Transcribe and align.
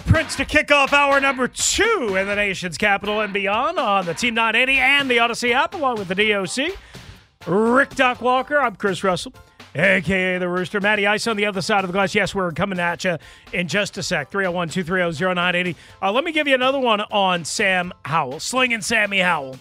Prince 0.00 0.34
to 0.36 0.44
kick 0.44 0.70
off 0.70 0.92
hour 0.92 1.20
number 1.20 1.46
two 1.46 2.16
in 2.18 2.26
the 2.26 2.34
nation's 2.34 2.76
capital 2.76 3.20
and 3.20 3.32
beyond 3.32 3.78
on 3.78 4.06
the 4.06 4.14
Team 4.14 4.34
980 4.34 4.78
and 4.78 5.10
the 5.10 5.18
Audacy 5.18 5.52
app, 5.52 5.74
along 5.74 5.98
with 5.98 6.08
the 6.08 6.14
DOC. 6.14 6.76
Rick 7.46 7.90
Doc 7.90 8.20
Walker, 8.20 8.58
I'm 8.58 8.74
Chris 8.76 9.04
Russell, 9.04 9.32
aka 9.74 10.38
the 10.38 10.48
Rooster. 10.48 10.80
Matty 10.80 11.06
Ice 11.06 11.26
on 11.26 11.36
the 11.36 11.46
other 11.46 11.62
side 11.62 11.84
of 11.84 11.88
the 11.88 11.92
glass. 11.92 12.14
Yes, 12.14 12.34
we're 12.34 12.50
coming 12.52 12.80
at 12.80 13.04
you 13.04 13.18
in 13.52 13.68
just 13.68 13.96
a 13.96 14.02
sec. 14.02 14.30
301 14.30 14.70
230 14.70 15.34
0980. 15.34 15.76
Uh, 16.02 16.10
let 16.10 16.24
me 16.24 16.32
give 16.32 16.48
you 16.48 16.54
another 16.54 16.80
one 16.80 17.00
on 17.00 17.44
Sam 17.44 17.92
Howell, 18.04 18.40
slinging 18.40 18.80
Sammy 18.80 19.20
Howell. 19.20 19.56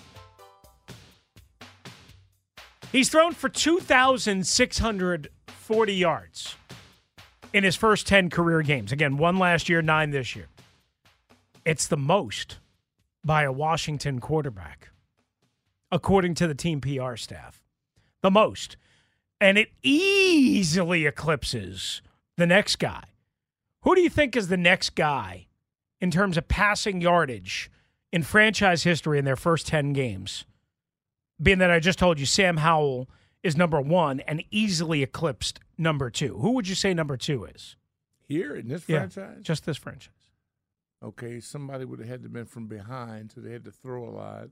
He's 2.92 3.09
thrown 3.09 3.34
for 3.34 3.50
2,640 3.50 5.94
yards 5.94 6.56
in 7.54 7.64
his 7.64 7.76
first 7.76 8.08
10 8.08 8.30
career 8.30 8.62
games. 8.64 8.92
Again, 8.92 9.18
one 9.18 9.38
last 9.38 9.70
year, 9.70 9.82
nine 9.82 10.09
this 10.09 10.36
year. 10.36 10.48
It's 11.64 11.88
the 11.88 11.98
most 11.98 12.58
by 13.23 13.44
a 13.44 13.52
Washington 13.52 14.20
quarterback, 14.20 14.90
according 15.92 16.34
to 16.36 16.48
the 16.48 16.56
team 16.56 16.81
PR 16.81 17.16
staff. 17.16 17.64
The 18.22 18.31
most. 18.31 18.76
And 19.40 19.58
it 19.58 19.70
easily 19.81 21.06
eclipses 21.06 22.02
the 22.38 22.48
next 22.48 22.78
guy. 22.78 23.04
Who 23.81 23.96
do 23.96 24.02
you 24.02 24.09
think 24.09 24.36
is 24.36 24.48
the 24.48 24.58
next 24.58 24.96
guy 24.96 25.48
in 26.02 26.09
terms 26.12 26.38
of 26.38 26.47
passing 26.47 27.02
yardage 27.02 27.70
in 28.12 28.24
franchise 28.24 28.84
history 28.84 29.20
in 29.20 29.25
their 29.25 29.35
first 29.35 29.68
10 29.68 29.94
games? 29.94 30.46
Being 31.41 31.59
that 31.59 31.72
I 31.72 31.80
just 31.80 32.00
told 32.00 32.20
you 32.20 32.25
Sam 32.25 32.58
Howell 32.58 33.09
is 33.44 33.58
number 33.58 33.80
one 33.81 34.22
and 34.22 34.44
easily 34.52 35.04
eclipsed 35.04 35.59
number 35.78 36.09
two. 36.09 36.38
Who 36.40 36.52
would 36.52 36.68
you 36.68 36.76
say 36.76 36.94
number 36.94 37.18
two 37.18 37.46
is? 37.46 37.76
Here 38.28 38.56
in 38.56 38.70
this 38.70 38.88
Yeah, 38.88 39.00
franchise? 39.08 39.40
just 39.44 39.66
this 39.66 39.78
franchise. 39.78 40.14
Okay, 41.04 41.42
somebody 41.42 41.84
would 41.84 42.00
have 42.00 42.08
had 42.08 42.24
to 42.24 42.30
been 42.30 42.46
from 42.46 42.68
behind, 42.68 43.32
so 43.34 43.42
they 43.42 43.52
had 43.52 43.66
to 43.66 43.72
throw 43.72 44.08
a 44.08 44.12
lot. 44.12 44.48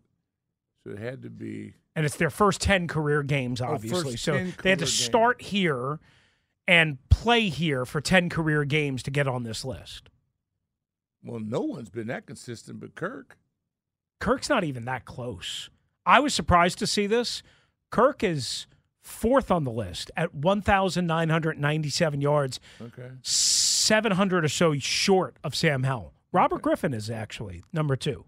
So 0.83 0.91
it 0.91 0.99
had 0.99 1.21
to 1.23 1.29
be 1.29 1.73
And 1.95 2.05
it's 2.05 2.17
their 2.17 2.29
first 2.29 2.59
10 2.61 2.87
career 2.87 3.23
games, 3.23 3.61
Oh, 3.61 3.67
obviously. 3.67 4.11
first 4.13 4.23
so 4.23 4.33
they 4.61 4.69
had 4.71 4.79
to 4.79 4.85
start 4.87 5.41
here 5.41 5.99
and 6.67 6.97
play 7.09 7.49
here 7.49 7.85
for 7.85 8.01
10 8.01 8.29
career 8.29 8.65
games 8.65 9.01
to 9.03 9.11
get 9.11 9.27
on 9.27 9.43
this 9.43 9.63
list. 9.63 10.09
well, 11.23 11.39
no 11.39 11.61
one's 11.61 11.89
been 11.89 12.07
that 12.07 12.25
consistent 12.25 12.79
but 12.79 12.95
Kirk. 12.95 13.37
Kirk's 14.19 14.49
not 14.49 14.63
even 14.63 14.85
that 14.85 15.05
close. 15.05 15.69
I 16.05 16.19
was 16.19 16.33
surprised 16.33 16.79
to 16.79 16.87
see 16.87 17.07
this. 17.07 17.41
Kirk 17.91 18.23
is 18.23 18.65
fourth 19.01 19.49
on 19.51 19.63
the 19.63 19.71
list 19.71 20.11
at 20.15 20.33
1,997 20.35 22.21
yards, 22.21 22.59
Okay. 22.81 23.09
700 23.23 24.45
or 24.45 24.49
so 24.49 24.77
short 24.77 25.35
of 25.43 25.55
Sam 25.55 25.83
Howell. 25.83 26.13
Robert 26.31 26.61
Griffin 26.61 26.93
is 26.93 27.09
actually 27.09 27.63
number 27.73 27.95
two, 27.95 28.25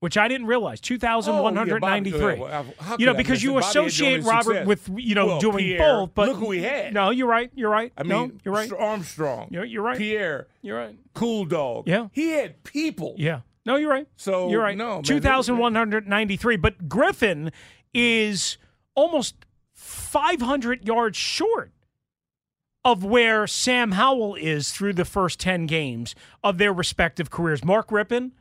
which 0.00 0.16
I 0.18 0.26
didn't 0.28 0.46
realize. 0.48 0.80
2,193. 0.80 2.20
Oh, 2.22 2.28
yeah, 2.48 2.62
Bobby- 2.62 2.96
you 2.98 3.06
know, 3.06 3.14
because 3.14 3.42
you 3.42 3.50
it? 3.58 3.60
Bobby 3.60 3.66
had 3.66 3.74
the 3.74 3.86
associate 3.86 4.24
Robert 4.24 4.42
success. 4.44 4.66
with, 4.66 4.90
you 4.96 5.14
know, 5.14 5.26
Well, 5.26 5.38
doing 5.40 5.58
Pierre, 5.58 5.78
both. 5.78 6.14
But 6.14 6.28
look 6.30 6.38
who 6.38 6.50
he 6.50 6.62
had. 6.62 6.92
No, 6.92 7.10
you're 7.10 7.28
right. 7.28 7.50
You're 7.54 7.70
right. 7.70 7.92
I 7.96 8.02
no, 8.02 8.22
mean, 8.26 8.40
you're 8.44 8.54
right. 8.54 8.72
Armstrong. 8.72 9.48
You're, 9.50 9.64
you're 9.64 9.82
right. 9.82 9.96
Pierre, 9.98 10.48
You're 10.62 10.78
right. 10.78 10.96
Cool 11.14 11.44
Dog. 11.44 11.86
Yeah. 11.86 12.08
He 12.12 12.30
had 12.30 12.64
people. 12.64 13.14
Yeah. 13.16 13.40
No, 13.64 13.76
you're 13.76 13.90
right. 13.90 14.06
So, 14.16 14.48
you're 14.50 14.62
right. 14.62 14.76
no, 14.76 15.02
2,193. 15.02 16.56
But 16.56 16.88
Griffin 16.88 17.50
is 17.94 18.58
almost 18.94 19.34
500 19.76 20.86
yards 20.86 21.16
short 21.16 21.70
of 22.84 23.04
where 23.04 23.46
Sam 23.46 23.92
Howell 23.92 24.34
is 24.36 24.72
through 24.72 24.94
the 24.94 25.04
first 25.04 25.38
10 25.38 25.66
games 25.66 26.14
of 26.42 26.58
their 26.58 26.72
respective 26.72 27.30
careers. 27.30 27.64
Mark 27.64 27.90
Rypien, 27.90 28.32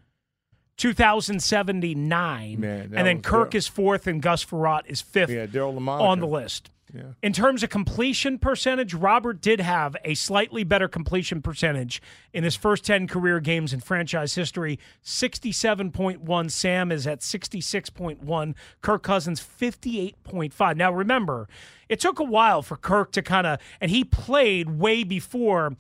2,079. 0.78 2.60
Man, 2.60 2.92
and 2.96 3.08
then 3.08 3.22
Kirk 3.22 3.54
is 3.56 3.68
fourth 3.68 4.08
and 4.08 4.22
Gus 4.22 4.46
Frerotte 4.46 4.86
is 4.88 5.02
fifth 5.02 5.30
Yeah, 5.30 5.46
on 5.56 6.20
the 6.20 6.28
list. 6.28 6.70
Yeah. 6.96 7.12
In 7.22 7.34
terms 7.34 7.62
of 7.64 7.70
completion 7.70 8.40
percentage, 8.40 8.94
Robert 8.94 9.42
did 9.42 9.60
have 9.60 9.96
a 10.06 10.14
slightly 10.14 10.64
better 10.64 10.88
completion 10.88 11.42
percentage 11.42 12.02
in 12.34 12.44
his 12.44 12.56
first 12.56 12.86
10 12.86 13.08
career 13.08 13.40
games 13.40 13.74
in 13.74 13.82
franchise 13.82 14.36
history 14.36 14.80
67.1. 15.04 16.52
Sam 16.52 16.92
is 16.92 17.06
at 17.06 17.20
66.1. 17.20 18.56
Kirk 18.82 19.04
Cousins, 19.04 19.42
58.5. 19.42 20.78
Now, 20.78 20.92
remember, 20.92 21.50
it 21.90 22.00
took 22.00 22.20
a 22.20 22.24
while 22.24 22.62
for 22.62 22.78
Kirk 22.78 23.12
to 23.12 23.22
kind 23.22 23.46
of, 23.46 23.60
and 23.82 23.92
he 23.92 24.04
played 24.04 24.70
way 24.80 25.04
before 25.04 25.76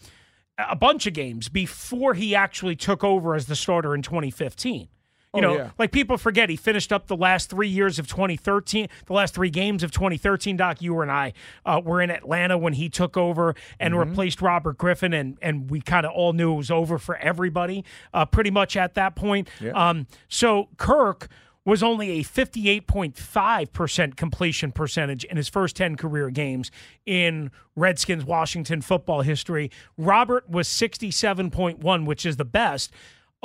a 0.58 0.76
bunch 0.76 1.06
of 1.06 1.14
games 1.14 1.50
before 1.50 2.14
he 2.14 2.36
actually 2.36 2.76
took 2.76 3.04
over 3.04 3.36
as 3.36 3.46
the 3.46 3.56
starter 3.56 3.94
in 3.94 4.02
2015. 4.02 4.90
You 5.36 5.42
Oh, 5.46 5.48
know, 5.54 5.56
yeah. 5.58 5.70
like 5.78 5.92
people 5.92 6.18
forget 6.18 6.50
he 6.50 6.56
finished 6.56 6.94
up 6.94 7.08
the 7.08 7.16
last 7.18 7.50
three 7.50 7.68
years 7.68 8.00
of 8.00 8.08
2013, 8.08 8.88
the 9.06 9.14
last 9.14 9.34
three 9.36 9.50
games 9.50 9.84
of 9.84 9.92
2013. 9.92 10.58
Doc, 10.58 10.82
you 10.82 11.00
and 11.02 11.12
I 11.12 11.34
uh, 11.66 11.82
were 11.84 12.02
in 12.02 12.10
Atlanta 12.10 12.58
when 12.58 12.74
he 12.74 12.90
took 12.90 13.18
over 13.18 13.56
and 13.80 13.94
Mm-hmm. 13.94 14.10
replaced 14.10 14.42
Robert 14.42 14.78
Griffin, 14.78 15.14
and 15.14 15.38
and 15.42 15.70
we 15.70 15.82
kind 15.82 16.06
of 16.06 16.12
all 16.14 16.34
knew 16.34 16.54
it 16.54 16.58
was 16.58 16.72
over 16.72 16.98
for 16.98 17.18
everybody, 17.18 17.84
uh, 18.14 18.26
pretty 18.26 18.52
much 18.52 18.76
at 18.78 18.94
that 18.96 19.16
point. 19.16 19.50
Yeah. 19.60 19.72
Um, 19.72 20.08
so 20.28 20.70
Kirk 20.78 21.28
was 21.66 21.82
only 21.82 22.20
a 22.20 22.24
58.5% 22.24 24.16
completion 24.16 24.72
percentage 24.72 25.24
in 25.26 25.38
his 25.38 25.50
first 25.50 25.76
10 25.76 25.96
career 25.96 26.30
games 26.30 26.72
in 27.06 27.52
Redskins 27.76 28.24
Washington 28.24 28.82
football 28.82 29.22
history. 29.22 29.72
Robert 29.98 30.50
was 30.50 30.68
67.1, 30.68 32.06
which 32.06 32.26
is 32.26 32.38
the 32.38 32.46
best 32.46 32.92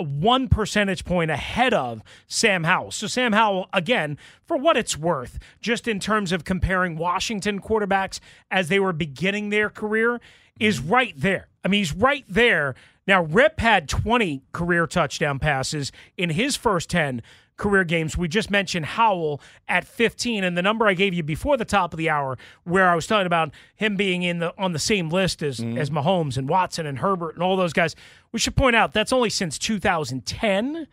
one 0.06 0.48
percentage 0.48 1.04
point 1.04 1.30
ahead 1.30 1.74
of 1.74 2.02
Sam 2.26 2.64
Howell. 2.64 2.90
So 2.90 3.06
Sam 3.06 3.32
Howell, 3.32 3.68
again, 3.72 4.18
for 4.44 4.56
what 4.56 4.76
it's 4.76 4.96
worth, 4.96 5.38
just 5.60 5.88
in 5.88 6.00
terms 6.00 6.32
of 6.32 6.44
comparing 6.44 6.96
Washington 6.96 7.60
quarterbacks 7.60 8.20
as 8.50 8.68
they 8.68 8.80
were 8.80 8.92
beginning 8.92 9.50
their 9.50 9.70
career, 9.70 10.20
is 10.58 10.80
mm-hmm. 10.80 10.92
right 10.92 11.14
there. 11.16 11.48
I 11.64 11.68
mean, 11.68 11.80
he's 11.80 11.94
right 11.94 12.24
there. 12.28 12.74
Now, 13.06 13.24
Rip 13.24 13.60
had 13.60 13.88
20 13.88 14.42
career 14.52 14.86
touchdown 14.86 15.38
passes 15.38 15.90
in 16.16 16.30
his 16.30 16.56
first 16.56 16.90
10 16.90 17.22
career 17.60 17.84
games. 17.84 18.16
We 18.18 18.26
just 18.26 18.50
mentioned 18.50 18.86
Howell 18.86 19.40
at 19.68 19.84
15, 19.84 20.42
and 20.42 20.56
the 20.58 20.62
number 20.62 20.88
I 20.88 20.94
gave 20.94 21.14
you 21.14 21.22
before 21.22 21.56
the 21.56 21.64
top 21.64 21.92
of 21.94 21.98
the 21.98 22.10
hour, 22.10 22.36
where 22.64 22.88
I 22.90 22.96
was 22.96 23.06
talking 23.06 23.26
about 23.26 23.52
him 23.76 23.94
being 23.94 24.24
in 24.24 24.40
the 24.40 24.52
on 24.58 24.72
the 24.72 24.80
same 24.80 25.10
list 25.10 25.42
as 25.44 25.60
Mm-hmm. 25.60 25.78
as 25.78 25.90
Mahomes 25.90 26.36
and 26.36 26.48
Watson 26.48 26.86
and 26.86 26.98
Herbert 26.98 27.34
and 27.34 27.42
all 27.44 27.56
those 27.56 27.72
guys. 27.72 27.94
We 28.32 28.38
should 28.38 28.56
point 28.56 28.74
out 28.74 28.92
that's 28.92 29.12
only 29.12 29.28
since 29.30 29.58
2010, 29.58 30.86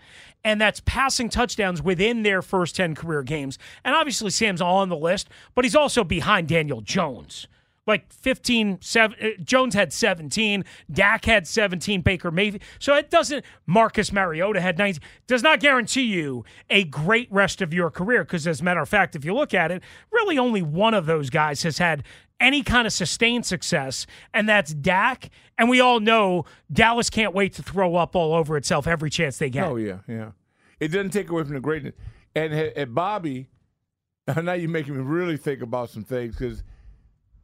and 0.44 0.62
that's 0.62 0.81
passing 0.86 1.30
touchdowns 1.30 1.81
within 1.81 2.24
their 2.24 2.42
first 2.42 2.75
10 2.75 2.96
career 2.96 3.24
games. 3.24 3.58
And 3.84 3.96
obviously, 3.96 4.30
Sam's 4.30 4.62
on 4.62 4.90
the 4.90 4.98
list, 4.98 5.30
but 5.56 5.66
he's 5.66 5.75
also 5.75 6.04
behind 6.04 6.48
Daniel 6.48 6.81
Jones 6.81 7.48
like 7.88 8.12
15 8.12 8.80
seven, 8.81 9.18
uh, 9.22 9.30
Jones 9.44 9.74
had 9.74 9.94
17, 9.94 10.63
Dak 10.92 11.25
had 11.25 11.48
17, 11.48 12.01
Baker 12.01 12.30
Mayfield. 12.30 12.62
So 12.80 12.94
it 12.95 13.10
doesn't 13.10 13.44
Marcus 13.66 14.12
Mariota 14.12 14.62
had 14.62 14.78
19 14.78 15.01
does 15.25 15.42
not 15.42 15.60
guarantee 15.60 16.04
you 16.04 16.45
a 16.69 16.84
great 16.84 17.31
rest 17.31 17.62
of 17.62 17.74
your 17.74 17.89
career 17.89 18.24
because 18.24 18.45
as 18.45 18.62
a 18.62 18.63
matter 18.63 18.81
of 18.81 18.89
fact 18.89 19.16
if 19.16 19.25
you 19.25 19.34
look 19.34 19.54
at 19.54 19.72
it, 19.72 19.81
really 20.12 20.38
only 20.38 20.62
one 20.62 20.94
of 20.94 21.06
those 21.06 21.30
guys 21.30 21.63
has 21.63 21.78
had 21.78 22.04
any 22.39 22.62
kind 22.62 22.86
of 22.86 22.94
sustained 22.94 23.45
success 23.45 24.06
and 24.33 24.48
that's 24.48 24.74
Dak 24.74 25.30
and 25.57 25.69
we 25.69 25.80
all 25.80 26.00
know 26.00 26.45
Dallas 26.72 27.10
can't 27.10 27.33
wait 27.33 27.54
to 27.54 27.63
throw 27.63 27.95
up 27.95 28.16
all 28.16 28.33
over 28.33 28.57
itself 28.57 28.86
every 28.86 29.10
chance 29.10 29.38
they 29.38 29.50
get. 29.50 29.66
Oh 29.66 29.78
yeah, 29.78 30.00
yeah. 30.07 30.31
It 30.80 30.90
doesn't 30.90 31.10
take 31.10 31.30
away 31.30 31.44
from 31.44 31.56
the 31.56 31.60
greatness. 31.60 31.95
And 32.36 32.54
at 32.54 32.94
Bobby, 32.94 33.48
now 34.28 34.54
you're 34.54 34.69
making 34.69 34.95
me 34.95 35.01
really 35.01 35.38
think 35.38 35.62
about 35.62 35.90
some 35.90 36.04
things 36.04 36.36
because 36.36 36.63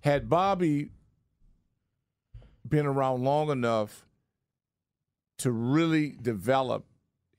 had 0.04 0.30
Bobby 0.30 0.92
been 2.68 2.86
around 2.86 3.24
long 3.24 3.50
enough 3.50 4.06
to 5.38 5.52
really 5.52 6.16
develop, 6.22 6.86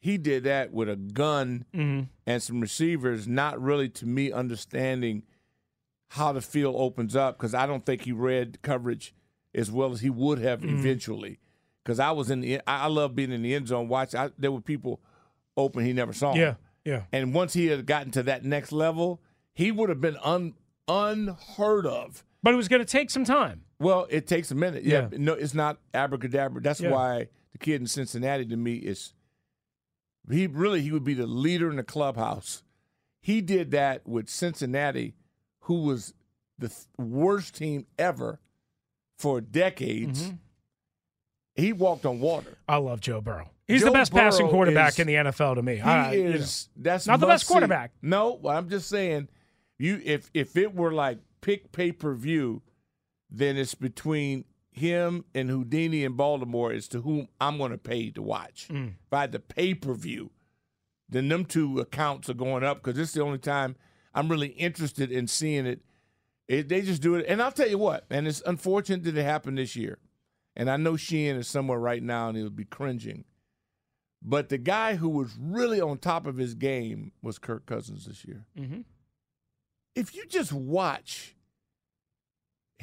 he 0.00 0.19
did 0.19 0.44
that 0.44 0.72
with 0.72 0.88
a 0.88 0.96
gun 0.96 1.64
Mhm. 1.75 2.08
and 2.26 2.43
some 2.43 2.61
receivers, 2.61 3.26
not 3.26 3.61
really 3.61 3.88
to 3.90 4.06
me 4.06 4.31
understanding 4.32 5.22
how 6.08 6.32
the 6.32 6.43
field 6.43 6.75
opens 6.78 7.16
up 7.16 7.37
because 7.38 7.55
I 7.55 7.66
don't 7.66 7.84
think 7.84 8.02
he 8.02 8.12
read 8.12 8.61
coverage 8.62 9.14
as 9.55 9.70
well 9.70 9.93
as 9.93 10.00
he 10.00 10.11
would 10.11 10.38
have 10.38 10.61
Mm-hmm. 10.61 10.78
eventually. 10.78 11.38
Because 11.82 11.99
I 12.00 12.12
was 12.12 12.31
in 12.31 12.40
the, 12.40 12.61
I 12.66 12.84
I 12.84 12.87
love 12.87 13.14
being 13.14 13.32
in 13.32 13.43
the 13.43 13.55
end 13.55 13.69
zone. 13.69 13.88
Watch, 13.88 14.14
I, 14.14 14.31
there 14.38 14.52
were 14.52 14.61
people 14.61 15.00
open 15.56 15.84
he 15.84 15.93
never 15.93 16.12
saw. 16.12 16.34
Yeah. 16.34 16.55
Yeah. 16.84 17.05
And 17.12 17.32
once 17.34 17.52
he 17.55 17.66
had 17.66 17.87
gotten 17.87 18.11
to 18.12 18.22
that 18.25 18.44
next 18.44 18.72
level, 18.72 19.20
he 19.55 19.70
would 19.70 19.88
have 19.88 20.00
been 20.00 20.16
un, 20.22 20.55
unheard 20.88 21.87
of. 21.87 22.25
But 22.44 22.52
it 22.52 22.56
was 22.58 22.69
going 22.69 22.81
to 22.82 22.87
take 22.87 23.11
some 23.11 23.25
time. 23.25 23.62
Well, 23.81 24.06
it 24.11 24.26
takes 24.26 24.50
a 24.50 24.55
minute. 24.55 24.85
Yeah, 24.85 25.08
Yeah. 25.11 25.19
no, 25.19 25.32
it's 25.32 25.55
not 25.55 25.79
abracadabra. 25.94 26.61
That's 26.62 26.81
Yeah. 26.81 26.91
why 26.91 27.29
the 27.52 27.58
kid 27.58 27.81
in 27.81 27.87
Cincinnati 27.87 28.44
to 28.44 28.56
me 28.56 28.75
is 28.75 29.14
he 30.31 30.46
really 30.46 30.82
he 30.82 30.93
would 30.93 31.05
be 31.05 31.14
the 31.14 31.26
leader 31.26 31.70
in 31.70 31.76
the 31.76 31.82
clubhouse. 31.82 32.62
He 33.20 33.41
did 33.41 33.70
that 33.70 34.06
with 34.06 34.29
Cincinnati, 34.29 35.14
who 35.61 35.85
was 35.85 36.12
the 36.58 36.69
th- 36.69 36.82
worst 36.99 37.55
team 37.56 37.87
ever 37.99 38.41
for 39.17 39.40
decades. 39.40 40.25
Mm-hmm. 40.25 40.35
He 41.55 41.73
walked 41.73 42.05
on 42.05 42.20
water. 42.20 42.58
I 42.69 42.76
love 42.76 43.00
Joe 43.00 43.20
Burrow. 43.23 43.50
He's 43.67 43.81
Joe 43.81 43.87
the 43.87 43.93
best 43.93 44.12
passing 44.12 44.49
quarterback 44.49 44.90
is- 44.94 44.99
in 44.99 45.06
the 45.06 45.14
NFL 45.14 45.55
to 45.55 45.62
me. 45.62 45.76
He 45.76 45.81
I- 45.81 46.12
you 46.12 46.25
know. 46.25 46.31
is 46.31 46.69
that's 46.76 47.06
Not 47.06 47.20
the 47.20 47.26
best 47.26 47.47
quarterback. 47.47 47.93
No, 48.02 48.35
well, 48.35 48.55
I'm 48.56 48.69
just 48.69 48.88
saying, 48.90 49.29
you 49.79 50.00
if 50.05 50.31
if 50.35 50.56
it 50.58 50.75
were 50.75 50.93
like 50.93 51.19
pick 51.44 51.73
pay 51.73 51.93
per 51.93 52.14
view, 52.14 52.62
then 53.31 53.58
it's 53.58 53.75
between 53.75 54.46
him 54.70 55.26
and 55.35 55.50
Houdini 55.50 56.02
in 56.02 56.14
Baltimore 56.14 56.73
as 56.73 56.88
to 56.88 57.02
whom 57.02 57.29
I'm 57.38 57.58
going 57.58 57.70
to 57.70 57.79
pay 57.79 58.11
to 58.11 58.23
watch. 58.23 58.69
Mm. 58.70 58.94
If 59.06 59.12
I 59.12 59.20
had 59.20 59.32
the 59.32 59.41
pay 59.41 59.75
per 59.75 59.93
view, 59.93 60.31
then 61.06 61.29
them 61.29 61.44
two 61.44 61.79
accounts 61.81 62.31
are 62.31 62.35
going 62.35 62.64
up 62.64 62.82
because 62.82 62.96
this 62.96 63.11
is 63.11 63.14
the 63.14 63.23
only 63.23 63.38
time 63.38 63.76
I'm 64.14 64.31
really 64.31 64.49
interested 64.49 65.12
in 65.12 65.26
seeing 65.26 65.67
it. 65.67 65.82
it. 66.49 66.70
They 66.70 66.81
just 66.81 67.02
do 67.02 67.14
it, 67.17 67.26
and 67.29 67.43
I'll 67.43 67.52
tell 67.52 67.69
you 67.69 67.79
what, 67.79 68.06
and 68.08 68.26
it's 68.26 68.43
unfortunate 68.47 69.05
that 69.05 69.17
it 69.17 69.23
happened 69.23 69.58
this 69.58 69.76
year. 69.76 69.99
And 70.56 70.70
I 70.70 70.79
know 70.79 70.97
Sheehan 70.97 71.37
is 71.37 71.47
somewhere 71.47 71.79
right 71.79 72.02
now, 72.02 72.29
and 72.29 72.38
he'll 72.38 72.49
be 72.49 72.64
cringing. 72.64 73.25
But 74.23 74.49
the 74.49 74.56
guy 74.58 74.94
who 74.94 75.11
was 75.11 75.37
really 75.38 75.81
on 75.81 75.99
top 75.99 76.26
of 76.26 76.38
his 76.38 76.55
game 76.55 77.12
was 77.20 77.38
Kirk 77.38 77.67
Cousins 77.67 78.06
this 78.06 78.25
year. 78.25 78.47
Mm-hmm. 78.58 78.81
If 79.94 80.14
you 80.14 80.25
just 80.26 80.52
watch, 80.52 81.34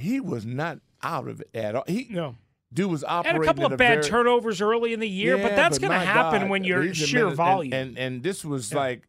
he 0.02 0.20
was 0.20 0.46
not 0.46 0.80
out 1.04 1.28
of 1.28 1.42
it 1.42 1.50
at 1.54 1.76
all. 1.76 1.84
He 1.88 2.08
No. 2.10 2.36
dude 2.74 2.92
was 2.92 3.04
operating. 3.04 3.42
Had 3.42 3.44
a 3.44 3.46
couple 3.46 3.66
of 3.66 3.78
bad 3.78 3.96
very- 4.00 4.04
turnovers 4.04 4.62
early 4.62 4.94
in 4.94 5.00
the 5.00 5.10
year, 5.10 5.38
but 5.38 5.56
that's 5.56 5.78
going 5.80 5.92
to 5.92 6.00
happen 6.00 6.42
God, 6.42 6.50
when 6.50 6.64
you're 6.64 6.94
sheer 6.94 7.24
minute- 7.26 7.36
volume. 7.36 7.74
And, 7.74 7.90
and 7.90 7.98
and 7.98 8.24
this 8.24 8.44
was 8.46 8.72
Yeah. 8.72 8.78
like 8.78 9.08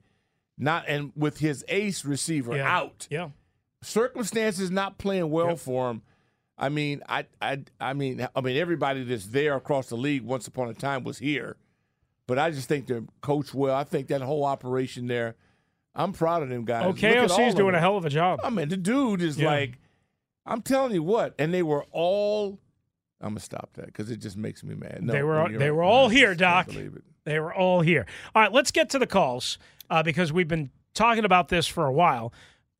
not 0.58 0.84
and 0.88 1.12
with 1.16 1.38
his 1.38 1.64
ace 1.68 2.04
receiver 2.04 2.56
Yeah. 2.56 2.76
out, 2.76 3.08
yeah. 3.10 3.30
circumstances 3.82 4.70
not 4.70 4.98
playing 4.98 5.30
well 5.30 5.48
Yep. 5.50 5.58
for 5.58 5.90
him. 5.90 6.02
I 6.58 6.68
mean, 6.68 7.02
I, 7.08 7.26
I, 7.40 7.62
I 7.80 7.92
mean, 7.94 8.26
I 8.36 8.40
mean, 8.40 8.56
everybody 8.56 9.02
that's 9.04 9.26
there 9.28 9.56
across 9.56 9.88
the 9.88 9.96
league 9.96 10.22
once 10.22 10.46
upon 10.46 10.68
a 10.68 10.74
time 10.74 11.02
was 11.02 11.18
here, 11.18 11.56
but 12.28 12.38
I 12.38 12.50
just 12.50 12.68
think 12.68 12.86
they're 12.86 13.02
coached 13.20 13.54
well. 13.54 13.74
I 13.74 13.82
think 13.84 14.08
that 14.08 14.20
whole 14.20 14.44
operation 14.44 15.06
there, 15.08 15.34
I'm 15.94 16.12
proud 16.12 16.42
of 16.42 16.48
them 16.50 16.64
guys. 16.64 16.86
Look 16.86 17.02
at 17.02 17.16
all 17.30 17.38
OKOC 17.38 17.48
is 17.48 17.54
doing 17.54 17.74
a 17.74 17.80
hell 17.80 17.96
of 17.96 18.04
a 18.04 18.10
job. 18.10 18.40
I 18.44 18.50
mean, 18.50 18.68
the 18.68 18.76
dude 18.76 19.20
is 19.22 19.38
Yeah. 19.38 19.46
like, 19.48 19.78
I'm 20.46 20.62
telling 20.62 20.92
you 20.92 21.02
what, 21.02 21.34
and 21.38 21.52
they 21.54 21.62
were 21.62 21.84
all. 21.90 22.58
I'm 23.20 23.30
gonna 23.30 23.40
stop 23.40 23.70
that 23.74 23.86
because 23.86 24.10
it 24.10 24.16
just 24.16 24.36
makes 24.36 24.64
me 24.64 24.74
mad. 24.74 25.00
No, 25.02 25.12
They 25.12 25.22
were- 25.22 25.48
they 25.58 25.70
were 25.70 25.84
all 25.84 26.08
here, 26.08 26.30
just 26.30 26.40
Doc. 26.40 26.66
believe 26.66 26.96
it. 26.96 27.04
They 27.24 27.38
were 27.38 27.54
all 27.54 27.80
here. 27.80 28.04
All 28.34 28.42
right, 28.42 28.52
let's 28.52 28.72
get 28.72 28.90
to 28.90 28.98
the 28.98 29.06
calls 29.06 29.58
uh, 29.88 30.02
because 30.02 30.32
we've 30.32 30.48
been 30.48 30.70
talking 30.92 31.24
about 31.24 31.48
this 31.48 31.68
for 31.68 31.86
a 31.86 31.92
while. 31.92 32.32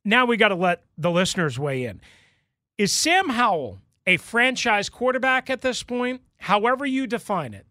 Now 0.04 0.26
we 0.26 0.36
got 0.36 0.48
to 0.48 0.56
let 0.56 0.82
the 0.98 1.12
listeners 1.12 1.60
weigh 1.60 1.84
in. 1.84 2.00
Is 2.76 2.90
Sam 2.92 3.28
Howell 3.28 3.78
a 4.04 4.16
franchise 4.16 4.88
quarterback 4.88 5.48
at 5.48 5.60
this 5.60 5.84
point, 5.84 6.22
however 6.38 6.84
you 6.84 7.06
define 7.06 7.54
it, 7.54 7.66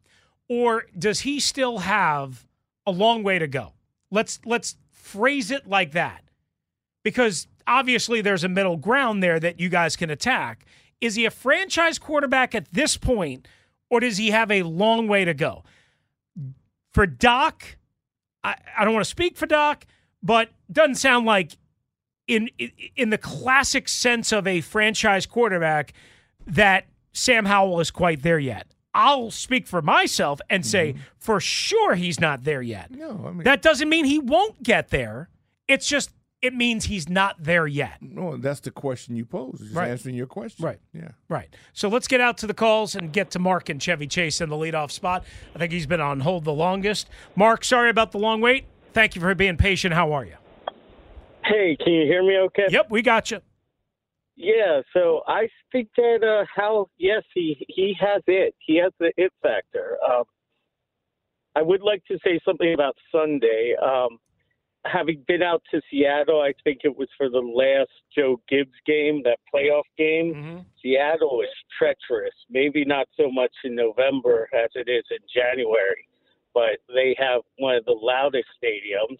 or 0.47 0.85
does 0.97 1.19
he 1.21 1.41
still 1.41 1.79
have 1.79 2.47
a 2.87 2.91
long 2.91 3.21
way 3.23 3.37
to 3.37 3.47
go? 3.47 3.73
Let's 4.09 4.39
let's 4.45 4.77
phrase 4.91 5.51
it 5.51 5.67
like 5.67 5.91
that, 5.91 6.23
because 7.03 7.47
obviously 7.67 8.21
there's 8.21 8.43
a 8.43 8.49
middle 8.49 8.77
ground 8.77 9.21
there 9.21 9.39
that 9.39 9.59
you 9.59 9.69
guys 9.69 9.95
can 9.95 10.09
attack. 10.09 10.65
Is 10.99 11.15
he 11.15 11.25
a 11.25 11.31
franchise 11.31 11.97
quarterback 11.97 12.53
at 12.53 12.71
this 12.71 12.97
point, 12.97 13.47
or 13.89 13.99
does 13.99 14.17
he 14.17 14.31
have 14.31 14.51
a 14.51 14.63
long 14.63 15.07
way 15.07 15.25
to 15.25 15.33
go? 15.33 15.63
for 16.91 17.07
Doc, 17.07 17.77
I, 18.43 18.55
I 18.77 18.83
don't 18.83 18.93
want 18.93 19.05
to 19.05 19.09
speak 19.09 19.37
for 19.37 19.45
Doc, 19.45 19.85
but 20.21 20.49
doesn't 20.71 20.95
sound 20.95 21.25
like 21.25 21.57
in 22.27 22.49
in 22.95 23.09
the 23.09 23.17
classic 23.17 23.89
sense 23.89 24.31
of 24.31 24.45
a 24.45 24.61
franchise 24.61 25.25
quarterback 25.25 25.93
that 26.45 26.85
Sam 27.13 27.45
Howell 27.45 27.79
is 27.79 27.91
quite 27.91 28.21
there 28.21 28.39
yet. 28.39 28.67
I'll 28.93 29.31
speak 29.31 29.67
for 29.67 29.81
myself 29.81 30.41
and 30.49 30.65
say 30.65 30.93
mm-hmm. 30.93 31.01
for 31.17 31.39
sure 31.39 31.95
he's 31.95 32.19
not 32.19 32.43
there 32.43 32.61
yet. 32.61 32.91
No, 32.91 33.25
I 33.25 33.31
mean, 33.31 33.43
That 33.43 33.61
doesn't 33.61 33.87
mean 33.87 34.03
he 34.03 34.19
won't 34.19 34.61
get 34.61 34.89
there. 34.89 35.29
It's 35.67 35.87
just 35.87 36.11
it 36.41 36.53
means 36.53 36.85
he's 36.85 37.07
not 37.07 37.35
there 37.43 37.67
yet. 37.67 37.97
no, 38.01 38.35
that's 38.37 38.59
the 38.61 38.71
question 38.71 39.15
you 39.15 39.25
pose. 39.25 39.59
Just 39.59 39.75
Right. 39.75 39.89
answering 39.89 40.15
your 40.15 40.25
question. 40.27 40.65
Right. 40.65 40.79
Yeah. 40.93 41.09
Right. 41.29 41.55
So 41.73 41.87
let's 41.87 42.07
get 42.07 42.19
out 42.21 42.37
to 42.39 42.47
the 42.47 42.53
calls 42.53 42.95
and 42.95 43.13
get 43.13 43.29
to 43.31 43.39
Mark 43.39 43.69
and 43.69 43.81
Chevy 43.81 44.07
Chase 44.07 44.41
in 44.41 44.49
the 44.49 44.55
leadoff 44.55 44.91
spot. 44.91 45.23
I 45.55 45.59
think 45.59 45.71
he's 45.71 45.85
been 45.85 46.01
on 46.01 46.21
hold 46.21 46.43
the 46.45 46.53
longest. 46.53 47.09
Mark, 47.35 47.63
sorry 47.63 47.89
about 47.89 48.11
the 48.11 48.17
long 48.17 48.41
wait. 48.41 48.65
Thank 48.93 49.15
you 49.15 49.21
for 49.21 49.33
being 49.35 49.57
patient. 49.57 49.93
How 49.93 50.11
are 50.13 50.25
you? 50.25 50.35
Hey, 51.45 51.75
can 51.77 51.93
you 51.93 52.05
hear 52.05 52.23
me 52.23 52.37
okay? 52.37 52.67
Yep, 52.69 52.87
we 52.89 53.01
got 53.01 53.31
you. 53.31 53.39
Yeah, 54.35 54.81
so 54.93 55.21
I 55.27 55.49
think 55.71 55.89
that 55.97 56.23
uh, 56.23 56.45
Howell, 56.55 56.89
yes, 56.97 57.23
he 57.33 57.63
he 57.67 57.95
has 57.99 58.21
it. 58.27 58.55
He 58.59 58.77
has 58.77 58.91
the 58.99 59.11
it 59.17 59.31
factor. 59.43 59.97
Um, 60.09 60.23
I 61.55 61.61
would 61.61 61.81
like 61.81 62.03
to 62.05 62.17
say 62.23 62.39
something 62.45 62.73
about 62.73 62.95
Sunday. 63.11 63.75
Um, 63.81 64.17
having 64.85 65.23
been 65.27 65.43
out 65.43 65.61
to 65.71 65.81
Seattle, 65.89 66.41
I 66.41 66.53
think 66.63 66.79
it 66.83 66.95
was 66.95 67.07
for 67.17 67.29
the 67.29 67.39
last 67.39 67.91
Joe 68.15 68.41
Gibbs 68.49 68.77
game, 68.85 69.21
that 69.23 69.39
playoff 69.53 69.83
game. 69.97 70.33
Mm-hmm. 70.33 70.59
Seattle 70.81 71.41
is 71.41 71.49
treacherous. 71.77 72.33
Maybe 72.49 72.83
not 72.85 73.07
so 73.17 73.31
much 73.31 73.51
in 73.63 73.75
November 73.75 74.49
as 74.53 74.69
it 74.75 74.89
is 74.89 75.03
in 75.11 75.19
January, 75.33 76.07
but 76.53 76.79
they 76.87 77.15
have 77.19 77.41
one 77.57 77.75
of 77.75 77.85
the 77.85 77.97
loudest 77.99 78.47
stadiums. 78.61 79.17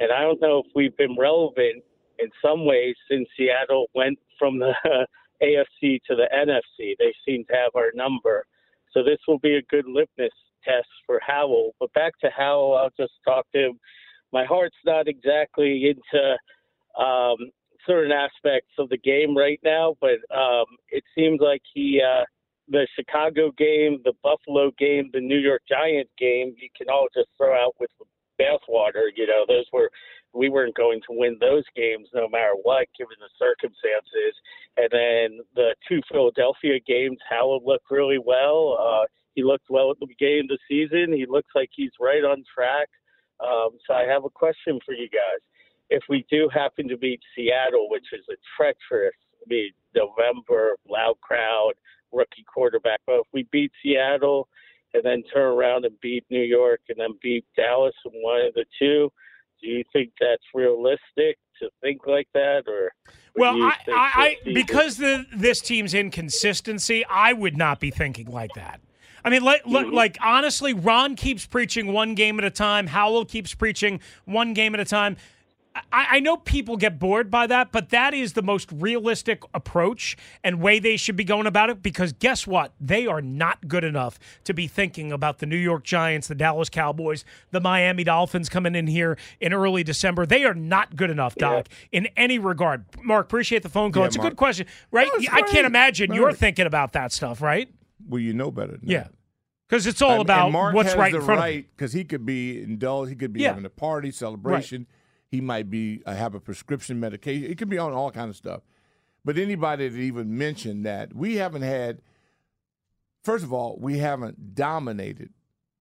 And 0.00 0.10
I 0.10 0.22
don't 0.22 0.40
know 0.40 0.62
if 0.64 0.66
we've 0.74 0.96
been 0.96 1.16
relevant 1.18 1.84
in 2.18 2.28
some 2.42 2.64
ways 2.64 2.94
since 3.10 3.28
Seattle 3.36 3.86
went 3.94 4.18
from 4.38 4.58
the 4.58 4.72
AFC 5.42 6.00
to 6.06 6.16
the 6.16 6.28
NFC. 6.34 6.94
They 6.98 7.12
seem 7.26 7.44
to 7.46 7.54
have 7.54 7.72
our 7.74 7.90
number. 7.94 8.44
So 8.92 9.02
this 9.02 9.18
will 9.28 9.38
be 9.40 9.56
a 9.56 9.62
good 9.62 9.86
litmus 9.86 10.30
test 10.64 10.88
for 11.06 11.20
Howell. 11.24 11.74
But 11.78 11.92
back 11.92 12.18
to 12.20 12.30
Howell, 12.36 12.76
I'll 12.76 12.92
just 12.98 13.12
talk 13.24 13.46
to 13.52 13.66
him. 13.66 13.80
My 14.34 14.44
heart's 14.44 14.76
not 14.84 15.06
exactly 15.06 15.94
into 15.94 16.36
um, 17.00 17.36
certain 17.86 18.10
aspects 18.10 18.72
of 18.80 18.88
the 18.88 18.98
game 18.98 19.36
right 19.36 19.60
now, 19.62 19.94
but 20.00 20.18
um, 20.36 20.66
it 20.90 21.04
seems 21.14 21.38
like 21.40 21.62
he, 21.72 22.02
uh, 22.02 22.24
the 22.66 22.88
Chicago 22.96 23.52
game, 23.56 24.00
the 24.04 24.12
Buffalo 24.24 24.72
game, 24.76 25.08
the 25.12 25.20
New 25.20 25.38
York 25.38 25.62
Giant 25.68 26.10
game, 26.18 26.52
you 26.58 26.68
can 26.76 26.88
all 26.90 27.06
just 27.14 27.28
throw 27.36 27.54
out 27.54 27.76
with 27.78 27.90
bathwater. 28.40 29.06
You 29.16 29.28
know, 29.28 29.44
those 29.46 29.66
were 29.72 29.88
we 30.32 30.48
weren't 30.48 30.74
going 30.74 31.00
to 31.06 31.16
win 31.16 31.36
those 31.40 31.62
games 31.76 32.08
no 32.12 32.28
matter 32.28 32.54
what, 32.64 32.88
given 32.98 33.14
the 33.20 33.30
circumstances. 33.38 34.34
And 34.76 34.88
then 34.90 35.44
the 35.54 35.76
two 35.88 36.00
Philadelphia 36.10 36.80
games, 36.84 37.18
Howell 37.30 37.62
looked 37.64 37.88
really 37.88 38.18
well. 38.18 38.76
Uh, 38.80 39.06
he 39.36 39.44
looked 39.44 39.70
well 39.70 39.92
at 39.92 40.00
the 40.00 40.08
beginning 40.08 40.48
of 40.50 40.58
the 40.58 40.58
season. 40.68 41.12
He 41.12 41.24
looks 41.28 41.50
like 41.54 41.70
he's 41.72 41.92
right 42.00 42.24
on 42.24 42.42
track. 42.52 42.88
Um, 43.44 43.70
so 43.86 43.94
I 43.94 44.04
have 44.04 44.24
a 44.24 44.30
question 44.30 44.78
for 44.84 44.94
you 44.94 45.08
guys. 45.08 45.40
If 45.90 46.02
we 46.08 46.24
do 46.30 46.48
happen 46.52 46.88
to 46.88 46.96
beat 46.96 47.20
Seattle, 47.36 47.88
which 47.90 48.06
is 48.12 48.24
a 48.30 48.36
treacherous, 48.56 49.14
I 49.34 49.44
mean, 49.48 49.70
November, 49.94 50.76
loud 50.88 51.16
crowd, 51.20 51.74
rookie 52.12 52.44
quarterback, 52.52 53.00
but 53.06 53.16
if 53.16 53.26
we 53.32 53.46
beat 53.52 53.70
Seattle 53.82 54.48
and 54.94 55.02
then 55.04 55.22
turn 55.32 55.52
around 55.52 55.84
and 55.84 55.98
beat 56.00 56.24
New 56.30 56.42
York 56.42 56.80
and 56.88 56.98
then 56.98 57.18
beat 57.22 57.44
Dallas 57.56 57.94
in 58.06 58.12
one 58.22 58.40
of 58.40 58.54
the 58.54 58.64
two, 58.78 59.10
do 59.60 59.68
you 59.68 59.84
think 59.92 60.10
that's 60.20 60.42
realistic 60.54 61.38
to 61.60 61.70
think 61.80 62.06
like 62.06 62.28
that, 62.34 62.64
or? 62.66 62.92
Well, 63.36 63.62
I, 63.62 63.76
I, 63.88 63.92
I 64.16 64.36
because 64.44 64.96
the 64.98 65.24
this 65.34 65.60
team's 65.60 65.94
inconsistency, 65.94 67.04
I 67.06 67.32
would 67.32 67.56
not 67.56 67.80
be 67.80 67.90
thinking 67.90 68.30
like 68.30 68.50
that. 68.54 68.80
I 69.24 69.30
mean, 69.30 69.42
like, 69.42 69.64
mm-hmm. 69.64 69.94
like 69.94 70.18
honestly, 70.20 70.74
Ron 70.74 71.16
keeps 71.16 71.46
preaching 71.46 71.92
one 71.92 72.14
game 72.14 72.38
at 72.38 72.44
a 72.44 72.50
time. 72.50 72.86
Howell 72.86 73.24
keeps 73.24 73.54
preaching 73.54 74.00
one 74.26 74.52
game 74.52 74.74
at 74.74 74.80
a 74.80 74.84
time. 74.84 75.16
I, 75.74 76.06
I, 76.10 76.20
know 76.20 76.36
people 76.36 76.76
get 76.76 77.00
bored 77.00 77.30
by 77.30 77.48
that, 77.48 77.72
but 77.72 77.90
that 77.90 78.14
is 78.14 78.34
the 78.34 78.42
most 78.42 78.70
realistic 78.72 79.42
approach 79.52 80.16
and 80.44 80.60
way 80.60 80.78
they 80.78 80.96
should 80.96 81.16
be 81.16 81.24
going 81.24 81.46
about 81.46 81.68
it 81.68 81.82
because 81.82 82.12
guess 82.12 82.46
what? 82.46 82.72
They 82.80 83.08
are 83.08 83.20
not 83.20 83.66
good 83.66 83.82
enough 83.82 84.18
to 84.44 84.54
be 84.54 84.68
thinking 84.68 85.10
about 85.10 85.38
the 85.38 85.46
New 85.46 85.56
York 85.56 85.82
Giants, 85.82 86.28
the 86.28 86.36
Dallas 86.36 86.68
Cowboys, 86.68 87.24
the 87.50 87.60
Miami 87.60 88.04
Dolphins 88.04 88.48
coming 88.48 88.76
in 88.76 88.86
here 88.86 89.18
in 89.40 89.52
early 89.52 89.82
December. 89.82 90.26
They 90.26 90.44
are 90.44 90.54
not 90.54 90.94
good 90.94 91.10
enough, 91.10 91.34
Doc, 91.34 91.66
yeah. 91.90 91.98
in 91.98 92.08
any 92.16 92.38
regard. 92.38 92.84
Mark, 93.02 93.26
appreciate 93.26 93.64
the 93.64 93.68
phone 93.68 93.90
call. 93.90 94.04
Yeah, 94.04 94.08
it's 94.08 94.16
Mark. 94.16 94.26
a 94.26 94.30
good 94.30 94.36
question, 94.36 94.66
right? 94.92 95.10
I 95.32 95.42
can't 95.42 95.66
imagine 95.66 96.12
you're 96.12 96.32
thinking 96.32 96.66
about 96.66 96.92
that 96.92 97.12
stuff, 97.12 97.42
right? 97.42 97.68
Well, 98.06 98.20
you 98.20 98.32
know 98.34 98.50
better. 98.50 98.78
yeah. 98.82 99.08
Because 99.68 99.86
it's 99.86 100.02
all 100.02 100.20
about 100.20 100.52
what's 100.74 100.94
right 100.94 101.14
in 101.14 101.22
front 101.22 101.40
right, 101.40 101.64
of 101.64 101.70
Because 101.76 101.92
he 101.92 102.04
could 102.04 102.26
be 102.26 102.62
indulged. 102.62 103.08
He 103.08 103.16
could 103.16 103.32
be 103.32 103.40
yeah. 103.40 103.48
having 103.48 103.64
a 103.64 103.70
party, 103.70 104.10
celebration. 104.10 104.80
Right 104.80 104.98
he 105.34 105.40
might 105.40 105.68
be 105.68 106.00
uh, 106.06 106.14
have 106.14 106.34
a 106.34 106.40
prescription 106.40 107.00
medication. 107.00 107.50
It 107.50 107.58
could 107.58 107.68
be 107.68 107.76
on 107.76 107.92
all 107.92 108.12
kind 108.12 108.30
of 108.30 108.36
stuff. 108.36 108.62
But 109.24 109.36
anybody 109.36 109.88
that 109.88 109.98
even 109.98 110.38
mentioned 110.38 110.86
that 110.86 111.14
we 111.14 111.36
haven't 111.36 111.62
had. 111.62 112.02
First 113.24 113.42
of 113.42 113.52
all, 113.52 113.76
we 113.80 113.98
haven't 113.98 114.54
dominated 114.54 115.30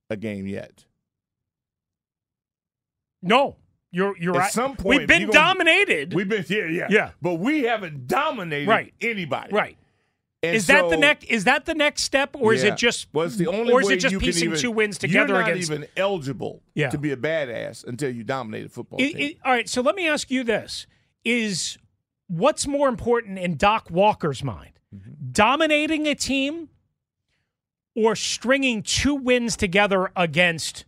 a 0.10 0.16
game 0.16 0.48
yet. 0.48 0.86
No, 3.22 3.58
you're 3.92 4.18
you're 4.18 4.36
At 4.36 4.40
right. 4.40 4.52
some 4.52 4.76
point, 4.76 5.00
we've 5.00 5.08
been 5.08 5.30
dominated. 5.30 6.14
We've 6.14 6.28
been 6.28 6.46
yeah 6.48 6.66
yeah 6.66 6.88
yeah, 6.90 7.12
but 7.22 7.36
we 7.36 7.64
haven't 7.64 8.08
dominated 8.08 8.70
right. 8.70 8.94
anybody. 9.02 9.54
Right. 9.54 9.78
And 10.44 10.58
is 10.58 10.66
so, 10.66 10.74
that 10.74 10.90
the 10.90 10.98
next? 10.98 11.26
Is 11.26 11.46
that 11.46 11.66
the 11.66 11.74
next 11.74 12.04
step, 12.04 12.36
or 12.38 12.54
yeah. 12.54 12.58
is 12.58 12.64
it 12.66 12.76
just? 12.76 13.08
Well, 13.14 13.30
the 13.30 13.48
only 13.48 13.72
or 13.72 13.82
is 13.82 13.90
it 13.90 14.00
just 14.00 14.20
piecing 14.20 14.50
even, 14.50 14.60
two 14.60 14.72
wins 14.72 14.98
together 14.98 15.34
you're 15.34 15.42
not 15.42 15.50
against? 15.50 15.72
even 15.72 15.88
eligible 15.96 16.62
yeah. 16.74 16.90
to 16.90 16.98
be 16.98 17.12
a 17.12 17.18
badass 17.18 17.86
until 17.86 18.14
you 18.14 18.26
dominate 18.26 18.66
a 18.66 18.70
football 18.70 19.00
it, 19.02 19.14
team. 19.14 19.18
It, 19.20 19.38
all 19.46 19.54
right, 19.54 19.70
so 19.70 19.82
let 19.82 19.96
me 19.96 20.06
ask 20.06 20.30
you 20.30 20.44
this: 20.44 20.86
Is 21.24 21.78
what's 22.28 22.68
more 22.68 22.90
important 22.90 23.40
in 23.40 23.56
Doc 23.56 23.88
Walker's 23.90 24.44
mind, 24.44 24.74
mm-hmm. 24.94 25.12
dominating 25.32 26.08
a 26.08 26.16
team, 26.16 26.68
or 27.96 28.14
stringing 28.14 28.84
two 28.84 29.16
wins 29.16 29.56
together 29.56 30.12
against? 30.14 30.84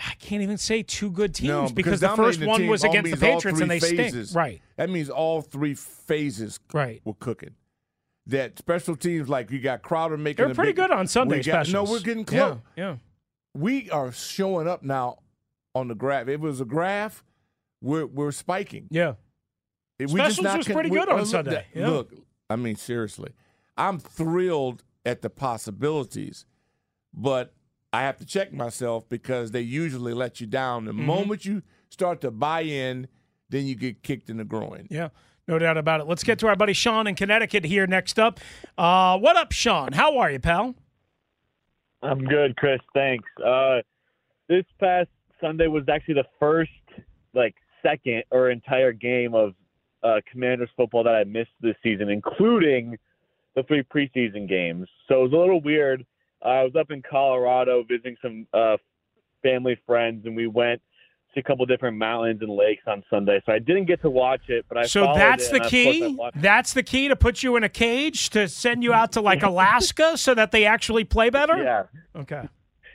I 0.00 0.14
can't 0.18 0.42
even 0.42 0.58
say 0.58 0.82
two 0.82 1.10
good 1.10 1.34
teams 1.34 1.48
no, 1.48 1.62
because, 1.68 1.74
because 1.74 2.00
the 2.00 2.08
first 2.10 2.44
one 2.44 2.66
was 2.66 2.84
against 2.84 3.10
the 3.10 3.16
Patriots 3.16 3.60
and 3.60 3.70
they 3.70 3.80
phases. 3.80 4.30
stink. 4.30 4.36
Right. 4.36 4.62
That 4.76 4.90
means 4.90 5.08
all 5.08 5.40
three 5.40 5.74
phases 5.74 6.60
right. 6.72 7.00
were 7.04 7.14
cooking. 7.14 7.54
That 8.26 8.58
special 8.58 8.96
teams 8.96 9.28
like 9.28 9.50
you 9.50 9.60
got 9.60 9.82
Crowder 9.82 10.16
making. 10.16 10.44
They're 10.44 10.54
pretty 10.54 10.70
big, 10.70 10.76
good 10.76 10.90
on 10.90 11.06
Sunday 11.06 11.36
got, 11.36 11.66
specials. 11.66 11.72
No, 11.72 11.84
we're 11.84 12.00
getting 12.00 12.24
close. 12.24 12.58
Yeah, 12.76 12.84
yeah. 12.84 12.96
We 13.54 13.88
are 13.90 14.12
showing 14.12 14.66
up 14.66 14.82
now 14.82 15.20
on 15.74 15.88
the 15.88 15.94
graph. 15.94 16.22
If 16.22 16.34
it 16.34 16.40
was 16.40 16.60
a 16.60 16.64
graph, 16.64 17.22
we're 17.80 18.06
we're 18.06 18.32
spiking. 18.32 18.88
Yeah. 18.90 19.14
If 19.98 20.10
specials 20.10 20.42
not, 20.42 20.58
was 20.58 20.66
pretty 20.66 20.90
good 20.90 21.08
on 21.08 21.14
uh, 21.14 21.18
look, 21.18 21.26
Sunday. 21.26 21.66
Yeah. 21.72 21.88
Look, 21.88 22.12
I 22.50 22.56
mean 22.56 22.76
seriously, 22.76 23.32
I'm 23.76 23.98
thrilled 23.98 24.82
at 25.06 25.22
the 25.22 25.30
possibilities, 25.30 26.44
but 27.14 27.54
I 27.96 28.02
have 28.02 28.18
to 28.18 28.26
check 28.26 28.52
myself 28.52 29.08
because 29.08 29.52
they 29.52 29.62
usually 29.62 30.12
let 30.12 30.38
you 30.38 30.46
down. 30.46 30.84
The 30.84 30.92
mm-hmm. 30.92 31.06
moment 31.06 31.46
you 31.46 31.62
start 31.88 32.20
to 32.20 32.30
buy 32.30 32.60
in, 32.60 33.08
then 33.48 33.64
you 33.64 33.74
get 33.74 34.02
kicked 34.02 34.28
in 34.28 34.36
the 34.36 34.44
groin. 34.44 34.86
Yeah. 34.90 35.08
No 35.48 35.58
doubt 35.58 35.78
about 35.78 36.00
it. 36.00 36.06
Let's 36.06 36.22
get 36.22 36.38
to 36.40 36.48
our 36.48 36.56
buddy 36.56 36.74
Sean 36.74 37.06
in 37.06 37.14
Connecticut 37.14 37.64
here 37.64 37.86
next 37.86 38.18
up. 38.18 38.38
Uh, 38.76 39.16
what 39.18 39.38
up, 39.38 39.50
Sean? 39.52 39.92
How 39.92 40.18
are 40.18 40.30
you, 40.30 40.38
pal? 40.38 40.74
I'm 42.02 42.22
good, 42.22 42.54
Chris. 42.56 42.80
Thanks. 42.92 43.24
Uh, 43.42 43.78
this 44.46 44.66
past 44.78 45.08
Sunday 45.40 45.66
was 45.66 45.84
actually 45.88 46.14
the 46.14 46.26
first, 46.38 46.70
like, 47.32 47.54
second 47.82 48.24
or 48.30 48.50
entire 48.50 48.92
game 48.92 49.34
of 49.34 49.54
uh, 50.02 50.20
Commanders 50.30 50.68
football 50.76 51.02
that 51.04 51.14
I 51.14 51.24
missed 51.24 51.56
this 51.62 51.76
season, 51.82 52.10
including 52.10 52.98
the 53.54 53.62
three 53.62 53.84
preseason 53.84 54.46
games. 54.46 54.86
So 55.08 55.20
it 55.20 55.22
was 55.22 55.32
a 55.32 55.36
little 55.36 55.62
weird 55.62 56.04
I 56.42 56.62
was 56.62 56.72
up 56.78 56.90
in 56.90 57.02
Colorado 57.02 57.82
visiting 57.82 58.16
some 58.22 58.46
uh, 58.52 58.76
family 59.42 59.78
friends, 59.86 60.26
and 60.26 60.36
we 60.36 60.46
went 60.46 60.80
to 61.34 61.40
a 61.40 61.42
couple 61.42 61.64
different 61.66 61.96
mountains 61.96 62.40
and 62.42 62.50
lakes 62.50 62.82
on 62.86 63.02
Sunday. 63.10 63.42
So 63.46 63.52
I 63.52 63.58
didn't 63.58 63.86
get 63.86 64.00
to 64.02 64.10
watch 64.10 64.42
it, 64.48 64.64
but 64.68 64.78
I 64.78 64.86
so 64.86 65.12
that's 65.14 65.48
the 65.50 65.60
key. 65.60 66.18
That's 66.34 66.72
the 66.72 66.82
key 66.82 67.08
to 67.08 67.16
put 67.16 67.42
you 67.42 67.56
in 67.56 67.64
a 67.64 67.68
cage 67.68 68.30
to 68.30 68.48
send 68.48 68.82
you 68.82 68.92
out 68.92 69.12
to 69.12 69.20
like 69.20 69.42
Alaska 69.44 70.16
so 70.16 70.34
that 70.34 70.50
they 70.50 70.64
actually 70.64 71.04
play 71.04 71.30
better. 71.30 71.56
Yeah. 71.62 71.84
Okay. 72.20 72.48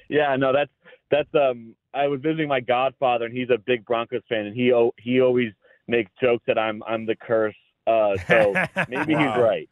Yeah. 0.09 0.35
No, 0.35 0.53
that's 0.53 0.71
that's 1.09 1.29
um. 1.35 1.75
I 1.93 2.07
was 2.07 2.21
visiting 2.21 2.47
my 2.47 2.61
godfather, 2.61 3.25
and 3.25 3.35
he's 3.35 3.49
a 3.49 3.57
big 3.57 3.85
Broncos 3.85 4.21
fan, 4.29 4.45
and 4.45 4.55
he 4.55 4.73
he 4.97 5.19
always 5.19 5.51
makes 5.87 6.09
jokes 6.21 6.43
that 6.47 6.57
I'm 6.57 6.81
I'm 6.87 7.05
the 7.05 7.15
curse. 7.15 7.55
Uh, 7.85 8.15
so 8.27 8.53
maybe 8.87 9.13
wow. 9.13 9.33
he's 9.33 9.41
right. 9.41 9.69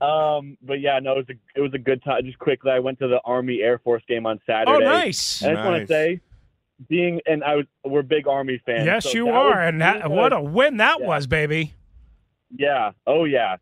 Um, 0.00 0.56
but 0.62 0.80
yeah, 0.80 0.98
no, 1.00 1.12
it 1.12 1.16
was 1.16 1.26
a 1.30 1.58
it 1.58 1.60
was 1.60 1.74
a 1.74 1.78
good 1.78 2.02
time. 2.02 2.24
Just 2.24 2.38
quickly, 2.38 2.70
I 2.70 2.78
went 2.78 2.98
to 3.00 3.08
the 3.08 3.20
Army 3.24 3.60
Air 3.62 3.78
Force 3.78 4.02
game 4.08 4.26
on 4.26 4.40
Saturday. 4.46 4.72
Oh, 4.72 4.78
nice! 4.78 5.42
I 5.42 5.52
just 5.52 5.56
nice. 5.56 5.64
want 5.64 5.80
to 5.80 5.86
say, 5.86 6.20
being 6.88 7.20
and 7.26 7.42
I 7.44 7.56
was 7.56 7.66
we're 7.84 8.02
big 8.02 8.26
Army 8.26 8.60
fans. 8.64 8.86
Yes, 8.86 9.04
so 9.04 9.10
you 9.10 9.28
are, 9.28 9.60
and 9.60 9.80
that, 9.80 10.10
what 10.10 10.32
a 10.32 10.40
win 10.40 10.78
that 10.78 10.98
yeah. 11.00 11.06
was, 11.06 11.26
baby. 11.26 11.74
Yeah. 12.56 12.92
Oh 13.06 13.24
yeah. 13.24 13.56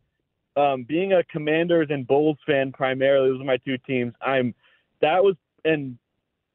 Um, 0.57 0.83
being 0.83 1.13
a 1.13 1.23
Commanders 1.25 1.89
and 1.91 2.07
Bulls 2.07 2.39
fan 2.47 2.73
primarily, 2.73 3.31
those 3.31 3.41
are 3.41 3.45
my 3.45 3.59
two 3.59 3.79
teams. 3.79 4.15
I'm 4.21 4.55
that 5.01 5.23
was 5.23 5.37
and 5.65 5.99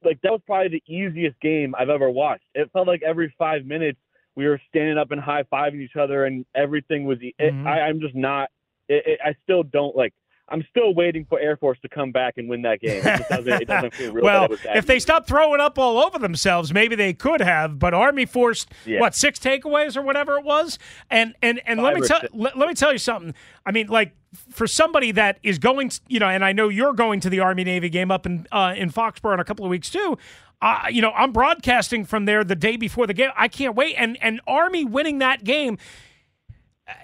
like 0.04 0.22
that 0.22 0.32
was 0.32 0.42
probably 0.46 0.70
the 0.70 0.94
easiest 0.94 1.40
game 1.40 1.76
I've 1.78 1.90
ever 1.90 2.10
watched. 2.10 2.46
It 2.54 2.70
felt 2.72 2.88
like 2.88 3.02
every 3.04 3.34
five 3.38 3.66
minutes 3.66 4.00
we 4.36 4.48
were 4.48 4.62
standing 4.70 4.98
up 4.98 5.12
and 5.12 5.22
high 5.22 5.44
fiving 5.44 5.82
each 5.82 5.96
other, 5.96 6.26
and 6.26 6.46
everything 6.54 7.06
was. 7.06 7.20
Mm-hmm. 7.20 7.66
It, 7.66 7.70
I, 7.70 7.82
I'm 7.82 8.00
just 8.00 8.16
not 8.16 8.50
it, 8.88 9.04
it, 9.06 9.20
I 9.24 9.36
still 9.44 9.64
don't 9.64 9.96
like. 9.96 10.14
I'm 10.48 10.64
still 10.70 10.94
waiting 10.94 11.26
for 11.28 11.40
Air 11.40 11.58
Force 11.58 11.80
to 11.82 11.90
come 11.90 12.12
back 12.12 12.36
and 12.38 12.48
win 12.48 12.62
that 12.62 12.80
game. 12.80 13.02
It 13.04 13.28
doesn't, 13.30 13.62
it 13.64 13.68
doesn't 13.68 13.96
feel 13.96 14.12
real. 14.14 14.24
well, 14.24 14.48
if 14.76 14.86
they 14.86 15.00
stop 15.00 15.26
throwing 15.26 15.60
up 15.60 15.80
all 15.80 15.98
over 15.98 16.20
themselves, 16.20 16.72
maybe 16.72 16.96
they 16.96 17.14
could 17.14 17.42
have. 17.42 17.80
But 17.80 17.96
Army 17.96 18.28
forced 18.28 18.70
yeah. 18.86 19.00
what 19.00 19.16
six 19.16 19.40
takeaways 19.40 19.98
or 19.98 20.04
whatever 20.04 20.38
it 20.38 20.46
was, 20.46 20.78
and 21.10 21.34
and 21.42 21.62
and 21.66 21.80
Five 21.80 21.84
let 21.84 21.96
me 21.96 22.08
tell 22.08 22.22
let, 22.34 22.58
let 22.58 22.68
me 22.68 22.76
tell 22.76 22.92
you 22.92 23.00
something. 23.00 23.34
I 23.66 23.72
mean, 23.72 23.88
like 23.88 24.14
for 24.52 24.68
somebody 24.68 25.12
that 25.14 25.40
is 25.42 25.58
going, 25.58 25.90
to, 25.90 26.00
you 26.08 26.20
know, 26.20 26.28
and 26.28 26.46
I 26.46 26.52
know 26.52 26.70
you're 26.70 26.94
going 26.94 27.22
to 27.22 27.30
the 27.30 27.40
Army 27.40 27.64
Navy 27.64 27.90
game 27.90 28.12
up 28.12 28.28
in 28.28 28.46
uh, 28.52 28.76
in 28.78 28.92
Foxborough 28.92 29.34
in 29.34 29.40
a 29.40 29.46
couple 29.46 29.66
of 29.66 29.72
weeks 29.72 29.90
too. 29.90 30.18
Uh, 30.62 30.84
you 30.90 31.02
know, 31.02 31.12
I'm 31.12 31.32
broadcasting 31.32 32.06
from 32.06 32.26
there 32.26 32.44
the 32.44 32.56
day 32.56 32.78
before 32.78 33.08
the 33.08 33.14
game. 33.14 33.30
I 33.36 33.48
can't 33.48 33.76
wait. 33.76 33.96
And 33.96 34.18
and 34.22 34.42
Army 34.48 34.86
winning 34.86 35.20
that 35.20 35.44
game 35.44 35.78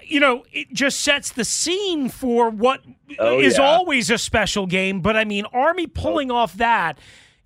you 0.04 0.20
know, 0.20 0.44
it 0.52 0.72
just 0.72 1.00
sets 1.00 1.32
the 1.32 1.44
scene 1.44 2.08
for 2.08 2.50
what 2.50 2.82
oh, 3.18 3.38
is 3.38 3.58
yeah. 3.58 3.64
always 3.64 4.10
a 4.10 4.18
special 4.18 4.66
game. 4.66 5.00
But 5.00 5.16
I 5.16 5.24
mean, 5.24 5.44
Army 5.52 5.86
pulling 5.86 6.30
oh. 6.30 6.36
off 6.36 6.54
that 6.54 6.98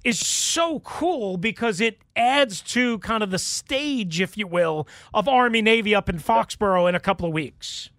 is 0.04 0.24
so 0.24 0.80
cool 0.80 1.36
because 1.36 1.80
it 1.80 1.98
adds 2.14 2.60
to 2.60 2.98
kind 3.00 3.22
of 3.22 3.30
the 3.30 3.38
stage, 3.38 4.20
if 4.20 4.36
you 4.36 4.46
will, 4.46 4.86
of 5.12 5.26
Army 5.26 5.62
Navy 5.62 5.94
up 5.94 6.08
in 6.08 6.18
Foxborough 6.18 6.88
in 6.88 6.94
a 6.94 7.00
couple 7.00 7.26
of 7.26 7.32
weeks. 7.32 7.90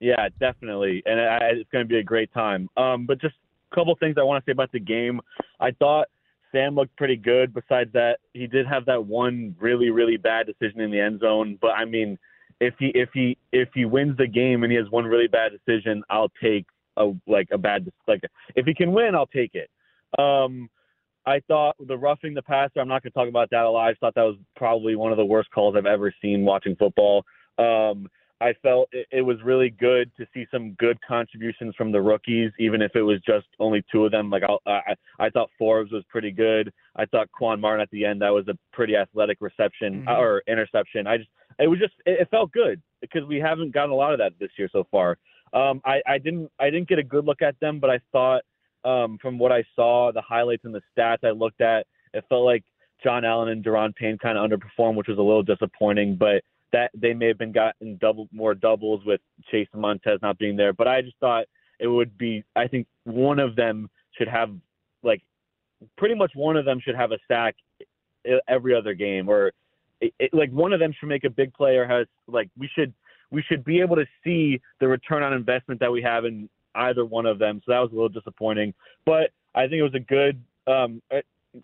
Yeah, 0.00 0.28
definitely, 0.38 1.02
and 1.06 1.18
it's 1.58 1.70
going 1.70 1.84
to 1.84 1.88
be 1.88 1.98
a 1.98 2.02
great 2.02 2.32
time. 2.34 2.68
Um, 2.76 3.06
but 3.06 3.20
just 3.20 3.36
a 3.72 3.74
couple 3.74 3.96
things 3.96 4.16
I 4.18 4.22
want 4.22 4.44
to 4.44 4.48
say 4.48 4.52
about 4.52 4.70
the 4.70 4.80
game. 4.80 5.20
I 5.60 5.70
thought 5.70 6.08
Sam 6.52 6.74
looked 6.74 6.94
pretty 6.96 7.16
good. 7.16 7.54
Besides 7.54 7.92
that, 7.94 8.18
he 8.34 8.46
did 8.46 8.66
have 8.66 8.84
that 8.86 9.06
one 9.06 9.56
really, 9.58 9.88
really 9.88 10.18
bad 10.18 10.46
decision 10.46 10.80
in 10.80 10.90
the 10.90 11.00
end 11.00 11.20
zone. 11.20 11.58
But 11.60 11.70
I 11.70 11.86
mean 11.86 12.18
if 12.60 12.74
he 12.78 12.88
if 12.94 13.10
he 13.12 13.36
if 13.52 13.68
he 13.74 13.84
wins 13.84 14.16
the 14.16 14.26
game 14.26 14.62
and 14.62 14.72
he 14.72 14.76
has 14.78 14.88
one 14.90 15.04
really 15.04 15.28
bad 15.28 15.52
decision, 15.52 16.02
I'll 16.10 16.32
take 16.42 16.66
a 16.96 17.12
like 17.26 17.48
a 17.52 17.58
bad 17.58 17.90
like 18.06 18.22
if 18.54 18.66
he 18.66 18.74
can 18.74 18.92
win, 18.92 19.14
I'll 19.14 19.26
take 19.26 19.54
it. 19.54 19.70
Um, 20.18 20.68
I 21.26 21.40
thought 21.48 21.76
the 21.78 21.96
roughing 21.96 22.34
the 22.34 22.42
passer. 22.42 22.80
I'm 22.80 22.88
not 22.88 23.02
going 23.02 23.12
to 23.12 23.18
talk 23.18 23.28
about 23.28 23.50
that 23.50 23.64
a 23.64 23.70
lot. 23.70 23.88
I 23.88 23.94
thought 23.94 24.14
that 24.14 24.22
was 24.22 24.36
probably 24.56 24.94
one 24.94 25.10
of 25.10 25.18
the 25.18 25.24
worst 25.24 25.50
calls 25.50 25.74
I've 25.76 25.86
ever 25.86 26.12
seen 26.20 26.44
watching 26.44 26.76
football. 26.76 27.24
Um, 27.58 28.08
I 28.40 28.52
felt 28.62 28.88
it, 28.92 29.06
it 29.10 29.22
was 29.22 29.38
really 29.42 29.70
good 29.70 30.10
to 30.18 30.26
see 30.34 30.44
some 30.50 30.72
good 30.72 30.98
contributions 31.06 31.74
from 31.76 31.92
the 31.92 32.00
rookies, 32.02 32.50
even 32.58 32.82
if 32.82 32.94
it 32.94 33.00
was 33.00 33.20
just 33.26 33.46
only 33.58 33.82
two 33.90 34.04
of 34.04 34.12
them. 34.12 34.28
Like 34.28 34.42
I, 34.42 34.70
I, 34.70 34.94
I 35.18 35.30
thought 35.30 35.48
Forbes 35.58 35.92
was 35.92 36.04
pretty 36.10 36.30
good. 36.30 36.70
I 36.96 37.06
thought 37.06 37.30
Quan 37.32 37.58
Martin 37.60 37.80
at 37.80 37.90
the 37.90 38.04
end 38.04 38.20
that 38.20 38.28
was 38.30 38.46
a 38.48 38.58
pretty 38.72 38.96
athletic 38.96 39.38
reception 39.40 40.02
Mm-hmm. 40.02 40.08
or 40.08 40.42
interception. 40.46 41.06
I 41.06 41.16
just 41.16 41.30
it 41.58 41.68
was 41.68 41.78
just 41.78 41.94
it, 42.06 42.20
it 42.20 42.30
felt 42.30 42.52
good 42.52 42.80
because 43.00 43.24
we 43.28 43.38
haven't 43.38 43.72
gotten 43.72 43.90
a 43.90 43.94
lot 43.94 44.12
of 44.12 44.18
that 44.18 44.32
this 44.38 44.50
year 44.58 44.68
so 44.72 44.86
far. 44.90 45.18
Um, 45.52 45.80
I, 45.84 46.00
I 46.06 46.18
didn't 46.18 46.50
I 46.58 46.70
didn't 46.70 46.88
get 46.88 46.98
a 46.98 47.02
good 47.02 47.24
look 47.24 47.42
at 47.42 47.58
them, 47.60 47.80
but 47.80 47.90
I 47.90 48.00
thought 48.12 48.42
um, 48.84 49.18
from 49.20 49.38
what 49.38 49.52
I 49.52 49.64
saw, 49.74 50.12
the 50.12 50.22
highlights 50.22 50.64
and 50.64 50.74
the 50.74 50.82
stats 50.96 51.24
I 51.24 51.30
looked 51.30 51.60
at, 51.60 51.86
it 52.12 52.24
felt 52.28 52.44
like 52.44 52.64
John 53.02 53.24
Allen 53.24 53.48
and 53.48 53.64
Daron 53.64 53.94
Payne 53.94 54.18
kind 54.18 54.36
of 54.36 54.48
underperformed, 54.48 54.96
which 54.96 55.08
was 55.08 55.18
a 55.18 55.22
little 55.22 55.42
disappointing. 55.42 56.16
But 56.16 56.42
that 56.72 56.90
they 56.94 57.14
may 57.14 57.28
have 57.28 57.38
been 57.38 57.52
gotten 57.52 57.96
double 58.00 58.28
more 58.32 58.54
doubles 58.54 59.02
with 59.06 59.20
Chase 59.50 59.68
and 59.72 59.80
Montez 59.80 60.18
not 60.22 60.38
being 60.38 60.56
there. 60.56 60.72
But 60.72 60.88
I 60.88 61.02
just 61.02 61.16
thought 61.20 61.44
it 61.78 61.86
would 61.86 62.18
be. 62.18 62.44
I 62.56 62.66
think 62.66 62.86
one 63.04 63.38
of 63.38 63.56
them 63.56 63.88
should 64.18 64.28
have 64.28 64.50
like 65.02 65.22
pretty 65.96 66.14
much 66.14 66.32
one 66.34 66.56
of 66.56 66.64
them 66.64 66.80
should 66.82 66.96
have 66.96 67.12
a 67.12 67.18
sack 67.28 67.54
every 68.48 68.74
other 68.74 68.94
game, 68.94 69.28
or 69.28 69.52
it, 70.00 70.12
it, 70.18 70.34
like 70.34 70.50
one 70.50 70.72
of 70.72 70.80
them 70.80 70.92
should 70.98 71.08
make 71.08 71.24
a 71.24 71.30
big 71.30 71.52
play 71.54 71.76
or 71.76 71.86
has 71.86 72.06
like 72.26 72.48
we 72.58 72.68
should 72.74 72.92
we 73.30 73.42
should 73.42 73.64
be 73.64 73.80
able 73.80 73.96
to 73.96 74.06
see 74.22 74.60
the 74.80 74.88
return 74.88 75.22
on 75.22 75.32
investment 75.32 75.80
that 75.80 75.90
we 75.90 76.02
have 76.02 76.24
in 76.24 76.48
either 76.76 77.04
one 77.04 77.26
of 77.26 77.38
them. 77.38 77.60
So 77.64 77.72
that 77.72 77.80
was 77.80 77.90
a 77.92 77.94
little 77.94 78.08
disappointing, 78.08 78.74
but 79.06 79.30
I 79.54 79.62
think 79.62 79.74
it 79.74 79.82
was 79.82 79.94
a 79.94 80.00
good, 80.00 80.42
um, 80.66 81.00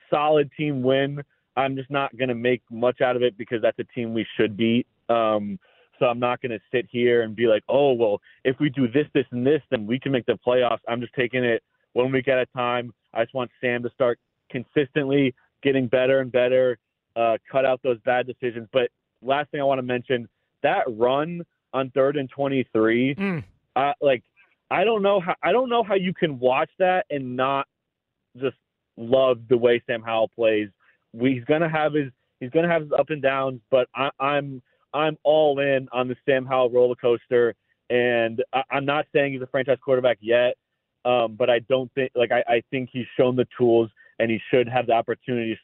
solid 0.09 0.51
team 0.57 0.83
win. 0.83 1.23
I'm 1.57 1.77
just 1.77 1.91
not 1.91 2.17
going 2.17 2.29
to 2.29 2.35
make 2.35 2.63
much 2.71 3.01
out 3.01 3.17
of 3.17 3.23
it 3.23 3.37
because 3.37 3.61
that's 3.61 3.79
a 3.79 3.85
team 3.85 4.15
we 4.15 4.27
should 4.37 4.57
beat. 4.57 4.87
Um, 5.09 5.59
so 5.99 6.07
I'm 6.07 6.21
not 6.21 6.41
going 6.41 6.53
to 6.53 6.61
sit 6.73 6.87
here 6.91 7.23
and 7.23 7.37
be 7.37 7.47
like, 7.47 7.63
oh, 7.69 7.93
well, 7.93 8.21
if 8.45 8.57
we 8.61 8.71
do 8.71 8.89
this, 8.89 9.07
this, 9.13 9.27
and 9.33 9.47
this, 9.47 9.61
then 9.71 9.87
we 9.87 9.99
can 9.99 10.13
make 10.13 10.27
the 10.27 10.39
playoffs. 10.47 10.79
I'm 10.89 11.01
just 11.01 11.13
taking 11.15 11.45
it 11.45 11.63
one 11.93 12.13
week 12.13 12.29
at 12.29 12.39
a 12.39 12.47
time. 12.47 12.95
I 13.13 13.25
just 13.25 13.35
want 13.35 13.51
Sam 13.61 13.83
to 13.83 13.91
start 13.91 14.19
consistently 14.51 15.35
getting 15.63 15.89
better 15.89 16.21
and 16.21 16.33
better, 16.33 16.79
uh, 17.17 17.37
cut 17.50 17.64
out 17.64 17.81
those 17.83 17.99
bad 18.05 18.26
decisions. 18.26 18.69
But 18.73 18.90
last 19.23 19.50
thing 19.50 19.61
I 19.61 19.64
want 19.64 19.79
to 19.79 19.83
mention, 19.83 20.29
that 20.62 20.85
run 20.88 21.43
on 21.73 21.90
third 21.90 22.17
and 22.17 22.29
23, 22.31 23.14
Mm. 23.14 23.45
uh, 23.76 23.93
like 24.00 24.23
I 24.71 24.85
don't 24.85 25.02
know 25.02 25.21
how 25.21 25.35
I 25.43 25.52
don't 25.52 25.69
know 25.69 25.83
how 25.83 25.95
you 25.95 26.14
can 26.14 26.38
watch 26.38 26.71
that 26.79 27.07
and 27.11 27.37
not 27.37 27.67
just 28.37 28.57
love 28.97 29.40
the 29.49 29.57
way 29.57 29.83
Sam 29.87 30.02
Howell 30.02 30.29
plays. 30.29 30.69
We, 31.12 31.35
he's 31.35 31.45
gonna 31.45 31.69
have 31.69 31.93
his 31.95 32.11
he's 32.40 32.50
gonna 32.50 32.69
have 32.69 32.83
his 32.83 32.93
up 32.93 33.11
and 33.11 33.21
downs, 33.23 33.61
but 33.71 33.88
I, 33.95 34.11
I'm 34.21 34.62
I'm 34.95 35.17
all 35.25 35.59
in 35.61 35.88
on 35.93 36.09
the 36.09 36.17
Sam 36.26 36.47
Howell 36.47 36.71
roller 36.71 36.95
coaster, 36.95 37.55
and 37.88 38.43
I, 38.52 38.62
I'm 38.71 38.85
not 38.85 39.07
saying 39.12 39.33
he's 39.33 39.43
a 39.43 39.47
franchise 39.47 39.79
quarterback 39.85 40.19
yet, 40.21 40.55
um, 41.05 41.35
but 41.35 41.50
I 41.50 41.61
don't 41.61 41.93
think 41.95 42.12
like 42.14 42.31
I, 42.33 42.45
I 42.47 42.62
think 42.71 42.90
he's 42.93 43.07
shown 43.17 43.37
the 43.37 43.47
tools 43.59 43.90
and 44.19 44.31
he 44.31 44.40
should 44.50 44.69
have 44.69 44.87
the 44.87 44.93
opportunities. 44.93 45.57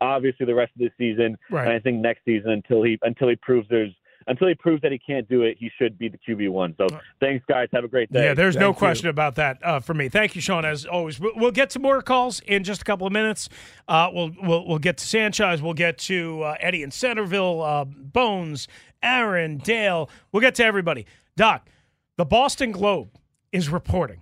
Obviously, 0.00 0.46
the 0.46 0.54
rest 0.54 0.72
of 0.74 0.80
the 0.80 0.90
season, 0.98 1.36
Right. 1.50 1.66
and 1.66 1.74
I 1.74 1.78
think 1.78 1.98
next 2.00 2.24
season 2.24 2.50
until 2.50 2.82
he 2.82 2.98
until 3.02 3.28
he 3.28 3.36
proves 3.36 3.68
there's 3.68 3.92
until 4.26 4.48
he 4.48 4.54
proves 4.54 4.82
that 4.82 4.92
he 4.92 4.98
can't 4.98 5.26
do 5.28 5.42
it, 5.42 5.56
he 5.58 5.70
should 5.78 5.98
be 5.98 6.08
the 6.08 6.18
QB 6.18 6.50
one. 6.50 6.74
So 6.78 6.86
thanks, 7.20 7.44
guys. 7.48 7.68
Have 7.72 7.84
a 7.84 7.88
great 7.88 8.12
day. 8.12 8.24
Yeah, 8.26 8.34
there's 8.34 8.54
no 8.54 8.66
Thank 8.66 8.76
you. 8.76 8.78
question 8.78 9.08
about 9.08 9.34
that 9.36 9.58
uh, 9.64 9.80
for 9.80 9.94
me. 9.94 10.08
Thank 10.10 10.34
you, 10.36 10.40
Sean. 10.42 10.64
As 10.64 10.84
always, 10.84 11.18
we'll, 11.18 11.32
we'll 11.36 11.50
get 11.50 11.70
to 11.70 11.78
more 11.78 12.00
calls 12.02 12.40
in 12.40 12.62
just 12.62 12.82
a 12.82 12.84
couple 12.84 13.06
of 13.06 13.12
minutes. 13.14 13.48
Uh, 13.88 14.10
we'll, 14.12 14.30
we'll 14.42 14.66
we'll 14.68 14.78
get 14.78 14.98
to 14.98 15.06
Sanchez. 15.06 15.62
We'll 15.62 15.74
get 15.74 15.96
to 16.00 16.42
uh, 16.42 16.56
Eddie 16.60 16.82
in 16.82 16.90
Centerville, 16.90 17.62
uh, 17.62 17.84
Bones, 17.86 18.68
Aaron, 19.02 19.56
Dale. 19.56 20.08
We'll 20.32 20.42
get 20.42 20.54
to 20.56 20.64
everybody. 20.64 21.06
Doc, 21.36 21.68
the 22.16 22.26
Boston 22.26 22.72
Globe 22.72 23.08
is 23.52 23.68
reporting. 23.70 24.20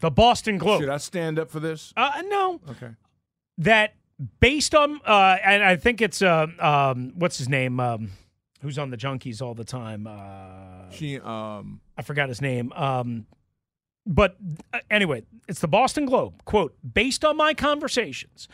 The 0.00 0.10
Boston 0.10 0.58
Globe. 0.58 0.80
Should 0.82 0.88
I 0.90 0.98
stand 0.98 1.38
up 1.38 1.50
for 1.50 1.60
this? 1.60 1.92
Uh, 1.96 2.22
no, 2.28 2.60
Okay. 2.70 2.90
that 3.58 3.94
based 4.40 4.74
on 4.74 5.00
uh, 5.06 5.36
and 5.44 5.62
I 5.62 5.76
think 5.76 6.00
it's 6.00 6.22
uh, 6.22 6.46
um, 6.58 7.12
what's 7.16 7.38
his 7.38 7.48
name 7.48 7.80
um, 7.80 8.10
who's 8.62 8.78
on 8.78 8.90
the 8.90 8.96
Junkies 8.96 9.40
all 9.42 9.54
the 9.54 9.64
time. 9.64 10.06
Uh, 10.06 10.90
She 10.90 11.18
um 11.18 11.80
I 11.96 12.02
forgot 12.02 12.28
his 12.28 12.40
name. 12.40 12.72
Um, 12.72 13.26
but 14.06 14.36
uh, 14.72 14.78
anyway, 14.90 15.22
it's 15.48 15.60
the 15.60 15.68
Boston 15.68 16.06
Globe. 16.06 16.42
Quote, 16.44 16.74
based 16.94 17.24
on 17.24 17.36
my 17.36 17.54
conversations, 17.54 18.48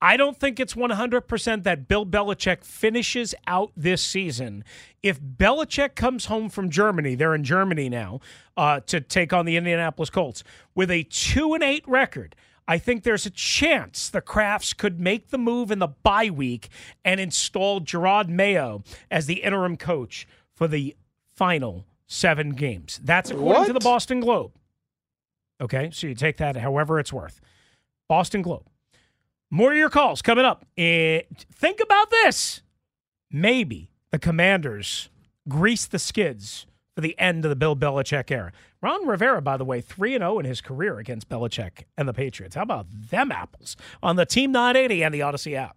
I 0.00 0.16
don't 0.16 0.36
think 0.36 0.58
it's 0.58 0.74
100% 0.74 1.62
that 1.64 1.86
Bill 1.86 2.06
Belichick 2.06 2.64
finishes 2.64 3.34
out 3.46 3.72
this 3.76 4.02
season. 4.02 4.64
If 5.02 5.20
Belichick 5.20 5.94
comes 5.96 6.26
home 6.26 6.48
from 6.48 6.70
Germany, 6.70 7.14
they're 7.14 7.34
in 7.34 7.44
Germany 7.44 7.88
now, 7.88 8.20
uh, 8.56 8.80
to 8.86 9.00
take 9.00 9.32
on 9.32 9.44
the 9.44 9.56
Indianapolis 9.56 10.10
Colts, 10.10 10.42
with 10.74 10.90
a 10.90 11.04
2 11.04 11.54
and 11.54 11.62
8 11.62 11.84
record, 11.86 12.34
I 12.72 12.78
think 12.78 13.02
there's 13.02 13.26
a 13.26 13.30
chance 13.30 14.08
the 14.08 14.22
Krafts 14.22 14.74
could 14.74 14.98
make 14.98 15.28
the 15.28 15.36
move 15.36 15.70
in 15.70 15.78
the 15.78 15.88
bye 15.88 16.30
week 16.30 16.70
and 17.04 17.20
install 17.20 17.82
Jerod 17.82 18.30
Mayo 18.30 18.82
as 19.10 19.26
the 19.26 19.42
interim 19.42 19.76
coach 19.76 20.26
for 20.54 20.66
the 20.66 20.96
final 21.34 21.84
seven 22.06 22.52
games. 22.54 22.98
That's 23.04 23.30
according 23.30 23.66
to 23.66 23.72
the 23.74 23.80
Boston 23.80 24.20
Globe. 24.20 24.52
Okay, 25.60 25.90
so 25.92 26.06
you 26.06 26.14
take 26.14 26.38
that 26.38 26.56
however 26.56 26.98
it's 26.98 27.12
worth. 27.12 27.42
Boston 28.08 28.40
Globe. 28.40 28.64
More 29.50 29.72
of 29.72 29.76
your 29.76 29.90
calls 29.90 30.22
coming 30.22 30.46
up. 30.46 30.64
Eh, 30.78 31.20
think 31.54 31.78
about 31.78 32.08
this. 32.08 32.62
Maybe 33.30 33.90
the 34.12 34.18
Commanders 34.18 35.10
grease 35.46 35.84
the 35.84 35.98
skids 35.98 36.64
for 36.94 37.02
the 37.02 37.18
end 37.18 37.44
of 37.44 37.50
the 37.50 37.56
Bill 37.56 37.76
Belichick 37.76 38.30
era. 38.30 38.50
Ron 38.82 39.06
Rivera, 39.06 39.40
by 39.40 39.56
the 39.56 39.64
way, 39.64 39.80
3 39.80 40.18
0 40.18 40.40
in 40.40 40.44
his 40.44 40.60
career 40.60 40.98
against 40.98 41.28
Belichick 41.28 41.84
and 41.96 42.08
the 42.08 42.12
Patriots. 42.12 42.56
How 42.56 42.62
about 42.62 42.86
them 42.90 43.30
apples 43.30 43.76
on 44.02 44.16
the 44.16 44.26
Team 44.26 44.50
980 44.50 45.04
and 45.04 45.14
the 45.14 45.20
Audacy 45.20 45.54
app? 45.54 45.76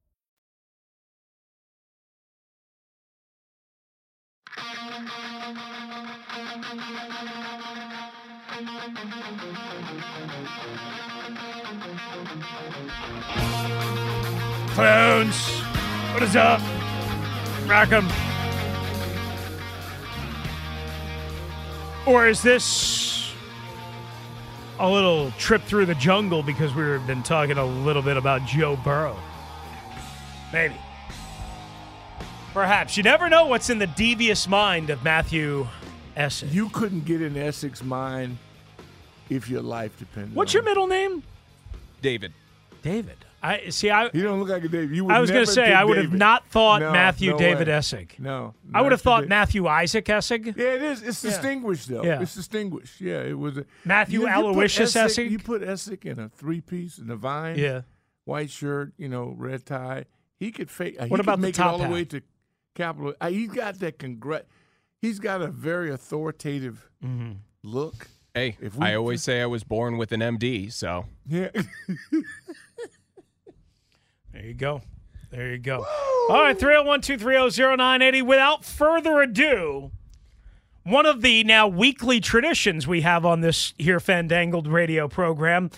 Clowns, 14.73 15.49
what 16.13 16.23
is 16.23 16.35
up? 16.37 16.61
Rackham. 17.67 18.07
Or 22.07 22.27
is 22.27 22.41
this 22.41 23.33
a 24.79 24.89
little 24.89 25.31
trip 25.31 25.61
through 25.63 25.87
the 25.87 25.95
jungle 25.95 26.41
because 26.41 26.73
we've 26.73 27.05
been 27.05 27.21
talking 27.21 27.57
a 27.57 27.65
little 27.65 28.01
bit 28.01 28.15
about 28.15 28.45
Joe 28.45 28.77
Burrow? 28.77 29.17
Maybe. 30.53 30.75
Perhaps. 32.53 32.95
You 32.95 33.03
never 33.03 33.29
know 33.29 33.47
what's 33.47 33.69
in 33.69 33.77
the 33.77 33.87
devious 33.87 34.47
mind 34.47 34.89
of 34.89 35.03
Matthew 35.03 35.67
Essig. 36.15 36.53
You 36.53 36.69
couldn't 36.69 37.03
get 37.03 37.21
in 37.21 37.35
Essex 37.35 37.83
mind 37.83 38.37
if 39.29 39.49
your 39.49 39.61
life 39.61 39.97
depended. 39.99 40.33
What's 40.33 40.55
on 40.55 40.59
your 40.59 40.63
middle 40.63 40.87
name? 40.87 41.23
David. 42.01 42.33
David. 42.81 43.25
I 43.43 43.69
see. 43.69 43.89
I 43.89 44.05
You 44.13 44.21
don't 44.23 44.39
look 44.39 44.49
like 44.49 44.63
a 44.63 44.67
David. 44.67 44.95
You 44.95 45.05
would 45.05 45.15
I 45.15 45.19
was 45.19 45.31
going 45.31 45.43
to 45.43 45.47
to 45.47 45.51
say 45.51 45.73
I 45.73 45.83
would 45.83 45.97
have 45.97 46.13
not 46.13 46.45
thought 46.49 46.81
No, 46.81 46.91
Matthew 46.91 47.31
no 47.31 47.37
David 47.39 47.67
way. 47.67 47.73
Essig. 47.73 48.19
No, 48.19 48.53
I 48.73 48.81
would 48.83 48.91
have 48.91 49.01
thought 49.01 49.21
today. 49.21 49.29
Matthew 49.29 49.67
Isaac 49.67 50.05
Essig. 50.05 50.55
Yeah, 50.55 50.65
it 50.75 50.81
is. 50.83 51.01
It's 51.01 51.23
Yeah. 51.23 51.29
distinguished 51.31 51.87
though. 51.89 52.03
Yeah. 52.03 52.21
It's 52.21 52.35
distinguished. 52.35 53.01
Yeah, 53.01 53.21
it 53.23 53.37
was 53.37 53.57
a, 53.57 53.65
Matthew 53.83 54.21
you, 54.21 54.27
you 54.27 54.33
Aloysius 54.33 54.93
Essig- 54.93 55.25
Essig? 55.25 55.31
You 55.31 55.39
put 55.39 55.61
Essig 55.63 56.05
in 56.05 56.19
a 56.19 56.29
three 56.29 56.61
piece 56.61 56.97
in 56.99 57.09
a 57.09 57.15
vine. 57.15 57.57
Yeah. 57.57 57.81
white 58.25 58.51
shirt, 58.51 58.93
you 58.97 59.09
know, 59.09 59.33
red 59.35 59.65
tie. 59.65 60.05
He 60.39 60.51
could 60.51 60.69
fake. 60.69 60.97
uh, 60.99 61.05
he 61.05 61.09
What 61.09 61.17
could 61.17 61.25
about 61.25 61.37
the 61.39 61.47
make 61.47 61.55
top 61.55 61.67
it 61.67 61.71
all 61.73 61.79
hat? 61.79 61.87
the 61.87 61.93
way 61.93 62.05
to 62.05 62.21
Capitol? 62.75 63.13
Uh, 63.19 63.29
he's 63.29 63.49
got 63.49 63.79
that 63.79 63.97
congr. 63.97 64.43
He's 65.01 65.19
got 65.19 65.41
a 65.41 65.47
very 65.47 65.89
authoritative 65.91 66.87
Mm-hmm. 67.03 67.31
look. 67.63 68.07
Hey, 68.35 68.55
If 68.61 68.75
we- 68.77 68.85
I 68.85 68.95
always 68.95 69.23
say 69.23 69.41
I 69.41 69.45
was 69.47 69.63
born 69.63 69.97
with 69.97 70.11
an 70.13 70.21
MD, 70.21 70.71
so 70.71 71.05
Yeah. 71.27 71.49
There 74.41 74.49
you 74.49 74.55
go. 74.55 74.81
There 75.29 75.51
you 75.51 75.59
go. 75.59 75.85
All 76.27 76.41
right, 76.41 76.57
301 76.57 77.01
230 77.01 77.61
0980. 77.77 78.23
Without 78.23 78.65
further 78.65 79.21
ado, 79.21 79.91
one 80.81 81.05
of 81.05 81.21
the 81.21 81.43
now 81.43 81.67
weekly 81.67 82.19
traditions 82.19 82.87
we 82.87 83.01
have 83.01 83.23
on 83.23 83.41
this 83.41 83.75
here 83.77 83.99
Fandangled 83.99 84.67
radio 84.67 85.07
program 85.07 85.69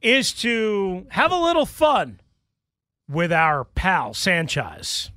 is 0.00 0.32
to 0.32 1.06
have 1.10 1.30
a 1.30 1.36
little 1.36 1.66
fun 1.66 2.18
with 3.06 3.34
our 3.34 3.64
pal 3.64 4.14
Sanchez. 4.14 5.10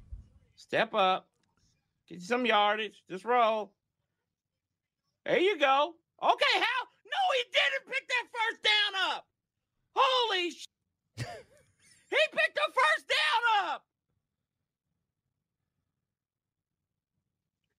Step 0.57 0.93
up. 0.93 1.29
Get 2.09 2.21
some 2.21 2.45
yardage. 2.45 3.01
Just 3.09 3.23
roll. 3.23 3.71
There 5.25 5.39
you 5.39 5.57
go. 5.57 5.93
Okay, 6.21 6.55
how? 6.55 6.87
No, 7.05 7.21
he 7.33 7.43
didn't 7.53 7.87
pick 7.87 8.05
that 8.09 8.25
first 8.33 8.61
down 8.61 9.15
up. 9.15 9.25
Holy 9.95 10.51
sh! 10.51 10.65
He 12.09 12.17
picked 12.31 12.55
the 12.55 12.71
first 12.73 13.07
down 13.07 13.73
up. 13.73 13.85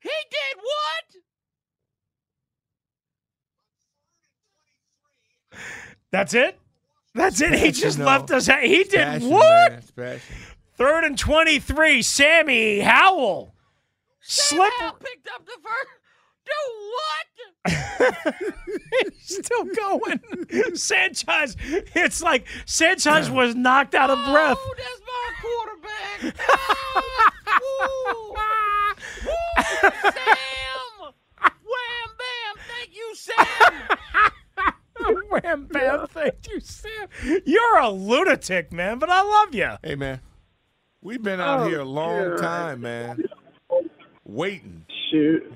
He 0.01 0.09
did 0.09 0.57
what? 0.62 1.23
That's 6.11 6.35
it? 6.35 6.59
That's 7.14 7.40
it. 7.40 7.55
He 7.55 7.73
just 7.73 7.99
left 7.99 8.31
us. 8.31 8.47
He 8.47 8.85
did 8.85 8.93
passion, 8.93 9.31
what? 9.31 9.71
man. 9.71 9.79
It's 9.79 9.90
passion. 9.90 10.37
Third 10.75 11.05
and 11.05 11.19
23. 11.19 12.03
Sammy 12.03 12.81
Howell. 12.81 13.55
Slip. 14.21 14.71
Picked 15.01 15.29
up 15.35 15.45
the 15.45 15.59
first. 15.62 16.00
Do 16.51 16.63
what? 16.93 18.35
Still 19.21 19.65
going. 19.65 20.21
Sanchez. 20.75 21.57
It's 21.95 22.23
like 22.23 22.47
Sanchez 22.67 23.31
was 23.31 23.55
knocked 23.55 23.95
out 23.95 24.11
of 24.11 24.19
breath. 24.27 24.59
Oh, 24.61 24.75
that's 24.77 25.01
my 25.07 25.33
quarterback. 25.43 26.47
Woo. 27.61 28.35
Woo, 29.25 29.91
Sam. 30.03 31.13
Wham 31.43 32.11
bam. 32.19 32.55
Thank 32.69 32.91
you, 32.97 33.15
Sam. 33.15 33.73
Wham 35.31 35.67
bam. 35.67 36.07
Thank 36.09 36.35
you, 36.51 36.61
Sam. 36.61 37.09
You're 37.47 37.79
a 37.79 37.91
lunatic, 37.91 38.73
man, 38.73 38.99
but 38.99 39.11
I 39.11 39.23
love 39.23 39.55
you. 39.55 39.71
Hey 39.83 39.95
man, 39.95 40.21
we've 41.03 41.23
been 41.23 41.41
out 41.41 41.61
Oh, 41.61 41.69
here 41.69 41.81
a 41.81 41.85
long 41.85 42.31
God. 42.31 42.39
time, 42.39 42.81
man. 42.83 43.23
Waiting. 44.25 44.85
Shoot. 45.11 45.53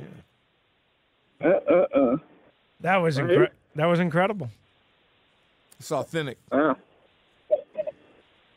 Uh 1.45 1.49
uh 1.49 1.87
uh. 1.95 2.17
That 2.81 2.97
was 2.97 3.21
Right. 3.21 3.31
incre- 3.31 3.51
that 3.77 3.87
was 3.87 4.01
incredible. 4.01 4.51
It's 5.79 5.93
authentic. 5.93 6.39
Wow. 6.51 6.77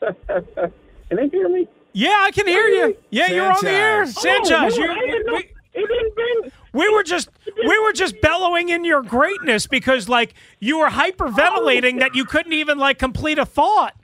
Can 0.00 1.16
they 1.16 1.28
hear 1.28 1.48
me? 1.48 1.68
Yeah, 1.92 2.16
I 2.20 2.30
can 2.30 2.46
hear 2.46 2.68
you. 2.68 2.96
Yeah, 3.10 3.28
you're 3.30 3.50
on 3.50 3.56
the 3.62 3.70
air, 3.70 4.06
Sanchez. 4.06 4.74
Sanchez. 4.74 4.78
Oh, 4.78 4.82
you- 4.82 4.86
no, 4.86 4.94
I 4.94 5.06
didn't 5.06 5.32
we, 5.32 5.38
It 5.74 5.88
didn't 5.88 6.16
been. 6.16 6.52
we 6.72 6.88
were 6.90 7.02
just 7.02 7.28
we 7.66 7.78
were 7.80 7.92
just 7.92 8.20
bellowing 8.20 8.68
in 8.68 8.84
your 8.84 9.02
greatness 9.02 9.66
because 9.66 10.08
like 10.08 10.34
you 10.60 10.78
were 10.78 10.88
hyperventilating 10.88 11.98
that 12.00 12.14
you 12.14 12.24
couldn't 12.24 12.52
even 12.52 12.78
like 12.78 12.98
complete 12.98 13.38
a 13.38 13.46
thought. 13.46 13.94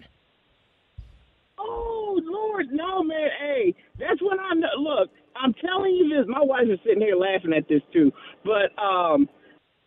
Oh 1.58 2.20
Lord, 2.24 2.72
no, 2.72 3.02
man. 3.02 3.28
Hey, 3.38 3.74
that's 3.98 4.20
when 4.22 4.40
I 4.40 4.54
know. 4.54 4.68
Look, 4.78 5.10
I'm 5.36 5.54
telling 5.54 5.94
you 5.94 6.08
this. 6.08 6.26
My 6.28 6.42
wife 6.42 6.66
is 6.68 6.78
sitting 6.84 7.00
here 7.02 7.16
laughing 7.16 7.52
at 7.52 7.68
this 7.68 7.82
too. 7.92 8.12
But 8.44 8.76
um, 8.82 9.28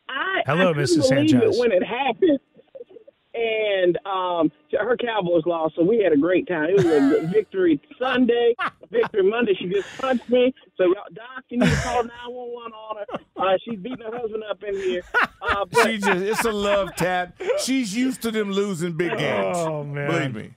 I 0.10 0.42
Hello, 0.46 0.70
I 0.70 0.74
couldn't 0.74 0.84
Mrs. 0.84 1.10
believe 1.10 1.30
Sanchez. 1.30 1.56
it 1.56 1.60
when 1.60 1.72
it 1.72 1.84
happened. 1.84 2.40
And 3.34 4.00
um, 4.08 4.52
her 4.80 4.98
Cowboys 4.98 5.44
lost, 5.46 5.76
so 5.76 5.84
we 5.84 6.00
had 6.00 6.12
a 6.12 6.18
great 6.18 6.48
time. 6.48 6.72
It 6.72 6.78
was 6.78 6.86
a 6.86 7.28
victory 7.32 7.80
Sunday, 8.00 8.56
victory 8.90 9.22
Monday. 9.30 9.54
She 9.60 9.68
just 9.68 9.88
punched 10.00 10.28
me. 10.28 10.56
So, 10.76 10.86
y'all, 10.86 11.04
Doc, 11.14 11.44
you 11.50 11.60
need 11.60 11.70
to 11.70 11.76
call 11.84 12.04
911 12.04 12.74
on 12.74 12.96
her. 12.98 13.06
Uh, 13.38 13.58
she's 13.64 13.78
beating 13.78 14.00
her 14.12 14.18
husband 14.18 14.44
up 14.50 14.64
in 14.64 14.76
here. 14.76 15.04
Uh, 15.40 15.66
but 15.66 15.84
She 15.86 16.00
just 16.00 16.20
it's 16.20 16.46
a 16.46 16.52
love 16.52 16.90
tap. 16.96 17.40
She's 17.64 17.96
used 17.96 18.24
to 18.24 18.32
them 18.32 18.52
losing 18.52 18.94
big 18.98 19.16
games. 19.16 19.56
Oh 19.60 19.84
man. 19.84 20.10
Believe 20.10 20.36
me. 20.36 20.54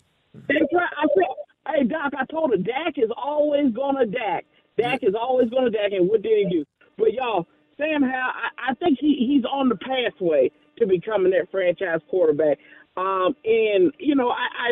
They 0.48 0.54
try, 0.72 0.86
I 0.96 1.06
said, 1.14 1.74
hey, 1.76 1.84
Doc, 1.84 2.12
I 2.18 2.24
told 2.32 2.50
her 2.52 2.56
Dak 2.56 2.94
is 2.96 3.10
always 3.14 3.72
going 3.74 3.96
to 3.98 4.06
Dak. 4.06 4.46
Dak 4.78 5.00
is 5.02 5.14
always 5.14 5.50
going 5.50 5.64
to 5.64 5.70
Dak, 5.70 5.92
and 5.92 6.08
what 6.08 6.22
did 6.22 6.32
he 6.48 6.50
do? 6.50 6.64
But, 6.96 7.12
y'all, 7.12 7.46
Sam 7.80 8.02
Howell, 8.02 8.12
I, 8.12 8.72
I 8.72 8.74
think 8.74 8.98
he, 9.00 9.26
he's 9.26 9.44
on 9.44 9.70
the 9.70 9.76
pathway 9.76 10.50
to 10.78 10.86
becoming 10.86 11.32
that 11.32 11.50
franchise 11.50 12.00
quarterback. 12.10 12.58
Um, 12.96 13.34
and, 13.44 13.92
you 13.98 14.14
know, 14.14 14.28
I, 14.28 14.46
I 14.68 14.70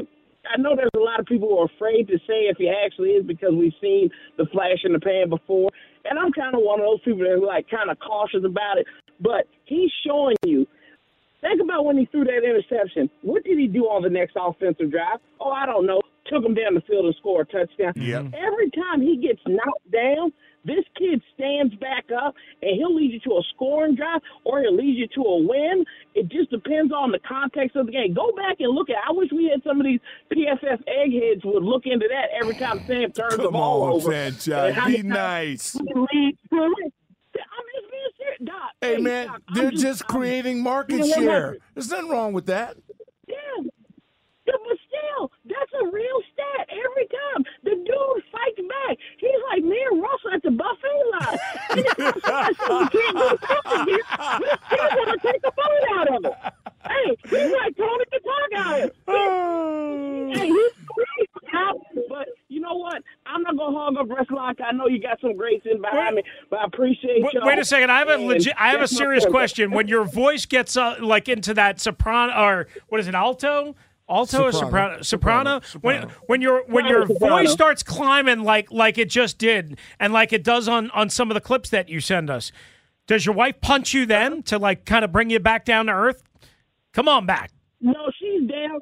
I 0.54 0.60
know 0.60 0.76
there's 0.76 0.88
a 0.94 1.00
lot 1.00 1.20
of 1.20 1.26
people 1.26 1.48
who 1.48 1.58
are 1.58 1.68
afraid 1.76 2.08
to 2.08 2.18
say 2.18 2.48
if 2.48 2.56
he 2.58 2.70
actually 2.70 3.10
is 3.10 3.26
because 3.26 3.52
we've 3.52 3.72
seen 3.80 4.08
the 4.36 4.46
flash 4.52 4.84
in 4.84 4.92
the 4.92 5.00
pan 5.00 5.28
before. 5.28 5.70
And 6.04 6.18
I'm 6.18 6.32
kind 6.32 6.54
of 6.54 6.60
one 6.62 6.80
of 6.80 6.86
those 6.86 7.00
people 7.04 7.20
that 7.20 7.32
are, 7.32 7.38
like, 7.38 7.68
kind 7.68 7.90
of 7.90 7.98
cautious 7.98 8.44
about 8.44 8.78
it. 8.78 8.86
But 9.20 9.44
he's 9.64 9.90
showing 10.06 10.36
you 10.46 10.66
Think 11.40 11.60
about 11.62 11.84
when 11.84 11.96
he 11.96 12.06
threw 12.06 12.24
that 12.24 12.42
interception. 12.42 13.08
What 13.22 13.44
did 13.44 13.58
he 13.58 13.68
do 13.68 13.84
on 13.84 14.02
the 14.02 14.10
next 14.10 14.36
offensive 14.36 14.90
drive? 14.90 15.18
Oh, 15.40 15.50
I 15.50 15.66
don't 15.66 15.86
know. 15.86 16.02
Took 16.28 16.44
him 16.44 16.54
down 16.54 16.74
the 16.74 16.82
field 16.82 17.06
and 17.06 17.14
scored 17.16 17.48
a 17.48 17.66
touchdown. 17.66 17.94
Yep. 17.96 18.34
Every 18.34 18.70
time 18.70 19.00
he 19.00 19.16
gets 19.16 19.40
knocked 19.46 19.90
down, 19.90 20.32
this 20.64 20.84
kid 20.98 21.22
stands 21.34 21.74
back 21.76 22.04
up 22.12 22.34
and 22.60 22.76
he'll 22.76 22.94
lead 22.94 23.12
you 23.12 23.20
to 23.20 23.38
a 23.38 23.42
scoring 23.54 23.94
drive 23.94 24.20
or 24.44 24.60
he'll 24.60 24.76
lead 24.76 24.96
you 24.96 25.08
to 25.14 25.22
a 25.22 25.38
win. 25.38 25.86
It 26.14 26.28
just 26.28 26.50
depends 26.50 26.92
on 26.92 27.12
the 27.12 27.20
context 27.26 27.76
of 27.76 27.86
the 27.86 27.92
game. 27.92 28.12
Go 28.12 28.32
back 28.32 28.56
and 28.60 28.74
look 28.74 28.90
at. 28.90 28.96
I 29.08 29.12
wish 29.12 29.30
we 29.32 29.48
had 29.50 29.62
some 29.64 29.80
of 29.80 29.86
these 29.86 30.00
PFF 30.30 30.82
eggheads 30.86 31.42
would 31.44 31.62
look 31.62 31.86
into 31.86 32.08
that 32.08 32.28
every 32.38 32.56
time 32.56 32.84
Sam 32.86 33.10
turns 33.12 33.36
the 33.36 33.44
Come 33.44 33.52
ball 33.52 33.84
on, 33.84 33.92
over. 33.92 34.12
Sanchez. 34.12 34.76
Be 34.86 35.02
nice. 35.02 35.76
I'm 35.76 35.86
just 35.86 36.10
being 36.12 36.36
serious, 38.18 38.40
Doc. 38.44 38.70
Hey 38.80 38.98
man, 38.98 39.28
they're 39.54 39.70
just 39.70 40.06
creating 40.06 40.62
market 40.62 41.06
share. 41.06 41.56
There's 41.74 41.90
nothing 41.90 42.10
wrong 42.10 42.32
with 42.32 42.46
that. 42.46 42.76
Yeah. 43.26 43.36
But 44.52 44.78
still, 44.88 45.30
that's 45.44 45.72
a 45.82 45.86
real 45.92 46.20
stat 46.32 46.68
every 46.70 47.06
time. 47.08 47.44
The 47.64 47.74
dude 47.76 48.22
fights 48.32 48.60
back. 48.68 48.96
He's 49.18 49.40
like 49.50 49.62
me 49.64 49.78
and 49.90 50.00
Russell 50.02 50.30
at 50.34 50.42
the 50.42 50.50
buffet 50.50 51.02
line. 51.12 51.38
And 51.70 51.86
if 51.86 52.24
I 52.24 52.52
said 52.52 52.68
we 52.68 52.88
can't 52.88 53.16
do 53.16 53.38
something 53.48 53.94
here, 53.94 54.06
kid's 54.70 54.94
gonna 54.94 55.18
take 55.18 55.42
the 55.42 55.52
phone 55.56 55.98
out 55.98 56.08
of 56.16 56.24
it. 56.24 56.34
Hey, 56.88 57.16
he's 57.24 57.52
like 57.52 57.76
Tony 57.76 58.04
the 58.10 58.20
Talk 58.24 58.52
out 58.56 58.80
it. 58.80 58.96
Hey, 60.38 60.46
he's 60.46 60.72
great, 60.86 61.30
But 62.08 62.28
you 62.48 62.60
know 62.60 62.74
what? 62.76 63.02
I'm 63.26 63.42
not 63.42 63.56
gonna 63.56 63.76
hog 63.76 63.96
up 63.98 64.08
wrestling. 64.08 64.38
I 64.38 64.72
know 64.72 64.86
you 64.86 65.00
got 65.00 65.20
some 65.20 65.36
greats 65.36 65.66
in 65.70 65.80
behind 65.80 66.16
me, 66.16 66.22
but 66.50 66.60
I 66.60 66.64
appreciate 66.64 67.22
Wait, 67.22 67.34
y'all. 67.34 67.46
wait 67.46 67.58
a 67.58 67.64
second. 67.64 67.90
I 67.90 67.98
have 67.98 68.08
a 68.08 68.16
legit. 68.16 68.54
I 68.58 68.70
have 68.70 68.80
a 68.80 68.88
serious 68.88 69.26
question. 69.26 69.70
When 69.70 69.88
your 69.88 70.04
voice 70.04 70.46
gets 70.46 70.76
uh, 70.76 70.96
like 71.00 71.28
into 71.28 71.54
that 71.54 71.80
soprano 71.80 72.32
or 72.40 72.68
what 72.88 73.00
is 73.00 73.08
it, 73.08 73.14
alto? 73.14 73.74
Alto 74.08 74.44
or 74.44 74.52
soprano? 74.52 75.02
Soprano. 75.02 75.02
Soprano. 75.02 75.60
Soprano. 75.62 76.06
When 76.06 76.08
when 76.26 76.40
your 76.42 76.62
when 76.66 76.86
your 76.86 77.06
Soprano. 77.06 77.36
voice 77.36 77.52
starts 77.52 77.82
climbing 77.82 78.42
like 78.42 78.70
like 78.72 78.96
it 78.98 79.10
just 79.10 79.38
did, 79.38 79.78
and 80.00 80.12
like 80.12 80.32
it 80.32 80.42
does 80.42 80.66
on 80.68 80.90
on 80.92 81.10
some 81.10 81.30
of 81.30 81.34
the 81.34 81.40
clips 81.40 81.68
that 81.70 81.88
you 81.88 82.00
send 82.00 82.30
us, 82.30 82.50
does 83.06 83.26
your 83.26 83.34
wife 83.34 83.60
punch 83.60 83.92
you 83.94 84.06
then 84.06 84.42
to 84.44 84.58
like 84.58 84.84
kind 84.84 85.04
of 85.04 85.12
bring 85.12 85.30
you 85.30 85.40
back 85.40 85.64
down 85.64 85.86
to 85.86 85.92
earth? 85.92 86.22
Come 86.94 87.08
on 87.08 87.26
back. 87.26 87.50
No, 87.80 88.10
she's 88.18 88.48
down. 88.48 88.80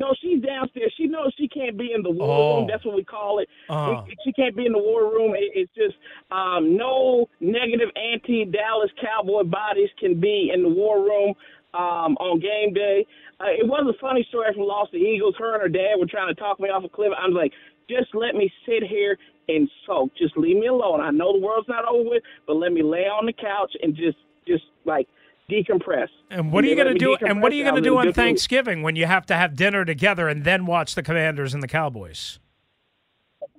No, 0.00 0.14
she's 0.22 0.40
downstairs. 0.40 0.94
She 0.96 1.08
knows 1.08 1.34
she 1.36 1.48
can't 1.48 1.76
be 1.76 1.90
in 1.92 2.02
the 2.04 2.10
war 2.10 2.28
Oh. 2.30 2.56
room. 2.60 2.68
That's 2.70 2.84
what 2.84 2.94
we 2.94 3.02
call 3.02 3.40
it. 3.40 3.48
Uh. 3.68 4.04
She- 4.06 4.14
She 4.26 4.32
can't 4.32 4.54
be 4.54 4.64
in 4.64 4.70
the 4.70 4.78
war 4.78 5.02
room. 5.12 5.34
It, 5.34 5.50
it's 5.56 5.72
just 5.74 5.96
um, 6.30 6.76
no 6.76 7.28
negative 7.40 7.88
anti-Dallas 7.96 8.90
Cowboy 9.02 9.42
bodies 9.42 9.88
can 9.98 10.20
be 10.20 10.52
in 10.54 10.62
the 10.62 10.68
war 10.68 11.02
room 11.02 11.34
um, 11.74 12.16
on 12.18 12.40
game 12.40 12.72
day. 12.72 13.06
Uh, 13.40 13.50
it 13.50 13.66
was 13.66 13.86
a 13.88 13.98
funny 14.00 14.24
story 14.28 14.52
from 14.54 14.64
Lost 14.64 14.92
the 14.92 14.98
Eagles. 14.98 15.34
Her 15.38 15.54
and 15.54 15.62
her 15.62 15.68
dad 15.68 15.96
were 15.98 16.06
trying 16.06 16.34
to 16.34 16.40
talk 16.40 16.60
me 16.60 16.68
off 16.68 16.84
a 16.84 16.88
cliff. 16.88 17.12
I 17.16 17.26
was 17.26 17.36
like, 17.36 17.52
just 17.88 18.14
let 18.14 18.34
me 18.34 18.50
sit 18.66 18.82
here 18.88 19.16
and 19.48 19.68
soak. 19.86 20.10
Just 20.16 20.36
leave 20.36 20.56
me 20.56 20.66
alone. 20.66 21.00
I 21.00 21.10
know 21.10 21.32
the 21.32 21.44
world's 21.44 21.68
not 21.68 21.86
over 21.86 22.08
with, 22.08 22.22
but 22.46 22.54
let 22.54 22.72
me 22.72 22.82
lay 22.82 23.06
on 23.06 23.26
the 23.26 23.32
couch 23.32 23.72
and 23.82 23.94
just, 23.94 24.18
just 24.46 24.64
like 24.84 25.08
decompress. 25.50 26.08
And 26.30 26.52
what 26.52 26.64
are 26.64 26.68
you 26.68 26.76
going 26.76 26.92
to 26.92 26.98
do? 26.98 27.16
And 27.20 27.40
what 27.42 27.52
are 27.52 27.54
you 27.54 27.64
going 27.64 27.76
to 27.76 27.80
do 27.80 27.96
on. 27.96 28.12
Thanksgiving 28.12 28.82
when 28.82 28.96
you 28.96 29.06
have 29.06 29.26
to 29.26 29.34
have 29.34 29.56
dinner 29.56 29.84
together 29.84 30.28
and 30.28 30.44
then 30.44 30.66
watch 30.66 30.94
the 30.94 31.02
Commanders 31.02 31.54
and 31.54 31.62
the 31.62 31.68
Cowboys? 31.68 32.38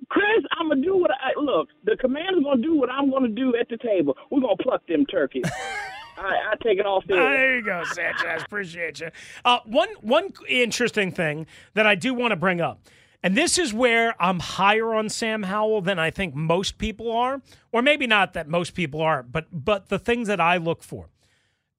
Chris, 0.10 0.44
I'm 0.60 0.70
gonna 0.70 0.82
do 0.82 0.98
what 0.98 1.12
I 1.12 1.40
look. 1.40 1.70
The 1.86 1.96
commander's 1.98 2.44
gonna 2.44 2.62
do 2.62 2.76
what 2.76 2.90
I'm 2.90 3.12
gonna 3.12 3.28
do 3.28 3.56
at 3.56 3.70
the 3.70 3.78
table. 3.78 4.18
We're 4.32 4.42
gonna 4.42 4.58
pluck 4.58 4.86
them 4.88 5.06
turkeys. 5.06 5.46
I, 6.20 6.52
I 6.52 6.56
take 6.62 6.80
it 6.80 6.86
off 6.86 7.04
Ah, 7.06 7.14
there. 7.14 7.30
there 7.38 7.56
you 7.58 7.64
go, 7.66 7.84
Sanchez. 7.86 8.44
Appreciate 8.44 9.00
you. 9.00 9.10
Uh, 9.46 9.60
one 9.66 9.90
one 10.02 10.34
interesting 10.48 11.12
thing 11.12 11.48
that 11.74 11.88
I 11.88 11.96
do 11.96 12.14
want 12.14 12.32
to 12.32 12.36
bring 12.36 12.60
up, 12.62 12.82
and 13.24 13.36
this 13.38 13.58
is 13.58 13.74
where 13.74 14.16
I'm 14.22 14.40
higher 14.40 14.94
on 14.94 15.10
Sam 15.10 15.44
Howell 15.44 15.82
than 15.82 15.98
I 16.00 16.12
think 16.12 16.36
most 16.36 16.78
people 16.78 17.12
are, 17.12 17.42
or 17.72 17.82
maybe 17.82 18.06
not 18.08 18.34
that 18.34 18.48
most 18.48 18.74
people 18.74 19.02
are, 19.02 19.24
but 19.24 19.48
but 19.52 19.90
the 19.90 20.00
things 20.00 20.28
that 20.28 20.42
I 20.42 20.58
look 20.58 20.84
for. 20.84 21.10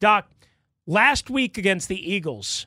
Doc, 0.00 0.31
last 0.87 1.29
week 1.29 1.59
against 1.59 1.88
the 1.88 2.12
Eagles, 2.12 2.66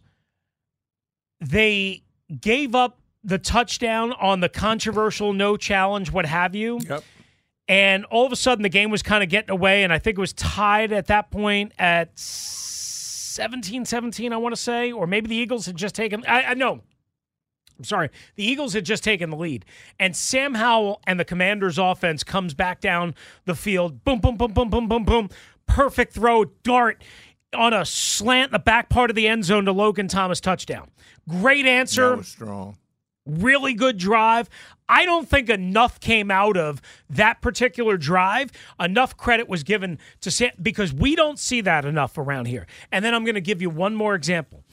they 1.39 2.03
gave 2.39 2.75
up 2.75 2.99
the 3.23 3.37
touchdown 3.37 4.11
on 4.13 4.41
the 4.41 4.49
controversial 4.49 5.33
no 5.33 5.55
challenge, 5.57 6.11
what 6.11 6.25
have 6.25 6.53
you. 6.55 6.79
Yep. 6.87 7.03
And 7.67 8.05
all 8.05 8.25
of 8.25 8.31
a 8.31 8.35
sudden, 8.35 8.63
the 8.63 8.69
game 8.69 8.89
was 8.91 9.01
kind 9.01 9.23
of 9.23 9.29
getting 9.29 9.49
away. 9.51 9.83
And 9.83 9.93
I 9.93 9.99
think 9.99 10.17
it 10.17 10.21
was 10.21 10.33
tied 10.33 10.91
at 10.91 11.07
that 11.07 11.31
point 11.31 11.71
at 11.79 12.17
17 12.19 13.85
17, 13.85 14.33
I 14.33 14.37
want 14.37 14.53
to 14.53 14.61
say. 14.61 14.91
Or 14.91 15.07
maybe 15.07 15.27
the 15.27 15.35
Eagles 15.35 15.65
had 15.65 15.75
just 15.75 15.95
taken, 15.95 16.23
I, 16.27 16.43
I 16.43 16.53
know. 16.53 16.81
I'm 17.77 17.85
sorry. 17.85 18.09
The 18.35 18.45
Eagles 18.45 18.73
had 18.73 18.85
just 18.85 19.03
taken 19.03 19.29
the 19.29 19.37
lead. 19.37 19.65
And 19.99 20.15
Sam 20.15 20.53
Howell 20.53 21.01
and 21.07 21.19
the 21.19 21.25
Commanders' 21.25 21.77
offense 21.77 22.23
comes 22.23 22.53
back 22.53 22.79
down 22.81 23.15
the 23.45 23.55
field. 23.55 24.03
Boom, 24.03 24.19
boom, 24.19 24.37
boom, 24.37 24.53
boom, 24.53 24.69
boom, 24.69 24.87
boom, 24.87 25.03
boom. 25.03 25.29
Perfect 25.65 26.13
throw, 26.13 26.45
dart 26.45 27.03
on 27.53 27.73
a 27.73 27.85
slant 27.85 28.49
in 28.49 28.53
the 28.53 28.59
back 28.59 28.89
part 28.89 29.09
of 29.09 29.15
the 29.15 29.27
end 29.27 29.45
zone 29.45 29.65
to 29.65 29.71
Logan 29.71 30.07
Thomas 30.07 30.39
touchdown. 30.39 30.89
Great 31.27 31.65
answer 31.65 32.21
strong. 32.23 32.77
Really 33.25 33.73
good 33.73 33.97
drive. 33.97 34.49
I 34.89 35.05
don't 35.05 35.29
think 35.29 35.49
enough 35.49 35.99
came 35.99 36.29
out 36.29 36.57
of 36.57 36.81
that 37.09 37.41
particular 37.41 37.97
drive. 37.97 38.51
Enough 38.79 39.15
credit 39.15 39.47
was 39.47 39.63
given 39.63 39.97
to 40.21 40.29
Sam 40.29 40.51
because 40.61 40.93
we 40.93 41.15
don't 41.15 41.39
see 41.39 41.61
that 41.61 41.85
enough 41.85 42.17
around 42.17 42.47
here. 42.47 42.67
And 42.91 43.03
then 43.03 43.13
I'm 43.15 43.23
going 43.23 43.35
to 43.35 43.41
give 43.41 43.61
you 43.61 43.69
one 43.69 43.95
more 43.95 44.13
example. 44.13 44.63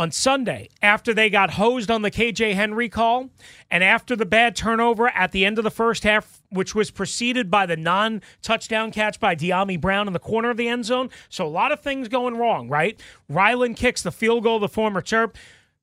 On 0.00 0.12
Sunday, 0.12 0.68
after 0.80 1.12
they 1.12 1.28
got 1.28 1.52
hosed 1.52 1.90
on 1.90 2.02
the 2.02 2.10
KJ 2.10 2.54
Henry 2.54 2.88
call, 2.88 3.30
and 3.68 3.82
after 3.82 4.14
the 4.14 4.26
bad 4.26 4.54
turnover 4.54 5.08
at 5.08 5.32
the 5.32 5.44
end 5.44 5.58
of 5.58 5.64
the 5.64 5.72
first 5.72 6.04
half, 6.04 6.40
which 6.50 6.72
was 6.72 6.92
preceded 6.92 7.50
by 7.50 7.66
the 7.66 7.76
non 7.76 8.22
touchdown 8.40 8.92
catch 8.92 9.18
by 9.18 9.34
Dyami 9.34 9.80
Brown 9.80 10.06
in 10.06 10.12
the 10.12 10.20
corner 10.20 10.50
of 10.50 10.56
the 10.56 10.68
end 10.68 10.84
zone. 10.84 11.10
So 11.28 11.44
a 11.44 11.48
lot 11.48 11.72
of 11.72 11.80
things 11.80 12.06
going 12.06 12.36
wrong, 12.36 12.68
right? 12.68 13.00
Ryland 13.28 13.76
kicks 13.76 14.02
the 14.02 14.12
field 14.12 14.44
goal, 14.44 14.60
the 14.60 14.68
former 14.68 15.02
Terp. 15.02 15.34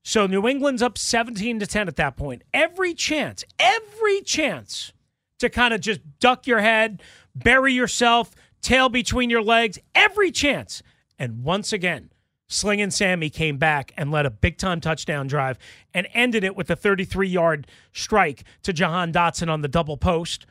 So 0.07 0.27
New 0.27 0.47
England's 0.47 0.83
up 0.83 0.99
17 0.99 1.59
to 1.59 1.65
10 1.65 1.87
at 1.87 1.95
that 1.95 2.15
point. 2.15 2.43
Every 2.53 2.93
chance, 2.93 3.43
every 3.57 4.21
chance 4.21 4.93
to 5.39 5.49
kind 5.49 5.73
of 5.73 5.81
just 5.81 5.99
duck 6.19 6.45
your 6.45 6.59
head, 6.61 7.01
bury 7.33 7.73
yourself, 7.73 8.35
tail 8.61 8.87
between 8.87 9.31
your 9.31 9.41
legs, 9.41 9.79
every 9.95 10.29
chance. 10.29 10.83
And 11.17 11.43
once 11.43 11.73
again, 11.73 12.11
Sling 12.47 12.81
and 12.81 12.93
Sammy 12.93 13.31
came 13.31 13.57
back 13.57 13.93
and 13.97 14.11
led 14.11 14.27
a 14.27 14.29
big 14.29 14.59
time 14.59 14.79
touchdown 14.79 15.25
drive 15.25 15.57
and 15.91 16.07
ended 16.13 16.43
it 16.43 16.55
with 16.55 16.69
a 16.69 16.75
33 16.75 17.27
yard 17.27 17.65
strike 17.91 18.43
to 18.61 18.71
Jahan 18.71 19.11
Dotson 19.11 19.49
on 19.49 19.61
the 19.61 19.67
double 19.67 19.97
post 19.97 20.45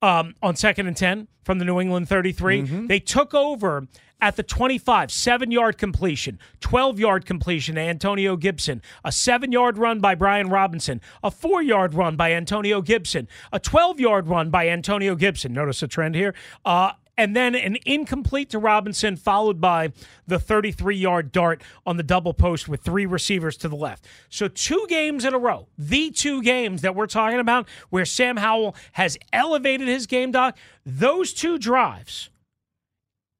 um, 0.00 0.34
on 0.42 0.56
second 0.56 0.86
and 0.86 0.96
10 0.96 1.28
from 1.44 1.58
the 1.58 1.66
New 1.66 1.78
England 1.78 2.08
33. 2.08 2.62
They 2.86 3.00
took 3.00 3.34
over 3.34 3.86
at 4.22 4.36
the 4.36 4.42
25, 4.42 5.10
seven 5.10 5.50
yard 5.50 5.76
completion, 5.76 6.38
12 6.60 6.98
yard 7.00 7.26
completion 7.26 7.74
to 7.74 7.80
Antonio 7.80 8.36
Gibson, 8.36 8.80
a 9.04 9.10
seven 9.10 9.50
yard 9.50 9.76
run 9.76 9.98
by 9.98 10.14
Brian 10.14 10.48
Robinson, 10.48 11.00
a 11.22 11.30
four 11.30 11.60
yard 11.60 11.92
run 11.92 12.16
by 12.16 12.32
Antonio 12.32 12.80
Gibson, 12.80 13.28
a 13.52 13.58
12 13.58 13.98
yard 14.00 14.28
run 14.28 14.48
by 14.48 14.68
Antonio 14.68 15.16
Gibson. 15.16 15.52
Notice 15.52 15.82
a 15.82 15.88
trend 15.88 16.14
here. 16.14 16.34
Uh, 16.64 16.92
and 17.18 17.36
then 17.36 17.54
an 17.54 17.76
incomplete 17.84 18.48
to 18.50 18.58
Robinson, 18.58 19.16
followed 19.16 19.60
by 19.60 19.92
the 20.26 20.38
33 20.38 20.96
yard 20.96 21.32
dart 21.32 21.62
on 21.84 21.96
the 21.96 22.02
double 22.02 22.32
post 22.32 22.68
with 22.68 22.80
three 22.80 23.04
receivers 23.04 23.56
to 23.58 23.68
the 23.68 23.76
left. 23.76 24.06
So, 24.30 24.48
two 24.48 24.86
games 24.88 25.24
in 25.24 25.34
a 25.34 25.38
row, 25.38 25.66
the 25.76 26.10
two 26.10 26.42
games 26.42 26.80
that 26.82 26.94
we're 26.94 27.06
talking 27.06 27.38
about 27.38 27.68
where 27.90 28.06
Sam 28.06 28.38
Howell 28.38 28.74
has 28.92 29.18
elevated 29.32 29.88
his 29.88 30.06
game, 30.06 30.30
Doc, 30.30 30.56
those 30.86 31.34
two 31.34 31.58
drives, 31.58 32.30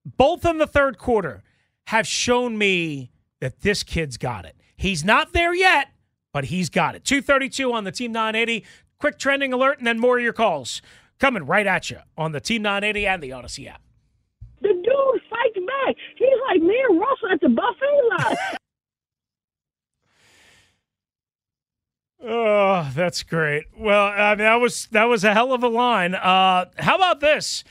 both 0.05 0.45
in 0.45 0.59
the 0.59 0.67
third 0.67 0.99
quarter, 0.99 1.43
have 1.89 2.07
shown 2.07 2.57
me 2.59 3.11
that 3.41 3.61
this 3.61 3.83
kid's 3.83 4.17
got 4.17 4.45
it. 4.45 4.57
He's 4.77 5.05
not 5.05 5.33
there 5.33 5.55
yet, 5.55 5.89
but 6.33 6.47
he's 6.47 6.69
got 6.71 6.95
it. 6.95 7.05
232 7.05 7.73
on 7.73 7.85
the 7.85 7.93
Team 7.93 8.13
980. 8.13 8.65
Quick 8.99 9.19
trending 9.19 9.53
alert, 9.53 9.79
and 9.79 9.87
then 9.87 9.99
more 9.99 10.19
of 10.19 10.23
your 10.25 10.33
calls 10.33 10.81
coming 11.19 11.45
right 11.45 11.67
at 11.67 11.91
you 11.91 11.99
on 12.17 12.33
the 12.33 12.41
Team 12.41 12.63
980 12.63 13.07
and 13.07 13.23
the 13.23 13.31
Audacy 13.31 13.69
app. 13.69 13.83
The 14.61 14.69
dude 14.69 15.23
fights 15.29 15.67
back. 15.67 15.97
He's 16.17 16.29
like 16.49 16.61
me 16.63 16.81
and 16.89 17.01
Russell 17.01 17.29
at 17.33 17.41
the 17.41 17.49
buffet 17.49 18.29
line. 18.29 18.37
Oh, 22.25 22.89
that's 22.95 23.25
great. 23.25 23.65
Well, 23.77 24.07
I 24.07 24.31
mean, 24.31 24.39
that 24.45 24.61
was 24.61 24.87
that 24.93 25.07
was 25.07 25.25
a 25.25 25.33
hell 25.35 25.53
of 25.53 25.65
a 25.65 25.69
line. 25.69 26.15
Uh, 26.15 26.67
how 26.79 26.95
about 26.95 27.19
this? 27.19 27.65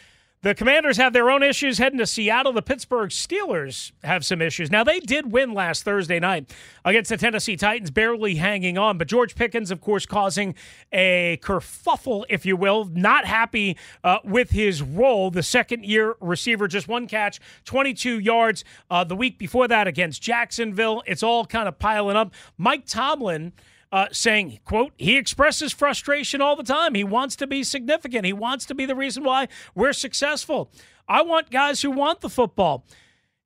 The 0.44 0.56
Commanders 0.56 0.98
have 0.98 1.14
their 1.14 1.30
own 1.30 1.44
issues 1.44 1.78
heading 1.78 2.00
to 2.00 2.08
Seattle. 2.08 2.52
The 2.52 2.64
Pittsburgh 2.64 3.12
Steelers 3.12 3.92
have 4.04 4.26
some 4.26 4.42
issues. 4.42 4.72
Now, 4.72 4.84
they 4.84 5.00
did 5.00 5.32
win 5.32 5.54
last 5.54 5.84
Thursday 5.84 6.20
night 6.20 6.52
against 6.84 7.12
the 7.12 7.18
Tennessee 7.18 7.56
Titans, 7.56 7.92
barely 7.92 8.34
hanging 8.34 8.76
on. 8.76 8.98
But 8.98 9.08
George 9.08 9.36
Pickens, 9.36 9.70
of 9.70 9.82
course, 9.82 10.08
causing 10.08 10.56
a 10.92 11.38
kerfuffle, 11.44 12.26
if 12.28 12.44
you 12.44 12.56
will. 12.58 12.86
Not 12.86 13.26
happy 13.26 13.78
uh, 14.04 14.18
with 14.24 14.50
his 14.50 14.82
role. 14.82 15.30
The 15.30 15.44
second 15.44 15.86
year 15.86 16.16
receiver, 16.20 16.68
just 16.68 16.88
one 16.88 17.08
catch, 17.08 17.40
22 17.66 18.18
yards. 18.18 18.64
Uh, 18.90 19.04
the 19.04 19.16
week 19.16 19.38
before 19.38 19.68
that 19.68 19.88
against 19.88 20.24
Jacksonville, 20.24 21.04
it's 21.06 21.22
all 21.22 21.46
kind 21.46 21.68
of 21.68 21.78
piling 21.78 22.18
up. 22.18 22.34
Mike 22.58 22.88
Tomlin 22.88 23.54
uh, 23.92 24.08
saying, 24.12 24.60
quote, 24.64 24.94
he 24.98 25.18
expresses 25.18 25.74
frustration 25.74 26.42
all 26.42 26.56
the 26.56 26.64
time. 26.64 26.94
He 26.96 27.04
wants 27.04 27.36
to 27.38 27.48
be 27.48 27.64
significant. 27.64 28.26
He 28.26 28.34
wants 28.34 28.66
to 28.68 28.76
be 28.76 28.86
the 28.86 28.96
reason 28.96 29.24
why 29.24 29.48
we're 29.76 29.94
successful. 29.94 30.72
I 31.08 31.22
want 31.24 31.50
guys 31.52 31.82
who 31.82 31.92
want 31.92 32.22
the 32.22 32.30
football. 32.30 32.86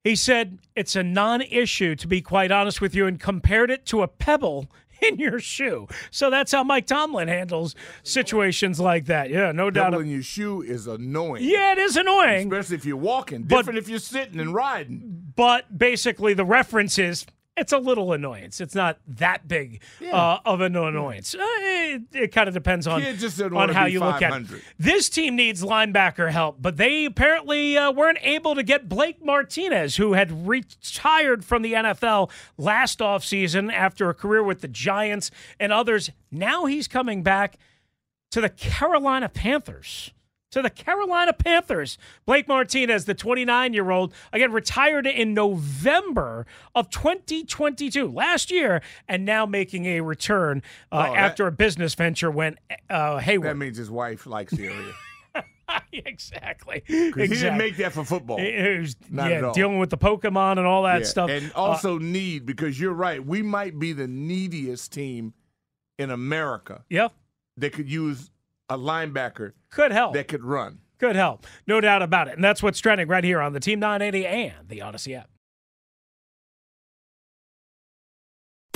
He 0.04 0.14
said, 0.14 0.58
it's 0.76 0.94
a 0.94 1.02
non 1.02 1.42
issue, 1.42 1.96
to 1.96 2.06
be 2.06 2.20
quite 2.20 2.52
honest 2.52 2.80
with 2.80 2.94
you, 2.94 3.06
and 3.08 3.18
compared 3.18 3.72
it 3.72 3.84
to 3.86 4.02
a 4.02 4.08
pebble 4.08 4.70
in 5.02 5.16
your 5.18 5.40
shoe. 5.40 5.88
So 6.12 6.30
that's 6.30 6.52
how 6.52 6.62
Mike 6.62 6.86
Tomlin 6.86 7.26
handles 7.26 7.74
situations 8.04 8.78
like 8.78 9.06
that. 9.06 9.30
Yeah, 9.30 9.50
no 9.50 9.68
doubt. 9.70 9.90
Double 9.90 10.04
in 10.04 10.10
your 10.10 10.22
shoe 10.22 10.62
is 10.62 10.86
annoying. 10.86 11.42
Yeah, 11.42 11.72
it 11.72 11.78
is 11.78 11.96
annoying. 11.96 12.52
Especially 12.52 12.76
if 12.76 12.84
you're 12.84 12.96
walking. 12.96 13.42
But- 13.42 13.56
Different 13.56 13.78
if 13.80 13.88
you're 13.88 13.98
sitting 13.98 14.38
and 14.38 14.54
riding. 14.54 15.32
but 15.34 15.76
basically 15.76 16.34
the 16.34 16.44
reference 16.44 16.98
is 17.00 17.26
it's 17.56 17.72
a 17.72 17.78
little 17.78 18.12
annoyance. 18.12 18.60
It's 18.60 18.74
not 18.74 18.98
that 19.06 19.48
big 19.48 19.82
uh, 20.12 20.38
of 20.44 20.60
an 20.60 20.76
annoyance. 20.76 21.34
Uh, 21.34 21.38
it 21.40 22.02
it 22.12 22.32
kind 22.32 22.48
of 22.48 22.54
depends 22.54 22.86
on, 22.86 23.00
on 23.56 23.68
how 23.74 23.86
you 23.86 24.00
look 24.00 24.22
at 24.22 24.30
it. 24.42 24.62
This 24.78 25.08
team 25.08 25.36
needs 25.36 25.62
linebacker 25.62 26.30
help, 26.30 26.56
but 26.60 26.76
they 26.76 27.04
apparently 27.06 27.76
uh, 27.78 27.90
weren't 27.92 28.18
able 28.22 28.54
to 28.54 28.62
get 28.62 28.88
Blake 28.88 29.24
Martinez, 29.24 29.96
who 29.96 30.12
had 30.12 30.46
retired 30.46 31.44
from 31.44 31.62
the 31.62 31.72
NFL 31.72 32.30
last 32.58 32.98
offseason 32.98 33.72
after 33.72 34.10
a 34.10 34.14
career 34.14 34.42
with 34.42 34.60
the 34.60 34.68
Giants 34.68 35.30
and 35.58 35.72
others. 35.72 36.10
Now 36.30 36.66
he's 36.66 36.88
coming 36.88 37.22
back 37.22 37.56
to 38.32 38.40
the 38.40 38.50
Carolina 38.50 39.28
Panthers. 39.28 40.12
To 40.56 40.62
the 40.62 40.70
Carolina 40.70 41.34
Panthers. 41.34 41.98
Blake 42.24 42.48
Martinez, 42.48 43.04
the 43.04 43.12
29 43.12 43.74
year 43.74 43.90
old, 43.90 44.14
again 44.32 44.52
retired 44.52 45.06
in 45.06 45.34
November 45.34 46.46
of 46.74 46.88
2022, 46.88 48.10
last 48.10 48.50
year, 48.50 48.80
and 49.06 49.26
now 49.26 49.44
making 49.44 49.84
a 49.84 50.00
return 50.00 50.62
uh, 50.90 50.96
Oh, 50.96 51.12
that- 51.12 51.18
after 51.18 51.46
a 51.46 51.52
business 51.52 51.94
venture 51.94 52.30
went 52.30 52.56
uh, 52.88 53.18
hayward. 53.18 53.50
That 53.50 53.58
means 53.58 53.76
his 53.76 53.90
wife 53.90 54.24
likes 54.24 54.54
the 54.54 54.64
area. 54.68 54.94
Exactly. 55.92 56.82
He 56.86 57.10
didn't 57.10 57.58
make 57.58 57.76
that 57.78 57.92
for 57.92 58.04
football. 58.04 58.38
It 58.38 58.80
was, 58.80 58.96
Not 59.10 59.30
yeah, 59.30 59.36
at 59.38 59.44
all. 59.44 59.52
dealing 59.52 59.78
with 59.78 59.90
the 59.90 59.98
Pokemon 59.98 60.52
and 60.58 60.66
all 60.66 60.84
that 60.84 61.00
Yeah, 61.00 61.06
stuff. 61.06 61.28
And 61.30 61.50
Uh, 61.54 61.60
also 61.60 61.98
need 61.98 62.46
because 62.46 62.78
you're 62.80 62.92
right. 62.94 63.24
We 63.24 63.42
might 63.42 63.78
be 63.78 63.92
the 63.92 64.06
neediest 64.06 64.92
team 64.92 65.34
in 65.98 66.10
America 66.10 66.84
yeah, 66.88 67.08
that 67.56 67.72
could 67.72 67.90
use 67.90 68.30
a 68.68 68.78
linebacker 68.78 69.52
could 69.70 69.92
help. 69.92 70.14
that 70.14 70.28
could 70.28 70.44
run. 70.44 70.78
Could 70.98 71.16
help. 71.16 71.46
No 71.66 71.80
doubt 71.80 72.02
about 72.02 72.28
it. 72.28 72.34
And 72.34 72.44
that's 72.44 72.62
what's 72.62 72.80
trending 72.80 73.06
right 73.08 73.22
here 73.24 73.40
on 73.40 73.52
the 73.52 73.60
Team 73.60 73.78
980 73.78 74.26
and 74.26 74.68
the 74.68 74.78
Audacy 74.78 75.16
app. 75.16 75.28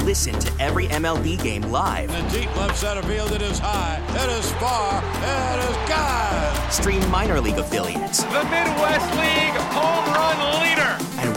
Listen 0.02 0.38
to 0.38 0.62
every 0.62 0.86
MLB 0.86 1.42
game 1.42 1.62
live. 1.62 2.10
In 2.10 2.24
the 2.26 2.40
deep 2.40 2.56
left 2.56 2.76
center 2.76 3.02
field, 3.02 3.32
it 3.32 3.42
is 3.42 3.58
high, 3.58 4.02
it 4.10 4.30
is 4.38 4.50
far, 4.52 4.98
it 5.04 5.70
is 5.70 5.76
God. 5.88 6.72
Stream 6.72 7.10
minor 7.10 7.40
league 7.40 7.58
affiliates 7.58 8.22
The 8.24 8.44
Midwest 8.44 9.10
League 9.16 9.60
home 9.70 10.14
run 10.14 10.60
leader. 10.62 10.69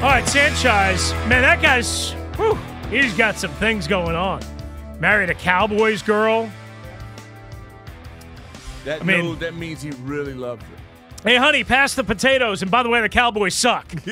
All 0.00 0.06
right, 0.06 0.26
Sanchez. 0.26 1.12
Man, 1.28 1.42
that 1.42 1.60
guy's, 1.60 2.12
whew, 2.36 2.54
he's 2.88 3.12
got 3.12 3.36
some 3.36 3.50
things 3.52 3.86
going 3.86 4.16
on. 4.16 4.40
Married 4.98 5.28
a 5.28 5.34
Cowboys 5.34 6.00
girl. 6.00 6.50
That 8.86 9.02
I 9.02 9.04
mean- 9.04 9.24
no, 9.26 9.34
that 9.34 9.54
means 9.54 9.82
he 9.82 9.90
really 10.02 10.32
loves 10.32 10.62
her. 10.62 10.68
Hey, 11.22 11.36
honey, 11.36 11.64
pass 11.64 11.94
the 11.94 12.02
potatoes. 12.02 12.62
And 12.62 12.70
by 12.70 12.82
the 12.82 12.88
way, 12.88 13.02
the 13.02 13.10
Cowboys 13.10 13.54
suck. 13.54 13.92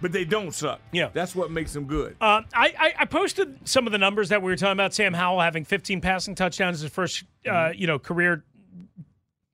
but 0.00 0.10
they 0.10 0.24
don't 0.24 0.52
suck. 0.52 0.80
Yeah. 0.90 1.10
That's 1.12 1.36
what 1.36 1.52
makes 1.52 1.72
them 1.72 1.84
good. 1.84 2.16
Uh, 2.20 2.42
I, 2.52 2.74
I, 2.76 2.94
I 2.98 3.04
posted 3.04 3.68
some 3.68 3.86
of 3.86 3.92
the 3.92 3.98
numbers 3.98 4.30
that 4.30 4.42
we 4.42 4.50
were 4.50 4.56
talking 4.56 4.72
about. 4.72 4.94
Sam 4.94 5.14
Howell 5.14 5.42
having 5.42 5.64
15 5.64 6.00
passing 6.00 6.34
touchdowns 6.34 6.78
as 6.78 6.82
his 6.82 6.90
first, 6.90 7.22
uh, 7.48 7.70
you 7.72 7.86
know, 7.86 8.00
career, 8.00 8.42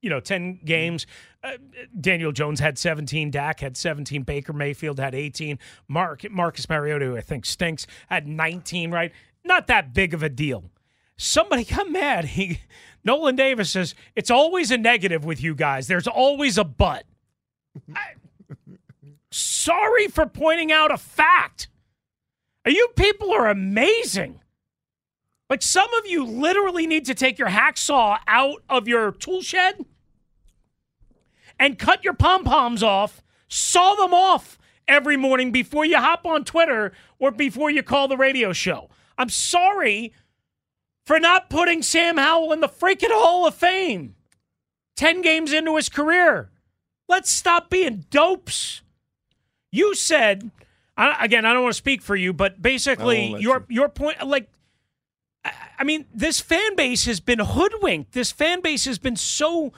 you 0.02 0.10
know, 0.10 0.20
10 0.20 0.60
games. 0.64 1.06
Uh, 1.42 1.52
Daniel 1.98 2.32
Jones 2.32 2.60
had 2.60 2.76
17. 2.76 3.30
Dak 3.30 3.60
had 3.60 3.76
17. 3.76 4.22
Baker 4.24 4.52
Mayfield 4.52 4.98
had 4.98 5.14
18. 5.14 5.58
Mark 5.88 6.28
Marcus 6.30 6.68
Mariota, 6.68 7.06
who 7.06 7.16
I 7.16 7.20
think 7.20 7.46
stinks, 7.46 7.86
had 8.08 8.26
19. 8.26 8.90
Right, 8.90 9.12
not 9.44 9.68
that 9.68 9.94
big 9.94 10.12
of 10.12 10.22
a 10.22 10.28
deal. 10.28 10.64
Somebody 11.16 11.64
got 11.76 11.90
mad. 11.90 12.26
He 12.26 12.60
Nolan 13.04 13.36
Davis 13.36 13.70
says 13.70 13.94
it's 14.14 14.30
always 14.30 14.70
a 14.70 14.76
negative 14.76 15.24
with 15.24 15.42
you 15.42 15.54
guys. 15.54 15.86
There's 15.86 16.08
always 16.08 16.58
a 16.58 16.64
but. 16.64 17.04
I- 17.94 18.14
sorry 19.30 20.08
for 20.08 20.26
pointing 20.26 20.70
out 20.70 20.92
a 20.92 20.98
fact. 20.98 21.68
You 22.66 22.88
people 22.96 23.32
are 23.32 23.48
amazing. 23.48 24.40
Like 25.50 25.62
some 25.62 25.92
of 25.94 26.06
you 26.06 26.24
literally 26.24 26.86
need 26.86 27.04
to 27.06 27.14
take 27.14 27.38
your 27.38 27.48
hacksaw 27.48 28.18
out 28.26 28.62
of 28.68 28.88
your 28.88 29.12
tool 29.12 29.42
shed 29.42 29.84
and 31.58 31.78
cut 31.78 32.04
your 32.04 32.14
pom 32.14 32.44
poms 32.44 32.82
off, 32.82 33.22
saw 33.48 33.94
them 33.94 34.14
off 34.14 34.58
every 34.88 35.16
morning 35.16 35.52
before 35.52 35.84
you 35.84 35.98
hop 35.98 36.26
on 36.26 36.44
Twitter 36.44 36.92
or 37.18 37.30
before 37.30 37.70
you 37.70 37.82
call 37.82 38.08
the 38.08 38.16
radio 38.16 38.52
show. 38.52 38.90
I'm 39.18 39.28
sorry 39.28 40.12
for 41.04 41.18
not 41.18 41.50
putting 41.50 41.82
Sam 41.82 42.16
Howell 42.16 42.52
in 42.52 42.60
the 42.60 42.68
freaking 42.68 43.10
Hall 43.10 43.46
of 43.46 43.54
Fame 43.54 44.14
10 44.96 45.22
games 45.22 45.52
into 45.52 45.76
his 45.76 45.88
career. 45.88 46.50
Let's 47.08 47.30
stop 47.30 47.70
being 47.70 48.04
dopes. 48.10 48.82
You 49.70 49.94
said, 49.94 50.50
I, 50.96 51.24
again, 51.24 51.44
I 51.44 51.52
don't 51.52 51.62
want 51.62 51.74
to 51.74 51.78
speak 51.78 52.02
for 52.02 52.14
you, 52.14 52.32
but 52.32 52.60
basically, 52.60 53.20
won't 53.20 53.32
let 53.32 53.42
your 53.42 53.64
your 53.68 53.88
point, 53.88 54.26
like, 54.26 54.48
I 55.78 55.84
mean, 55.84 56.04
this 56.14 56.40
fan 56.40 56.76
base 56.76 57.06
has 57.06 57.20
been 57.20 57.40
hoodwinked. 57.40 58.12
This 58.12 58.30
fan 58.30 58.60
base 58.60 58.84
has 58.84 58.98
been 58.98 59.16
so 59.16 59.72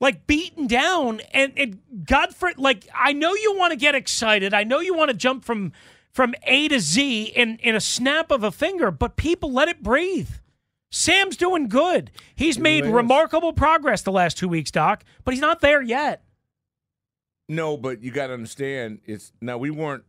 like 0.00 0.26
beaten 0.26 0.66
down, 0.66 1.20
and 1.32 1.52
and 1.56 1.80
God 2.04 2.34
for 2.34 2.52
like, 2.56 2.88
I 2.94 3.12
know 3.12 3.34
you 3.34 3.56
want 3.56 3.72
to 3.72 3.76
get 3.76 3.94
excited. 3.94 4.54
I 4.54 4.64
know 4.64 4.80
you 4.80 4.94
want 4.94 5.10
to 5.10 5.16
jump 5.16 5.44
from 5.44 5.72
from 6.10 6.34
A 6.44 6.68
to 6.68 6.80
Z 6.80 7.24
in 7.36 7.58
in 7.58 7.74
a 7.74 7.80
snap 7.80 8.30
of 8.30 8.42
a 8.42 8.50
finger, 8.50 8.90
but 8.90 9.16
people 9.16 9.52
let 9.52 9.68
it 9.68 9.82
breathe. 9.82 10.30
Sam's 10.90 11.36
doing 11.36 11.68
good. 11.68 12.10
He's 12.34 12.58
made 12.58 12.84
is. 12.84 12.90
remarkable 12.90 13.52
progress 13.52 14.02
the 14.02 14.10
last 14.10 14.36
two 14.36 14.48
weeks, 14.48 14.70
Doc, 14.70 15.04
but 15.24 15.34
he's 15.34 15.40
not 15.40 15.60
there 15.60 15.80
yet. 15.80 16.24
No, 17.48 17.76
but 17.76 18.02
you 18.02 18.10
got 18.10 18.28
to 18.28 18.34
understand, 18.34 19.00
it's 19.04 19.32
now 19.40 19.58
we 19.58 19.70
weren't 19.70 20.04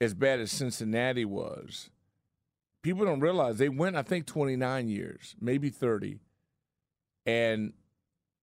as 0.00 0.14
bad 0.14 0.40
as 0.40 0.50
Cincinnati 0.50 1.24
was. 1.24 1.90
People 2.82 3.04
don't 3.04 3.20
realize 3.20 3.58
they 3.58 3.68
went, 3.68 3.96
I 3.96 4.02
think, 4.02 4.26
29 4.26 4.88
years, 4.88 5.36
maybe 5.40 5.68
30. 5.68 6.18
And 7.26 7.74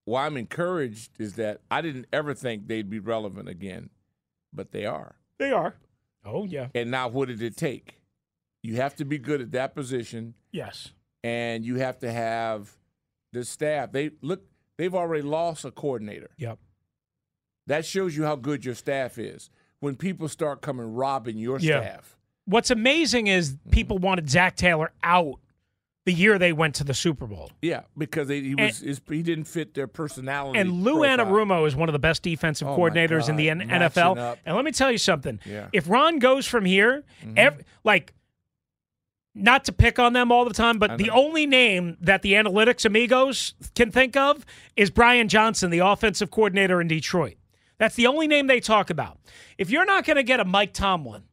why 0.07 0.25
I'm 0.25 0.37
encouraged 0.37 1.11
is 1.19 1.33
that 1.33 1.59
I 1.69 1.81
didn't 1.81 2.05
ever 2.13 2.33
think 2.33 2.67
they'd 2.67 2.89
be 2.89 2.99
relevant 2.99 3.49
again, 3.49 3.89
but 4.53 4.71
they 4.71 4.85
are. 4.85 5.15
They 5.37 5.51
are. 5.51 5.75
Oh 6.23 6.45
yeah. 6.45 6.67
And 6.73 6.89
now, 6.89 7.09
what 7.09 7.27
did 7.27 7.41
it 7.41 7.57
take? 7.57 7.99
You 8.63 8.77
have 8.77 8.95
to 8.95 9.05
be 9.05 9.17
good 9.17 9.41
at 9.41 9.51
that 9.51 9.75
position, 9.75 10.33
Yes. 10.51 10.91
and 11.23 11.65
you 11.65 11.75
have 11.75 11.99
to 11.99 12.11
have 12.11 12.77
the 13.33 13.43
staff. 13.43 13.91
They 13.91 14.11
look, 14.21 14.43
they've 14.77 14.95
already 14.95 15.23
lost 15.23 15.65
a 15.65 15.71
coordinator. 15.71 16.29
Yep. 16.37 16.57
That 17.67 17.85
shows 17.85 18.15
you 18.15 18.23
how 18.23 18.37
good 18.37 18.63
your 18.63 18.75
staff 18.75 19.17
is. 19.17 19.49
When 19.81 19.97
people 19.97 20.29
start 20.29 20.61
coming 20.61 20.93
robbing 20.95 21.37
your 21.37 21.59
Yeah. 21.59 21.81
staff. 21.81 22.17
What's 22.45 22.71
amazing 22.71 23.27
is 23.27 23.51
mm-hmm. 23.51 23.69
people 23.71 23.97
wanted 23.97 24.29
Zac 24.29 24.55
Taylor 24.55 24.93
out 25.03 25.39
the 26.07 26.13
year 26.13 26.39
they 26.39 26.53
went 26.53 26.73
to 26.75 26.83
the 26.83 26.93
Super 26.93 27.27
Bowl. 27.27 27.51
Yeah, 27.61 27.81
because 27.97 28.27
they, 28.29 28.41
he 28.41 28.55
was 28.55 28.79
his, 28.79 29.01
he 29.09 29.21
didn't 29.21 29.43
fit 29.43 29.73
their 29.73 29.87
personality. 29.87 30.57
And 30.57 30.71
Lou 30.83 30.99
profile. 31.03 31.17
Anarumo 31.25 31.67
is 31.67 31.75
one 31.75 31.89
of 31.89 31.93
the 31.93 31.99
best 31.99 32.23
defensive 32.23 32.67
Oh, 32.67 32.75
coordinators 32.77 33.27
in 33.29 33.35
the 33.35 33.49
N- 33.49 33.59
NFL. 33.59 34.17
up. 34.17 34.39
And 34.45 34.55
let 34.55 34.63
me 34.65 34.71
tell 34.71 34.89
you 34.91 34.97
something. 34.97 35.39
Yeah. 35.45 35.63
Mm-hmm. 35.63 35.69
If 35.73 35.89
Ron 35.89 36.19
goes 36.19 36.47
from 36.47 36.63
here, 36.65 37.03
ev- 37.35 37.61
like, 37.83 38.13
not 39.35 39.65
to 39.65 39.71
pick 39.71 39.99
on 39.99 40.13
them 40.13 40.31
all 40.31 40.45
the 40.45 40.53
time, 40.53 40.79
but 40.79 40.97
the 40.97 41.09
only 41.11 41.45
name 41.45 41.97
that 42.01 42.21
the 42.23 42.33
analytics 42.33 42.85
amigos 42.85 43.53
can 43.75 43.91
think 43.91 44.15
of 44.17 44.45
is 44.75 44.89
Brian 44.89 45.27
Johnson, 45.27 45.69
the 45.69 45.79
offensive 45.79 46.31
coordinator 46.31 46.81
in 46.81 46.87
Detroit. 46.87 47.35
That's 47.77 47.95
the 47.95 48.07
only 48.07 48.27
name 48.27 48.47
they 48.47 48.59
talk 48.59 48.89
about. 48.89 49.19
If 49.57 49.69
you're 49.69 49.85
not 49.85 50.05
going 50.05 50.15
to 50.17 50.23
get 50.23 50.39
a 50.39 50.45
Mike 50.45 50.73
Tomlin, 50.73 51.23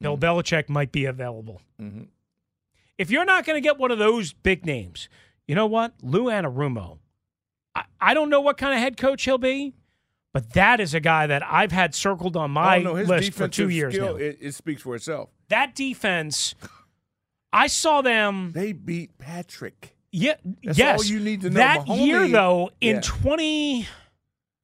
Bill 0.00 0.16
Mm-hmm. 0.16 0.24
Belichick 0.24 0.68
might 0.68 0.92
be 0.92 1.06
available. 1.06 1.62
If 3.02 3.10
you're 3.10 3.24
not 3.24 3.44
going 3.44 3.56
to 3.56 3.60
get 3.60 3.78
one 3.78 3.90
of 3.90 3.98
those 3.98 4.32
big 4.32 4.64
names, 4.64 5.08
you 5.48 5.56
know 5.56 5.66
what? 5.66 5.92
Lou 6.02 6.26
Anarumo. 6.26 6.98
I, 7.74 7.82
I 8.00 8.14
don't 8.14 8.30
know 8.30 8.40
what 8.40 8.56
kind 8.56 8.72
of 8.72 8.78
head 8.78 8.96
coach 8.96 9.24
he'll 9.24 9.38
be, 9.38 9.74
but 10.32 10.52
that 10.52 10.78
is 10.78 10.94
a 10.94 11.00
guy 11.00 11.26
that 11.26 11.42
I've 11.44 11.72
had 11.72 11.96
circled 11.96 12.36
on 12.36 12.52
my 12.52 12.78
oh, 12.78 12.82
no, 12.82 12.92
list 12.92 13.32
for 13.32 13.48
two 13.48 13.68
years 13.68 13.94
skill, 13.94 14.12
now. 14.12 14.14
It, 14.14 14.38
it 14.40 14.54
speaks 14.54 14.82
for 14.82 14.94
itself. 14.94 15.30
that 15.48 15.74
defense, 15.74 16.54
I 17.52 17.66
saw 17.66 18.02
them. 18.02 18.52
They 18.52 18.72
beat 18.72 19.18
Patrick. 19.18 19.96
Yeah, 20.12 20.34
That's 20.62 20.78
yes. 20.78 21.00
all 21.00 21.04
you 21.04 21.18
need 21.18 21.40
to 21.40 21.50
know. 21.50 21.56
That 21.56 21.88
Mahoney- 21.88 22.06
year, 22.06 22.28
though, 22.28 22.70
in 22.80 22.96
Yeah. 22.96 23.00
20, 23.02 23.88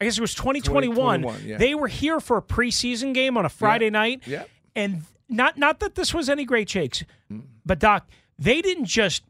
I 0.00 0.04
guess 0.04 0.16
it 0.16 0.20
was 0.20 0.34
2021, 0.36 1.22
2021, 1.22 1.44
yeah. 1.44 1.56
they 1.56 1.74
were 1.74 1.88
here 1.88 2.20
for 2.20 2.36
a 2.36 2.42
preseason 2.42 3.12
game 3.14 3.36
on 3.36 3.44
a 3.44 3.48
Friday 3.48 3.90
night. 3.90 4.22
Yeah. 4.26 4.44
And 4.76 5.02
not 5.28 5.58
not 5.58 5.80
that 5.80 5.94
this 5.94 6.14
was 6.14 6.28
any 6.28 6.44
great 6.44 6.70
shakes, 6.70 7.04
but 7.66 7.78
Doc, 7.78 8.08
they 8.38 8.60
didn't 8.62 8.84
just 8.86 9.22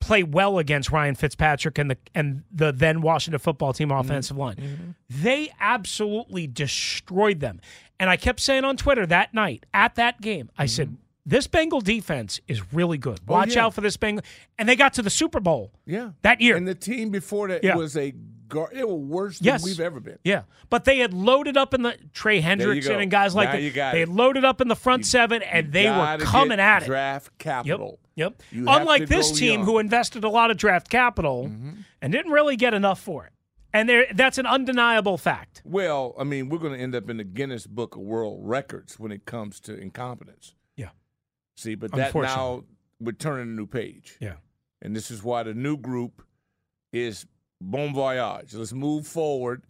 play 0.00 0.22
well 0.24 0.58
against 0.58 0.90
Ryan 0.90 1.14
Fitzpatrick 1.14 1.78
and 1.78 1.90
the 1.90 1.96
and 2.14 2.42
the 2.52 2.72
then 2.72 3.02
Washington 3.02 3.38
football 3.38 3.72
team 3.72 3.90
Mm-hmm. 3.90 4.00
offensive 4.00 4.36
line. 4.36 4.94
They 5.08 5.52
absolutely 5.60 6.46
destroyed 6.46 7.40
them. 7.40 7.60
And 8.00 8.10
I 8.10 8.16
kept 8.16 8.40
saying 8.40 8.64
on 8.64 8.76
Twitter 8.76 9.06
that 9.06 9.32
night 9.32 9.64
at 9.72 9.94
that 9.94 10.20
game, 10.20 10.50
I 10.58 10.66
said, 10.66 10.96
this 11.24 11.46
Bengal 11.46 11.80
defense 11.80 12.40
is 12.48 12.72
really 12.72 12.98
good. 12.98 13.18
Mm-hmm. 13.20 13.30
Oh, 13.30 13.34
Watch 13.34 13.54
yeah. 13.54 13.66
out 13.66 13.74
for 13.74 13.80
this 13.80 13.96
Bengal. 13.96 14.24
And 14.58 14.68
they 14.68 14.74
got 14.74 14.94
to 14.94 15.02
the 15.02 15.10
Super 15.10 15.38
Bowl 15.38 15.70
Yeah. 15.86 16.10
that 16.22 16.40
year. 16.40 16.56
And 16.56 16.66
the 16.66 16.74
team 16.74 17.10
before 17.10 17.46
that 17.48 17.62
Yeah. 17.62 17.76
was 17.76 17.96
a 17.96 18.12
gar- 18.52 18.70
they 18.72 18.84
were 18.84 18.94
worse 18.94 19.38
than 19.38 19.46
Yes. 19.46 19.64
we've 19.64 19.80
ever 19.80 19.98
been. 19.98 20.18
Yeah, 20.24 20.42
but 20.70 20.84
they 20.84 20.98
had 20.98 21.14
loaded 21.14 21.56
up 21.56 21.72
in 21.74 21.82
the 21.82 21.96
Trey 22.12 22.36
you 22.36 22.42
Hendrickson 22.42 23.00
and 23.00 23.10
guys 23.10 23.34
like 23.34 23.48
Now 23.48 23.52
that. 23.54 23.62
you 23.62 23.70
they 23.72 24.02
it. 24.02 24.08
loaded 24.08 24.44
up 24.44 24.60
in 24.60 24.68
the 24.68 24.76
front 24.76 25.06
seven, 25.06 25.42
and 25.42 25.72
they 25.72 25.88
were 25.90 26.18
coming 26.20 26.60
at 26.60 26.82
it. 26.82 26.86
Draft 26.86 27.36
capital. 27.38 27.98
Yep. 28.14 28.42
You 28.50 28.66
Unlike 28.68 29.08
this 29.08 29.32
team, 29.32 29.48
young. 29.48 29.58
Mm-hmm. 29.60 29.70
who 29.70 29.78
invested 29.78 30.22
a 30.24 30.28
lot 30.28 30.50
of 30.50 30.58
draft 30.58 30.90
capital 30.90 31.50
and 32.02 32.12
didn't 32.12 32.30
really 32.32 32.56
get 32.56 32.74
enough 32.74 33.00
for 33.00 33.24
it, 33.24 33.32
and 33.72 33.90
that's 34.14 34.36
an 34.36 34.46
undeniable 34.46 35.16
fact. 35.16 35.62
Well, 35.64 36.14
I 36.18 36.24
mean, 36.24 36.50
we're 36.50 36.58
going 36.58 36.74
to 36.74 36.78
end 36.78 36.94
up 36.94 37.08
in 37.08 37.16
the 37.16 37.24
Guinness 37.24 37.66
Book 37.66 37.96
of 37.96 38.02
World 38.02 38.40
Records 38.42 39.00
when 39.00 39.12
it 39.12 39.24
comes 39.24 39.60
to 39.60 39.74
incompetence. 39.78 40.54
Yeah. 40.76 40.90
See, 41.56 41.74
but 41.74 41.90
that 41.92 42.14
now 42.14 42.64
we're 43.00 43.12
turning 43.12 43.48
a 43.48 43.56
new 43.56 43.66
page. 43.66 44.18
Yeah. 44.20 44.34
And 44.82 44.94
this 44.94 45.10
is 45.10 45.22
why 45.22 45.42
the 45.44 45.54
new 45.54 45.76
group 45.76 46.22
is 46.92 47.24
bon 47.62 47.94
voyage. 47.94 48.54
Let's 48.54 48.72
move 48.72 49.06
forward. 49.06 49.64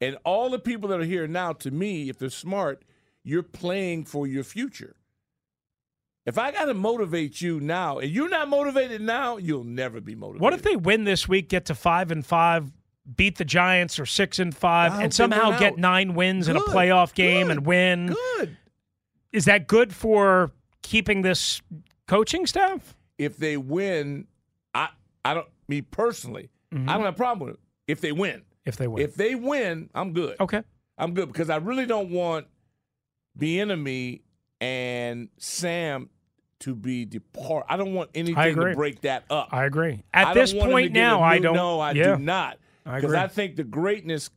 And 0.00 0.16
all 0.24 0.50
the 0.50 0.58
people 0.58 0.88
that 0.90 1.00
are 1.00 1.04
here 1.04 1.26
now, 1.26 1.52
to 1.54 1.70
me, 1.70 2.08
if 2.08 2.18
they're 2.18 2.30
smart, 2.30 2.84
you're 3.24 3.42
playing 3.42 4.04
for 4.04 4.26
your 4.26 4.44
future. 4.44 4.94
If 6.24 6.38
I 6.38 6.52
got 6.52 6.66
to 6.66 6.74
motivate 6.74 7.40
you 7.40 7.58
now, 7.58 7.98
and 7.98 8.10
you're 8.10 8.28
not 8.28 8.48
motivated 8.48 9.00
now, 9.00 9.38
you'll 9.38 9.64
never 9.64 10.00
be 10.00 10.14
motivated. 10.14 10.42
What 10.42 10.52
if 10.52 10.62
they 10.62 10.76
win 10.76 11.04
this 11.04 11.26
week, 11.26 11.48
get 11.48 11.64
to 11.66 11.74
five 11.74 12.10
and 12.10 12.24
five, 12.24 12.70
beat 13.16 13.38
the 13.38 13.44
Giants 13.44 13.98
or 13.98 14.06
six 14.06 14.38
and 14.38 14.54
five, 14.54 14.92
and 15.00 15.12
somehow 15.12 15.58
get 15.58 15.78
nine 15.78 16.14
wins 16.14 16.48
in 16.48 16.56
a 16.56 16.60
playoff 16.60 17.14
game 17.14 17.50
and 17.50 17.66
win? 17.66 18.14
Good. 18.36 18.56
Is 19.32 19.46
that 19.46 19.66
good 19.66 19.94
for 19.94 20.52
keeping 20.82 21.22
this 21.22 21.62
coaching 22.06 22.46
staff? 22.46 22.94
if 23.18 23.36
they 23.36 23.56
win, 23.56 24.26
I 24.74 24.88
I 25.24 25.34
don't 25.34 25.48
me 25.66 25.82
personally, 25.82 26.50
Mm-hmm. 26.74 26.88
I 26.88 26.94
don't 26.94 27.04
have 27.04 27.14
a 27.14 27.16
problem 27.16 27.46
with 27.48 27.54
it. 27.56 27.60
If 27.86 28.00
they 28.00 28.12
win. 28.12 28.42
If 28.64 28.76
they 28.76 28.86
win. 28.86 29.02
If 29.04 29.14
they 29.14 29.34
win, 29.34 29.88
I'm 29.94 30.12
good. 30.12 30.36
Okay. 30.40 30.62
I'm 30.98 31.14
good 31.14 31.28
because 31.28 31.48
I 31.48 31.56
really 31.56 31.86
don't 31.86 32.10
want 32.10 32.46
Bieniemy 33.38 34.22
and 34.60 35.28
Sam 35.38 36.10
to 36.60 36.74
be 36.74 37.04
depart. 37.04 37.66
I 37.68 37.76
don't 37.76 37.94
want 37.94 38.10
anything 38.14 38.56
to 38.56 38.74
break 38.74 39.02
that 39.02 39.24
up. 39.30 39.48
I 39.52 39.64
agree. 39.64 40.02
At 40.12 40.28
I 40.28 40.34
this 40.34 40.50
don't 40.52 40.58
want 40.60 40.70
him 40.70 40.76
to 40.76 40.82
point 40.82 40.92
now, 40.92 41.22
I 41.22 41.38
don't. 41.38 41.54
No, 41.54 41.78
I 41.80 41.92
yeah. 41.92 42.16
do 42.16 42.22
not. 42.22 42.58
Because 42.84 43.04
agree. 43.04 43.18
I 43.18 43.28
think 43.28 43.56
the 43.56 43.64
greatness 43.64 44.30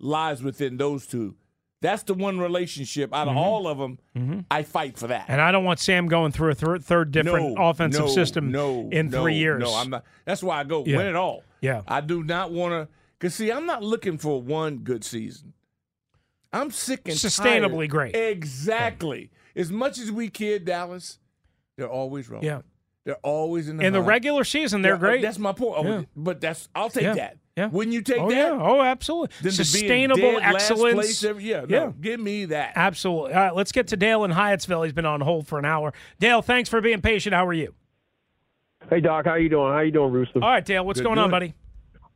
lies 0.00 0.42
within 0.42 0.76
those 0.76 1.06
two. 1.06 1.36
That's 1.80 2.02
the 2.02 2.14
one 2.14 2.40
relationship 2.40 3.14
out 3.14 3.28
of 3.28 3.34
Mhm. 3.34 3.38
all 3.38 3.68
of 3.68 3.78
them. 3.78 3.98
Mhm. 4.16 4.44
I 4.50 4.64
fight 4.64 4.98
for 4.98 5.06
that. 5.06 5.26
And 5.28 5.40
I 5.40 5.52
don't 5.52 5.62
want 5.64 5.78
Sam 5.78 6.08
going 6.08 6.32
through 6.32 6.50
a 6.50 6.54
thir- 6.56 6.78
third 6.78 7.12
different 7.12 7.54
No, 7.54 7.68
offensive 7.68 8.06
no, 8.06 8.10
system 8.10 8.50
no, 8.50 8.88
in 8.90 9.12
three 9.12 9.36
years. 9.36 9.60
No, 9.62 9.72
I'm 9.76 9.90
not. 9.90 10.04
That's 10.24 10.42
why 10.42 10.58
I 10.58 10.64
go 10.64 10.82
Yeah. 10.84 10.96
win 10.96 11.06
it 11.06 11.14
all. 11.14 11.44
Yeah. 11.60 11.82
I 11.86 12.00
do 12.00 12.22
not 12.22 12.50
want 12.52 12.72
to. 12.72 12.88
Cause 13.20 13.34
see, 13.34 13.50
I'm 13.50 13.66
not 13.66 13.82
looking 13.82 14.16
for 14.18 14.40
one 14.40 14.78
good 14.78 15.02
season. 15.04 15.54
I'm 16.52 16.70
sick 16.70 17.02
and 17.06 17.16
Sustainably 17.16 17.80
tired. 17.80 17.90
great. 17.90 18.16
Exactly. 18.16 19.30
As 19.56 19.70
much 19.70 19.98
as 19.98 20.10
we 20.12 20.28
kid 20.30 20.64
Dallas, 20.64 21.18
they're 21.76 21.90
always 21.90 22.28
wrong. 22.28 22.42
Yeah. 22.42 22.60
They're 23.04 23.16
always 23.16 23.68
in 23.68 23.78
the 23.78 23.84
In 23.86 23.92
the 23.92 24.02
regular 24.02 24.44
season, 24.44 24.82
they're 24.82 24.94
Yeah, 24.94 24.98
great. 24.98 25.22
That's 25.22 25.38
my 25.38 25.52
point. 25.52 25.74
Oh, 25.78 25.84
Yeah. 25.84 26.02
But 26.16 26.40
that's 26.40 26.68
I'll 26.74 26.90
take 26.90 27.02
Yeah. 27.04 27.14
that. 27.14 27.38
Yeah. 27.56 27.66
Wouldn't 27.66 27.92
you 27.92 28.02
take 28.02 28.20
oh, 28.20 28.28
that? 28.30 28.36
Yeah. 28.36 28.58
Oh, 28.60 28.80
absolutely. 28.82 29.34
Then 29.42 29.50
to 29.52 29.56
be 29.58 29.62
in 29.62 29.64
Sustainable 29.64 30.38
excellence. 30.40 31.24
every- 31.24 31.42
yeah, 31.44 31.64
no, 31.68 31.92
give 32.00 32.20
me 32.20 32.44
that. 32.46 32.74
Absolutely. 32.76 33.32
All 33.32 33.40
right, 33.40 33.54
let's 33.54 33.72
get 33.72 33.88
to 33.88 33.96
Dale 33.96 34.22
in 34.22 34.30
Hyattsville. 34.30 34.84
He's 34.84 34.92
been 34.92 35.06
on 35.06 35.20
hold 35.20 35.48
for 35.48 35.58
an 35.58 35.64
hour. 35.64 35.92
Dale, 36.20 36.40
thanks 36.40 36.68
for 36.68 36.80
being 36.80 37.00
patient. 37.00 37.34
How 37.34 37.44
are 37.46 37.52
you? 37.52 37.74
Hey 38.90 39.00
Doc, 39.00 39.26
how 39.26 39.34
you 39.34 39.48
doing? 39.48 39.72
How 39.72 39.80
you 39.80 39.90
doing, 39.90 40.12
Rooster? 40.12 40.42
All 40.42 40.48
right, 40.50 40.64
Dale, 40.64 40.84
what's 40.84 41.00
going 41.00 41.18
on, 41.18 41.30
buddy? 41.30 41.54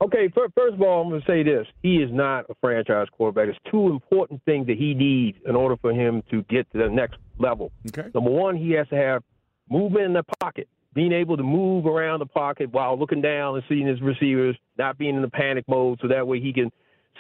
Okay, 0.01 0.29
fir- 0.35 0.49
first 0.57 0.75
of 0.75 0.83
all, 0.83 1.03
I'm 1.03 1.11
going 1.11 1.21
to 1.21 1.27
say 1.27 1.43
this: 1.43 1.67
he 1.83 1.97
is 1.97 2.11
not 2.11 2.47
a 2.49 2.55
franchise 2.61 3.09
quarterback. 3.13 3.47
There's 3.47 3.73
two 3.73 3.89
important 3.89 4.43
things 4.45 4.67
that 4.69 4.79
he 4.79 4.95
needs 4.95 5.39
in 5.47 5.55
order 5.55 5.77
for 5.77 5.93
him 5.93 6.23
to 6.31 6.43
get 6.45 6.71
to 6.73 6.79
the 6.79 6.89
next 6.89 7.19
level. 7.39 7.73
Okay. 7.89 8.09
Number 8.15 8.31
one, 8.31 8.57
he 8.57 8.71
has 8.73 8.89
to 8.89 8.97
have 8.97 9.23
movement 9.69 10.07
in 10.07 10.13
the 10.15 10.25
pocket, 10.41 10.67
being 10.95 11.13
able 11.13 11.37
to 11.37 11.43
move 11.43 11.87
around 11.87 12.21
the 12.21 12.27
pocket 12.27 12.73
while 12.73 12.99
looking 12.99 13.21
down 13.21 13.55
and 13.55 13.65
seeing 13.69 13.87
his 13.87 14.01
receivers, 14.01 14.57
not 14.79 14.97
being 14.99 15.15
in 15.15 15.23
the 15.23 15.31
panic 15.31 15.65
mode, 15.69 15.99
so 16.01 16.09
that 16.09 16.27
way 16.27 16.41
he 16.41 16.53
can 16.53 16.71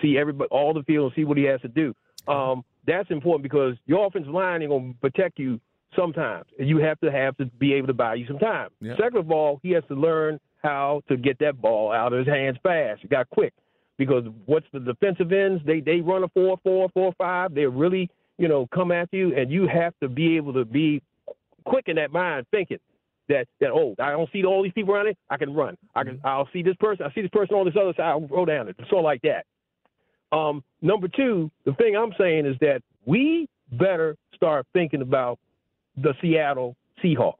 see 0.00 0.16
everybody, 0.16 0.48
all 0.50 0.72
the 0.72 0.82
field, 0.84 1.12
and 1.12 1.12
see 1.14 1.24
what 1.24 1.36
he 1.36 1.44
has 1.44 1.60
to 1.60 1.68
do. 1.68 1.94
Um, 2.26 2.64
that's 2.86 3.10
important 3.10 3.42
because 3.42 3.74
your 3.86 4.06
offensive 4.06 4.32
line 4.32 4.62
ain't 4.62 4.70
going 4.70 4.94
to 4.94 4.98
protect 5.00 5.38
you 5.38 5.60
sometimes, 5.96 6.46
and 6.58 6.68
you 6.68 6.78
have 6.78 7.00
to 7.00 7.10
have 7.10 7.36
to 7.38 7.46
be 7.46 7.74
able 7.74 7.88
to 7.88 7.94
buy 7.94 8.14
you 8.14 8.26
some 8.26 8.38
time. 8.38 8.70
Yeah. 8.80 8.96
Second 8.96 9.18
of 9.18 9.30
all, 9.30 9.60
he 9.62 9.70
has 9.70 9.84
to 9.88 9.94
learn 9.94 10.40
how 10.62 11.02
to 11.08 11.16
get 11.16 11.38
that 11.40 11.60
ball 11.60 11.92
out 11.92 12.12
of 12.12 12.20
his 12.20 12.28
hands 12.28 12.56
fast. 12.62 13.02
He 13.02 13.08
got 13.08 13.28
quick 13.30 13.52
because 13.98 14.24
what's 14.46 14.66
the 14.72 14.80
defensive 14.80 15.32
ends? 15.32 15.62
They 15.66 15.80
they 15.80 16.00
run 16.00 16.24
a 16.24 16.28
four 16.28 16.58
four 16.62 16.88
four 16.94 17.12
five. 17.18 17.54
They 17.54 17.66
really 17.66 18.10
you 18.38 18.48
know 18.48 18.66
come 18.74 18.92
at 18.92 19.08
you, 19.12 19.36
and 19.36 19.50
you 19.50 19.66
have 19.68 19.94
to 20.00 20.08
be 20.08 20.36
able 20.36 20.52
to 20.54 20.64
be 20.64 21.02
quick 21.64 21.88
in 21.88 21.96
that 21.96 22.12
mind, 22.12 22.46
thinking 22.50 22.78
that 23.28 23.46
that 23.60 23.70
oh 23.70 23.94
I 23.98 24.10
don't 24.10 24.30
see 24.32 24.44
all 24.44 24.62
these 24.62 24.72
people 24.72 24.94
around 24.94 25.08
it. 25.08 25.18
I 25.30 25.36
can 25.36 25.54
run. 25.54 25.76
I 25.94 26.04
can. 26.04 26.20
I'll 26.24 26.48
see 26.52 26.62
this 26.62 26.76
person. 26.76 27.06
I 27.06 27.14
see 27.14 27.22
this 27.22 27.30
person 27.30 27.54
on 27.54 27.66
this 27.66 27.74
other 27.80 27.92
side. 27.96 28.10
I'll 28.10 28.20
go 28.20 28.44
down 28.44 28.68
it. 28.68 28.76
Of 28.78 29.02
like 29.02 29.22
that. 29.22 29.46
Um, 30.36 30.64
number 30.80 31.08
two, 31.08 31.50
the 31.66 31.74
thing 31.74 31.94
I'm 31.94 32.12
saying 32.18 32.46
is 32.46 32.56
that 32.60 32.82
we 33.04 33.48
better 33.72 34.16
start 34.34 34.66
thinking 34.72 35.02
about 35.02 35.38
the 35.96 36.14
Seattle 36.20 36.76
Seahawks. 37.02 37.36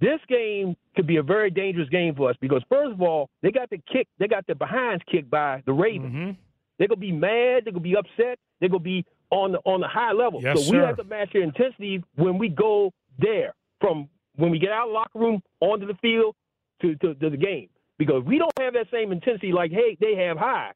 This 0.00 0.20
game 0.28 0.76
could 0.94 1.06
be 1.06 1.16
a 1.16 1.22
very 1.22 1.50
dangerous 1.50 1.88
game 1.88 2.14
for 2.14 2.30
us 2.30 2.36
because 2.40 2.62
first 2.68 2.92
of 2.92 3.00
all, 3.00 3.30
they 3.42 3.50
got 3.50 3.70
the 3.70 3.78
kick, 3.90 4.08
they 4.18 4.28
got 4.28 4.46
the 4.46 4.54
behinds 4.54 5.02
kicked 5.10 5.30
by 5.30 5.62
the 5.64 5.72
Ravens. 5.72 6.14
Mm-hmm. 6.14 6.30
They're 6.78 6.88
gonna 6.88 7.00
be 7.00 7.12
mad, 7.12 7.64
they're 7.64 7.72
gonna 7.72 7.80
be 7.80 7.96
upset, 7.96 8.38
they're 8.60 8.68
gonna 8.68 8.80
be 8.80 9.06
on 9.30 9.52
the 9.52 9.58
on 9.60 9.80
the 9.80 9.88
high 9.88 10.12
level. 10.12 10.40
Yes, 10.42 10.58
so 10.58 10.70
we 10.70 10.78
sir. 10.78 10.86
have 10.86 10.96
to 10.98 11.04
match 11.04 11.32
their 11.32 11.42
intensity 11.42 12.04
when 12.16 12.36
we 12.36 12.48
go 12.48 12.92
there, 13.18 13.54
from 13.80 14.08
when 14.36 14.50
we 14.50 14.58
get 14.58 14.70
out 14.70 14.88
of 14.88 14.88
the 14.90 14.94
locker 14.94 15.18
room 15.18 15.42
onto 15.60 15.86
the 15.86 15.94
field 15.94 16.34
to, 16.82 16.94
to, 16.96 17.14
to 17.14 17.30
the 17.30 17.36
game. 17.36 17.68
Because 17.98 18.22
we 18.24 18.38
don't 18.38 18.52
have 18.58 18.74
that 18.74 18.86
same 18.92 19.10
intensity 19.12 19.52
like 19.52 19.70
hey 19.70 19.96
they 19.98 20.14
have 20.16 20.36
high. 20.36 20.72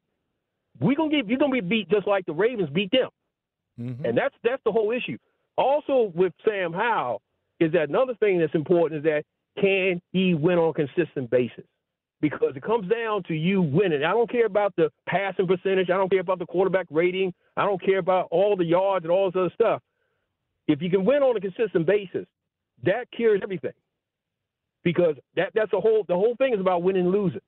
We 0.80 0.94
gonna 0.94 1.10
get 1.10 1.28
you're 1.28 1.38
gonna 1.38 1.52
be 1.52 1.60
beat 1.60 1.90
just 1.90 2.06
like 2.06 2.24
the 2.24 2.32
Ravens 2.32 2.70
beat 2.70 2.90
them. 2.90 3.10
Mm-hmm. 3.78 4.04
And 4.06 4.16
that's 4.16 4.34
that's 4.42 4.62
the 4.64 4.72
whole 4.72 4.90
issue. 4.90 5.18
Also 5.56 6.12
with 6.14 6.32
Sam 6.44 6.72
Howell 6.72 7.22
is 7.58 7.72
that 7.72 7.88
another 7.88 8.14
thing 8.14 8.38
that's 8.38 8.54
important 8.54 8.98
is 8.98 9.04
that 9.04 9.24
can 9.60 10.00
he 10.12 10.34
win 10.34 10.58
on 10.58 10.70
a 10.70 10.72
consistent 10.72 11.30
basis? 11.30 11.64
Because 12.20 12.54
it 12.54 12.62
comes 12.62 12.88
down 12.88 13.22
to 13.24 13.34
you 13.34 13.62
winning. 13.62 14.04
I 14.04 14.10
don't 14.10 14.30
care 14.30 14.46
about 14.46 14.74
the 14.76 14.90
passing 15.06 15.46
percentage. 15.46 15.90
I 15.90 15.96
don't 15.96 16.10
care 16.10 16.20
about 16.20 16.38
the 16.38 16.46
quarterback 16.46 16.86
rating. 16.90 17.32
I 17.56 17.64
don't 17.64 17.82
care 17.82 17.98
about 17.98 18.28
all 18.30 18.56
the 18.56 18.64
yards 18.64 19.04
and 19.04 19.12
all 19.12 19.30
this 19.30 19.38
other 19.38 19.52
stuff. 19.54 19.82
If 20.68 20.82
you 20.82 20.90
can 20.90 21.04
win 21.04 21.22
on 21.22 21.36
a 21.36 21.40
consistent 21.40 21.86
basis, 21.86 22.26
that 22.84 23.10
cures 23.10 23.40
everything. 23.42 23.72
Because 24.82 25.16
that 25.36 25.50
that's 25.54 25.70
the 25.70 25.80
whole 25.80 26.04
the 26.08 26.14
whole 26.14 26.36
thing 26.36 26.54
is 26.54 26.60
about 26.60 26.82
winning 26.82 27.04
and 27.04 27.12
losing. 27.12 27.40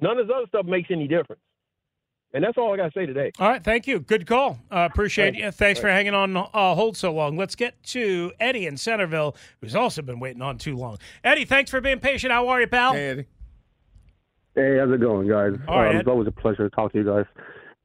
None 0.00 0.18
of 0.18 0.26
this 0.26 0.34
other 0.34 0.46
stuff 0.48 0.66
makes 0.66 0.90
any 0.90 1.06
difference. 1.06 1.42
And 2.34 2.44
that's 2.44 2.58
all 2.58 2.74
I 2.74 2.76
got 2.76 2.92
to 2.92 2.98
say 2.98 3.06
today. 3.06 3.32
All 3.38 3.48
right, 3.48 3.64
thank 3.64 3.86
you. 3.86 4.00
Good 4.00 4.26
call. 4.26 4.58
Uh, 4.70 4.86
appreciate 4.90 5.32
Thanks. 5.32 5.38
you. 5.40 5.50
Thanks 5.50 5.80
for 5.80 5.88
hanging 5.88 6.14
on 6.14 6.36
uh, 6.36 6.74
hold 6.74 6.96
so 6.96 7.12
long. 7.12 7.38
Let's 7.38 7.54
get 7.54 7.82
to 7.84 8.32
Eddie 8.38 8.66
in 8.66 8.76
Centerville, 8.76 9.34
who's 9.60 9.74
also 9.74 10.02
been 10.02 10.20
waiting 10.20 10.42
on 10.42 10.58
too 10.58 10.76
long. 10.76 10.98
Eddie, 11.24 11.46
thanks 11.46 11.70
for 11.70 11.80
being 11.80 12.00
patient. 12.00 12.30
How 12.30 12.48
are 12.48 12.60
you, 12.60 12.66
pal? 12.66 12.92
Hey, 12.92 13.08
Eddie. 13.08 13.26
Hey, 14.54 14.76
how's 14.78 14.92
it 14.92 15.00
going, 15.00 15.28
guys? 15.28 15.52
All 15.66 15.78
right, 15.78 15.90
um, 15.90 15.96
Ed. 15.96 16.00
it's 16.00 16.08
always 16.08 16.28
a 16.28 16.32
pleasure 16.32 16.68
to 16.68 16.74
talk 16.74 16.92
to 16.92 16.98
you 16.98 17.04
guys. 17.04 17.24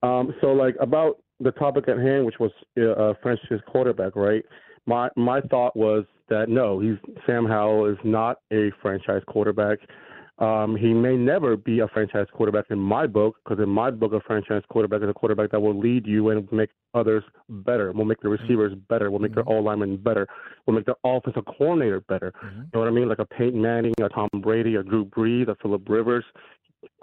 Um, 0.01 0.33
so, 0.41 0.47
like 0.47 0.75
about 0.81 1.19
the 1.39 1.51
topic 1.51 1.87
at 1.87 1.97
hand, 1.97 2.25
which 2.25 2.39
was 2.39 2.51
uh, 2.77 2.89
uh, 2.91 3.13
franchise 3.21 3.59
quarterback, 3.67 4.15
right? 4.15 4.43
My 4.85 5.07
my 5.15 5.39
thought 5.41 5.75
was 5.75 6.03
that 6.29 6.49
no, 6.49 6.79
he's 6.79 6.97
Sam 7.25 7.45
Howell 7.45 7.85
is 7.85 7.97
not 8.03 8.37
a 8.51 8.71
franchise 8.81 9.21
quarterback. 9.27 9.79
Um, 10.39 10.75
he 10.75 10.93
may 10.93 11.15
never 11.15 11.55
be 11.55 11.79
a 11.79 11.87
franchise 11.87 12.25
quarterback 12.33 12.65
in 12.71 12.79
my 12.79 13.05
book, 13.05 13.35
because 13.43 13.61
in 13.61 13.69
my 13.69 13.91
book, 13.91 14.13
a 14.13 14.19
franchise 14.21 14.63
quarterback 14.69 15.03
is 15.03 15.09
a 15.09 15.13
quarterback 15.13 15.51
that 15.51 15.59
will 15.59 15.79
lead 15.79 16.07
you 16.07 16.29
and 16.29 16.51
make 16.51 16.69
others 16.95 17.23
better, 17.49 17.91
will 17.91 18.05
make 18.05 18.19
the 18.21 18.29
mm-hmm. 18.29 18.41
receivers 18.41 18.73
better, 18.89 19.11
will 19.11 19.19
make 19.19 19.35
their 19.35 19.43
all 19.43 19.57
mm-hmm. 19.57 19.67
linemen 19.67 19.97
better, 19.97 20.27
will 20.65 20.73
make 20.73 20.85
their 20.85 20.95
offensive 21.03 21.45
coordinator 21.45 22.01
better. 22.01 22.33
Mm-hmm. 22.43 22.59
You 22.61 22.69
know 22.73 22.79
what 22.79 22.87
I 22.87 22.91
mean? 22.91 23.09
Like 23.09 23.19
a 23.19 23.25
Peyton 23.25 23.61
Manning, 23.61 23.93
a 24.01 24.09
Tom 24.09 24.27
Brady, 24.41 24.75
a 24.75 24.83
Drew 24.83 25.05
Brees, 25.05 25.47
a 25.49 25.55
Philip 25.61 25.87
Rivers, 25.87 26.25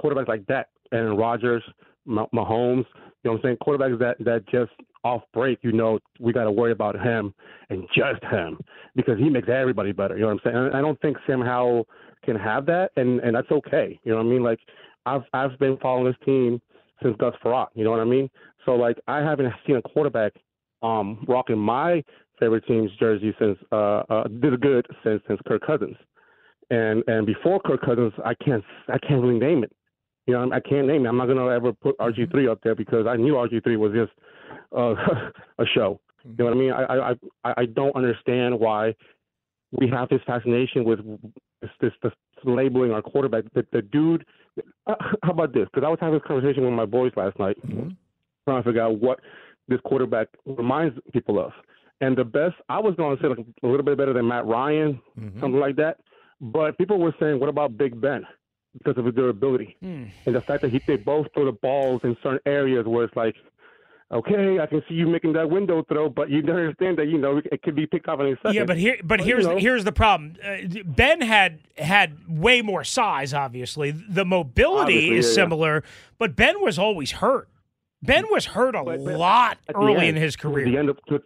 quarterbacks 0.03 0.29
like 0.29 0.45
that, 0.47 0.71
Aaron 0.93 1.17
Rodgers, 1.17 1.63
Mah- 2.07 2.27
Mahomes. 2.35 2.85
You 3.23 3.31
know 3.31 3.33
what 3.33 3.37
I'm 3.37 3.43
saying? 3.43 3.57
Quarterbacks 3.63 3.99
that 4.01 4.17
that 4.25 4.49
just 4.49 4.73
off 5.05 5.23
break, 5.33 5.59
you 5.63 5.73
know, 5.73 5.99
we 6.19 6.33
got 6.33 6.45
to 6.45 6.51
worry 6.51 6.73
about 6.73 7.01
him 7.01 7.33
and 7.71 7.87
just 7.95 8.23
him 8.25 8.59
because 8.95 9.19
he 9.19 9.31
makes 9.31 9.49
everybody 9.49 9.93
better. 9.93 10.15
You 10.15 10.23
know 10.23 10.29
what 10.29 10.41
I'm 10.45 10.53
saying? 10.53 10.57
And 10.57 10.77
I 10.77 10.81
don't 10.81 11.01
think 11.01 11.17
Sam 11.27 11.41
Howell 11.41 11.87
can 12.25 12.37
have 12.37 12.67
that, 12.67 12.91
and 12.97 13.21
and 13.21 13.35
that's 13.35 13.51
okay. 13.51 13.99
You 14.05 14.13
know 14.13 14.19
what 14.19 14.27
I 14.27 14.29
mean? 14.31 14.43
Like 14.43 14.61
I've 15.07 15.23
I've 15.33 15.59
been 15.59 15.77
following 15.79 16.07
this 16.07 16.17
team 16.25 16.61
since 17.03 17.17
Gus 17.19 17.35
Frerotte. 17.43 17.69
You 17.75 17.85
know 17.85 17.91
what 17.91 18.01
I 18.01 18.05
mean? 18.05 18.29
So 18.65 18.73
like 18.73 18.99
I 19.09 19.19
haven't 19.19 19.53
seen 19.67 19.77
a 19.77 19.83
quarterback 19.83 20.33
um 20.83 21.25
rocking 21.29 21.59
my 21.59 22.03
favorite 22.39 22.67
team's 22.67 22.91
jersey 22.99 23.35
since 23.39 23.59
uh, 23.73 24.03
uh 24.09 24.25
did 24.41 24.61
good 24.61 24.87
since 25.05 25.23
since 25.29 25.41
Kirk 25.47 25.67
Cousins 25.67 25.97
and 26.71 27.03
and 27.07 27.27
before 27.27 27.61
Kirk 27.61 27.83
Cousins, 27.83 28.13
I 28.25 28.35
can't 28.35 28.65
I 28.89 28.99
can't 28.99 29.21
really 29.21 29.39
name 29.39 29.65
it. 29.65 29.73
You 30.27 30.35
know, 30.35 30.51
I 30.53 30.61
can't 30.61 30.87
name 30.87 31.05
it. 31.05 31.09
I'm 31.09 31.17
not 31.17 31.27
gonna 31.27 31.47
ever 31.49 31.73
put 31.73 31.99
RG3 31.99 32.51
up 32.51 32.61
there 32.63 32.75
because 32.75 33.07
I 33.07 33.17
knew 33.17 33.35
RG3 33.35 33.77
was 33.77 33.93
just 33.93 34.13
uh, 34.77 34.95
a 35.59 35.67
show. 35.75 36.01
You 36.25 36.35
know 36.39 36.45
what 36.45 36.55
I 36.55 36.57
mean? 36.57 36.73
I 36.73 37.15
I 37.45 37.55
I 37.63 37.65
don't 37.67 37.95
understand 37.97 38.59
why 38.59 38.95
we 39.73 39.89
have 39.89 40.09
this 40.09 40.21
fascination 40.27 40.85
with 40.85 41.01
this 41.63 41.71
this, 41.81 41.93
this 42.03 42.13
labeling 42.45 42.93
our 42.93 43.03
quarterback. 43.03 43.45
The, 43.55 43.67
the 43.73 43.83
dude. 43.83 44.25
Uh, 44.87 44.95
how 45.23 45.31
about 45.31 45.53
this? 45.53 45.67
Because 45.73 45.87
I 45.87 45.91
was 45.91 45.99
having 46.01 46.15
this 46.19 46.27
conversation 46.27 46.65
with 46.65 46.73
my 46.73 46.87
boys 46.87 47.13
last 47.17 47.39
night, 47.39 47.57
trying 47.65 48.63
to 48.63 48.63
figure 48.65 48.83
out 48.83 48.99
what 48.99 49.21
this 49.69 49.81
quarterback 49.85 50.29
reminds 50.45 50.99
people 51.13 51.39
of. 51.39 51.53
And 52.01 52.17
the 52.17 52.25
best, 52.25 52.55
I 52.69 52.79
was 52.81 52.95
going 52.97 53.17
to 53.17 53.23
say 53.23 53.29
like 53.29 53.39
a 53.63 53.67
little 53.67 53.85
bit 53.85 53.97
better 53.99 54.13
than 54.15 54.27
Matt 54.27 54.47
Ryan, 54.47 55.01
something 55.39 55.61
like 55.61 55.77
that. 55.77 55.99
But 56.41 56.79
people 56.79 56.99
were 56.99 57.15
saying, 57.21 57.39
what 57.39 57.51
about 57.51 57.77
Big 57.77 58.01
Ben? 58.01 58.27
Because 58.73 58.97
of 58.97 59.05
his 59.05 59.15
durability 59.15 59.77
Hmm. 59.81 60.05
and 60.27 60.35
the 60.35 60.41
fact 60.41 60.63
that 60.63 60.71
he 60.71 60.81
they 60.87 60.97
both 60.97 61.27
throw 61.35 61.45
the 61.45 61.53
balls 61.53 62.01
in 62.05 62.17
certain 62.23 62.39
areas 62.47 62.87
where 62.87 63.05
it's 63.05 63.15
like, 63.17 63.35
okay, 64.13 64.59
I 64.61 64.67
can 64.67 64.83
see 64.89 64.95
you 64.95 65.07
making 65.07 65.33
that 65.35 65.49
window 65.51 65.83
throw, 65.89 66.09
but 66.09 66.31
you 66.31 66.43
don't 66.43 66.57
understand 66.57 66.99
that 66.99 67.09
you 67.09 67.19
know 67.19 67.41
it 67.51 67.63
could 67.63 67.75
be 67.77 67.87
picked 67.87 68.09
off 68.09 68.21
in 68.21 68.27
a 68.27 68.37
second. 68.37 68.55
Yeah, 68.55 68.65
but 68.65 68.77
here, 68.77 68.97
but 69.05 69.21
you 69.21 69.27
here's 69.27 69.47
know. 69.47 69.57
here's 69.57 69.85
the 69.85 69.93
problem. 69.93 70.37
Uh, 70.45 70.57
ben 70.85 71.21
had 71.21 71.61
had 71.79 72.17
way 72.29 72.63
more 72.63 72.85
size. 72.85 73.33
Obviously, 73.35 73.91
the 73.91 74.25
mobility 74.25 74.81
Obviously, 75.11 75.17
is 75.19 75.25
yeah, 75.27 75.31
yeah. 75.31 75.35
similar, 75.35 75.85
but 76.19 76.37
Ben 76.37 76.61
was 76.61 76.79
always 76.79 77.13
hurt. 77.13 77.49
Ben 78.03 78.25
was 78.31 78.47
hurt 78.47 78.75
a 78.75 78.83
But- 78.83 79.05
but 79.05 79.15
lot 79.19 79.59
early 79.75 80.07
end, 80.09 80.17
in 80.17 80.23
his 80.23 80.35
career. 80.37 80.65
The 80.65 80.77
end 80.79 80.89
of, 80.89 80.99
to, 81.09 81.21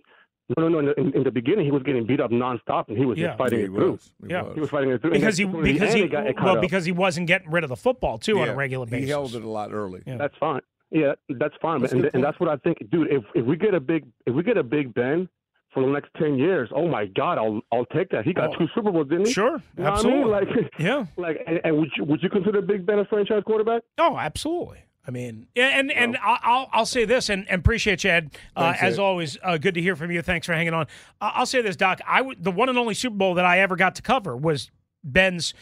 no, 0.59 0.68
no, 0.68 0.80
no. 0.80 0.93
In, 0.99 1.12
in 1.14 1.22
the 1.22 1.30
beginning, 1.30 1.64
he 1.64 1.70
was 1.70 1.82
getting 1.85 2.05
beat 2.05 2.20
up 2.20 2.30
nonstop, 2.32 2.89
and 2.89 2.99
he 2.99 3.07
was 3.07 3.16
Yeah. 3.16 3.28
just 3.28 3.39
fighting 3.39 3.59
He 3.61 3.64
it 3.66 3.68
through. 3.68 3.99
He 4.26 4.30
Yeah. 4.32 4.43
was. 4.43 4.55
He 4.55 4.61
was 4.61 4.70
fighting 4.70 4.91
it 4.91 5.01
through 5.01 5.12
because 5.12 5.39
he 5.39 5.45
then 5.45 5.53
towards 5.53 5.66
the 5.68 5.72
because 5.72 5.95
end, 5.95 6.03
he 6.03 6.09
got- 6.09 6.26
it 6.26 6.37
caught 6.37 6.45
well 6.47 6.55
up. 6.57 6.61
because 6.61 6.85
he 6.85 6.93
wasn't 6.93 7.28
getting 7.28 7.51
rid 7.51 7.62
of 7.64 7.70
the 7.70 7.76
football 7.76 8.18
too 8.18 8.41
on 8.41 8.49
a 8.49 8.55
regular 8.57 8.87
basis. 8.87 9.05
He 9.05 9.11
held 9.11 9.35
it 9.37 9.43
a 9.45 9.49
lot 9.49 9.72
early. 9.72 10.03
That's 10.05 10.37
fine. 10.39 10.61
Yeah, 10.95 11.12
that's 11.28 11.55
fine. 11.61 11.80
That's 11.82 11.92
and, 11.92 12.09
and 12.14 12.24
that's 12.24 12.38
what 12.40 12.49
I 12.49 12.57
think, 12.57 12.78
dude. 12.90 13.09
If 13.12 13.24
if 13.34 13.45
we 13.45 13.57
get 13.57 13.74
a 13.74 13.80
big 13.80 14.05
if 14.26 14.34
we 14.34 14.42
get 14.42 14.57
a 14.57 14.62
big 14.62 14.95
Ben 14.95 15.28
for 15.72 15.82
the 15.84 15.90
next 15.90 16.09
ten 16.16 16.38
years, 16.38 16.70
oh 16.72 16.86
my 16.88 17.07
God, 17.07 17.36
I'll 17.36 17.61
I'll 17.72 17.84
take 17.86 18.09
that. 18.11 18.24
He 18.24 18.32
got 18.32 18.51
Oh. 18.51 18.59
two 18.59 18.68
Super 18.74 18.92
Bowls, 18.92 19.09
didn't 19.09 19.26
he? 19.26 19.32
Sure, 19.32 19.61
You 19.76 19.82
know 19.84 19.90
absolutely. 19.90 20.32
I 20.34 20.40
mean? 20.45 20.55
Like 20.62 20.72
yeah, 20.78 21.07
like 21.16 21.40
and, 21.47 21.61
and 21.64 21.76
would 21.78 21.90
you 21.97 22.05
would 22.05 22.22
you 22.22 22.30
consider 22.30 22.62
Big 22.62 22.86
Ben 22.86 23.01
a 23.01 23.05
franchise 23.05 23.42
quarterback? 23.45 23.82
Oh, 23.99 24.16
absolutely. 24.16 24.78
I 25.07 25.11
mean, 25.11 25.49
yeah, 25.55 25.78
and 25.78 25.90
and 25.92 26.16
I- 26.16 26.38
I'll 26.45 26.68
I'll 26.72 26.86
say 26.86 27.05
this, 27.05 27.28
and, 27.28 27.47
and 27.51 27.59
appreciate 27.59 28.05
you, 28.05 28.11
Ed. 28.11 28.30
Uh, 28.57 28.72
as 28.80 28.95
Ed. 28.99 29.03
always, 29.03 29.36
uh, 29.42 29.59
good 29.59 29.74
to 29.74 29.82
hear 29.82 29.97
from 29.97 30.11
you. 30.12 30.22
Thanks 30.22 30.47
for 30.47 30.55
hanging 30.55 30.72
on. 30.74 30.86
Uh, 31.20 31.32
I'll 31.34 31.45
say 31.45 31.61
this, 31.61 31.74
Doc. 31.76 32.01
I 32.07 32.18
w- 32.18 32.38
the 32.40 32.53
one 32.53 32.68
and 32.70 32.78
only 32.78 32.95
Super 32.95 33.16
Bowl 33.16 33.34
that 33.34 33.45
I 33.45 33.59
ever 33.59 33.74
got 33.76 33.97
to 33.97 34.03
cover 34.03 34.34
was 34.36 34.70
Ben's 35.03 35.53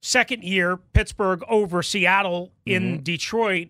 second 0.00 0.42
year, 0.44 0.76
Pittsburgh 0.76 1.42
over 1.48 1.82
Seattle 1.82 2.52
in 2.64 3.02
Detroit. 3.02 3.68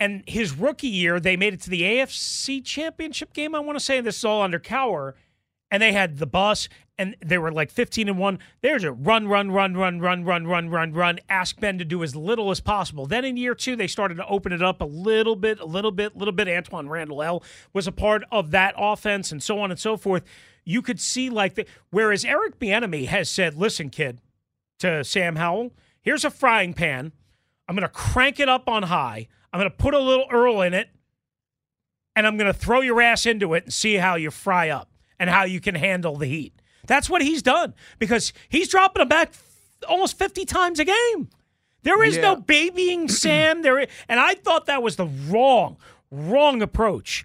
And 0.00 0.24
his 0.26 0.56
rookie 0.56 0.88
year, 0.88 1.20
they 1.20 1.36
made 1.36 1.52
it 1.52 1.60
to 1.62 1.70
the 1.70 1.82
AFC 1.82 2.64
Championship 2.64 3.34
game. 3.34 3.54
I 3.54 3.60
want 3.60 3.78
to 3.78 3.84
say 3.84 4.00
this 4.00 4.16
is 4.16 4.24
all 4.24 4.40
under 4.40 4.58
Cowher, 4.58 5.12
and 5.70 5.82
they 5.82 5.92
had 5.92 6.16
the 6.16 6.26
bus, 6.26 6.70
and 6.96 7.14
they 7.24 7.36
were 7.36 7.52
like 7.52 7.70
fifteen 7.70 8.08
and 8.08 8.18
one. 8.18 8.38
There's 8.62 8.82
a 8.82 8.92
run, 8.92 9.28
run, 9.28 9.50
run, 9.50 9.74
run, 9.74 10.00
run, 10.00 10.24
run, 10.24 10.46
run, 10.46 10.70
run, 10.70 10.92
run. 10.94 11.18
Ask 11.28 11.60
Ben 11.60 11.76
to 11.76 11.84
do 11.84 12.02
as 12.02 12.16
little 12.16 12.50
as 12.50 12.60
possible. 12.60 13.04
Then 13.04 13.26
in 13.26 13.36
year 13.36 13.54
two, 13.54 13.76
they 13.76 13.86
started 13.86 14.16
to 14.16 14.26
open 14.26 14.52
it 14.52 14.62
up 14.62 14.80
a 14.80 14.86
little 14.86 15.36
bit, 15.36 15.60
a 15.60 15.66
little 15.66 15.92
bit, 15.92 16.14
a 16.14 16.18
little 16.18 16.32
bit. 16.32 16.48
Antwaan 16.48 16.88
Randle 16.88 17.22
El 17.22 17.42
was 17.74 17.86
a 17.86 17.92
part 17.92 18.24
of 18.32 18.52
that 18.52 18.74
offense, 18.78 19.30
and 19.30 19.42
so 19.42 19.60
on 19.60 19.70
and 19.70 19.78
so 19.78 19.98
forth. 19.98 20.24
You 20.64 20.80
could 20.80 20.98
see 20.98 21.28
like 21.28 21.56
the 21.56 21.66
whereas 21.90 22.24
Eric 22.24 22.58
Bieniemy 22.58 23.06
has 23.08 23.28
said, 23.28 23.54
"Listen, 23.54 23.90
kid," 23.90 24.22
to 24.78 25.04
Sam 25.04 25.36
Howell, 25.36 25.72
"Here's 26.00 26.24
a 26.24 26.30
frying 26.30 26.72
pan. 26.72 27.12
I'm 27.68 27.76
going 27.76 27.86
to 27.86 27.94
crank 27.94 28.40
it 28.40 28.48
up 28.48 28.66
on 28.66 28.84
high. 28.84 29.28
I'm 29.52 29.60
going 29.60 29.70
to 29.70 29.76
put 29.76 29.94
a 29.94 29.98
little 29.98 30.26
Earl 30.30 30.62
in 30.62 30.74
it, 30.74 30.88
and 32.14 32.26
I'm 32.26 32.36
going 32.36 32.52
to 32.52 32.58
throw 32.58 32.80
your 32.80 33.00
ass 33.00 33.26
into 33.26 33.54
it 33.54 33.64
and 33.64 33.72
see 33.72 33.94
how 33.94 34.14
you 34.16 34.30
fry 34.30 34.68
up 34.68 34.90
and 35.18 35.28
how 35.30 35.44
you 35.44 35.60
can 35.60 35.74
handle 35.74 36.16
the 36.16 36.26
heat. 36.26 36.54
That's 36.86 37.10
what 37.10 37.22
he's 37.22 37.42
done 37.42 37.74
because 37.98 38.32
he's 38.48 38.68
dropping 38.68 39.00
them 39.00 39.08
back 39.08 39.32
almost 39.88 40.18
50 40.18 40.44
times 40.44 40.78
a 40.78 40.84
game. 40.84 41.28
There 41.82 42.02
is 42.02 42.18
no 42.18 42.36
babying 42.36 43.08
Sam. 43.08 43.62
There, 43.62 43.86
and 44.08 44.20
I 44.20 44.34
thought 44.34 44.66
that 44.66 44.82
was 44.82 44.96
the 44.96 45.06
wrong, 45.06 45.76
wrong 46.10 46.62
approach. 46.62 47.24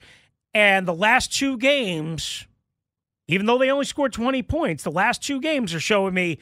And 0.53 0.87
the 0.87 0.93
last 0.93 1.33
two 1.33 1.57
games, 1.57 2.45
even 3.27 3.45
though 3.45 3.57
they 3.57 3.69
only 3.69 3.85
scored 3.85 4.13
20 4.13 4.43
points, 4.43 4.83
the 4.83 4.91
last 4.91 5.21
two 5.21 5.41
games 5.41 5.73
are 5.73 5.79
showing 5.79 6.13
me 6.13 6.39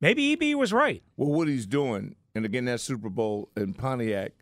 maybe 0.00 0.32
EB 0.32 0.56
was 0.56 0.72
right. 0.72 1.02
Well, 1.16 1.30
what 1.30 1.46
he's 1.46 1.66
doing, 1.66 2.16
and 2.34 2.44
again, 2.44 2.64
that 2.64 2.80
Super 2.80 3.08
Bowl 3.08 3.50
in 3.56 3.74
Pontiac, 3.74 4.32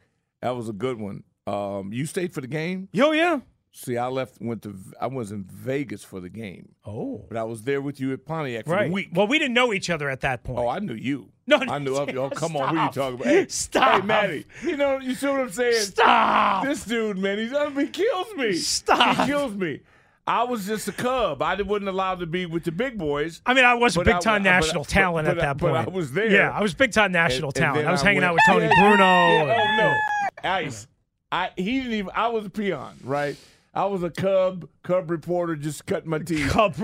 that 0.45 0.55
was 0.55 0.69
a 0.69 0.73
good 0.73 1.01
one. 1.01 1.25
Um, 1.49 1.93
you 1.93 2.07
stayed 2.07 2.33
for 2.33 2.41
the 2.41 2.47
game? 2.47 2.89
Yo, 2.93 3.11
yeah. 3.11 3.41
See, 3.73 3.97
I 3.99 4.07
left, 4.07 4.41
went 4.41 4.63
to, 4.63 4.79
I 5.01 5.09
was 5.09 5.33
in 5.33 5.43
Vegas 5.51 6.05
for 6.05 6.21
the 6.21 6.29
game. 6.29 6.69
Oh. 6.87 7.25
But 7.29 7.37
I 7.37 7.43
was 7.43 7.63
there 7.63 7.83
with 7.83 7.99
you 7.99 8.13
at 8.13 8.25
Pontiac 8.25 8.67
for 8.67 8.71
Right. 8.73 9.09
Well, 9.13 9.27
we 9.27 9.39
didn't 9.41 9.55
know 9.55 9.73
each 9.73 9.91
other 9.91 10.09
at 10.09 10.21
that 10.21 10.45
point. 10.45 10.61
Oh, 10.61 10.69
I 10.69 10.79
knew 10.79 10.95
you. 10.95 11.31
No, 11.49 11.57
I 11.57 11.79
knew 11.81 11.97
of 11.97 12.09
you. 12.11 12.21
Oh, 12.23 12.31
come 12.31 12.57
on, 12.57 12.63
what 12.63 12.77
are 12.77 12.87
you 12.87 12.93
talking 12.93 13.15
about? 13.17 13.27
Hey, 13.27 13.47
Stop. 13.49 14.01
Hey, 14.01 14.07
Maddie, 14.07 14.47
you 14.63 14.77
know, 14.77 14.99
you 15.01 15.15
see 15.15 15.27
what 15.27 15.41
I'm 15.41 15.51
saying? 15.51 15.75
Stop. 15.83 16.65
This 16.65 16.85
dude, 16.85 17.19
man, 17.19 17.37
he's 17.39 17.51
he 17.51 17.87
kills 17.89 18.35
me. 18.37 18.53
Stop. 18.55 19.17
He 19.17 19.27
kills 19.27 19.55
me. 19.55 19.81
I 20.27 20.45
was 20.45 20.67
just 20.67 20.89
a 20.89 20.93
cub. 20.93 21.43
I 21.43 21.61
wasn't 21.61 21.89
allowed 21.89 22.21
to 22.21 22.27
be 22.27 22.47
with 22.47 22.65
the 22.65 22.73
big 22.73 22.97
boys. 22.97 23.43
I 23.45 23.53
mean, 23.53 23.65
I 23.67 23.75
was 23.75 23.95
a 23.97 24.03
big 24.05 24.21
time 24.21 24.43
national 24.43 24.85
but- 24.85 24.89
talent 24.89 25.27
but- 25.27 25.37
at 25.37 25.41
that 25.43 25.59
but 25.59 25.73
point. 25.75 25.89
I 25.89 25.91
was 25.91 26.13
there. 26.13 26.31
Yeah, 26.31 26.51
I 26.51 26.63
was 26.63 26.73
big 26.73 26.93
time 26.93 27.13
national 27.13 27.49
And- 27.51 27.57
and 27.59 27.63
talent. 27.63 27.79
then 27.81 27.89
I 27.89 27.91
was 27.93 28.01
hanging 28.01 28.23
went- 28.23 28.31
out 28.31 28.35
with 28.35 28.43
Tony 28.47 28.65
Yeah, 28.75 28.89
Bruno. 28.89 29.05
yeah, 29.05 29.43
and- 29.43 29.51
oh 29.51 29.77
no, 29.85 29.99
Ice. 30.43 30.87
I 31.33 31.51
he 31.57 31.79
didn't 31.81 31.93
even. 31.95 32.11
I 32.15 32.29
was 32.29 32.47
a 32.47 32.51
peon, 32.51 32.97
right? 33.05 33.37
I 33.73 33.87
was 33.87 34.03
a 34.03 34.11
cub 34.11 34.69
cub 34.83 35.11
reporter, 35.11 35.57
just 35.57 35.85
cutting 35.87 36.09
my 36.11 36.19
teeth. 36.21 36.51
Cub. 36.51 36.75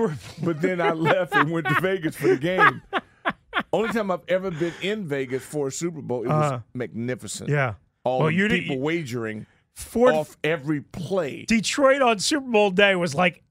But 0.42 0.61
then 0.61 0.80
I 0.80 0.90
left 0.92 1.34
and 1.34 1.51
went 1.51 1.66
to 1.68 1.80
Vegas 1.80 2.16
for 2.16 2.28
the 2.28 2.36
game. 2.36 2.82
Only 3.72 3.90
time 3.90 4.11
I've 4.11 4.24
ever 4.28 4.51
been 4.51 4.72
in 4.82 5.07
Vegas 5.07 5.44
for 5.44 5.68
a 5.68 5.70
Super 5.72 6.01
Bowl. 6.01 6.22
It 6.24 6.28
was 6.28 6.53
Uh-huh. 6.53 6.59
magnificent. 6.74 7.48
Yeah. 7.51 7.74
all 8.05 8.20
Well, 8.20 8.28
the 8.28 8.34
you 8.34 8.48
did- 8.48 8.62
people 8.62 8.80
wagering 8.80 9.46
Ford- 9.74 10.14
off 10.14 10.36
every 10.42 10.80
play. 10.80 11.44
Detroit 11.46 12.03
on 12.03 12.18
Super 12.18 12.48
Bowl 12.51 12.70
day 12.70 12.96
was 12.96 13.14
like 13.14 13.42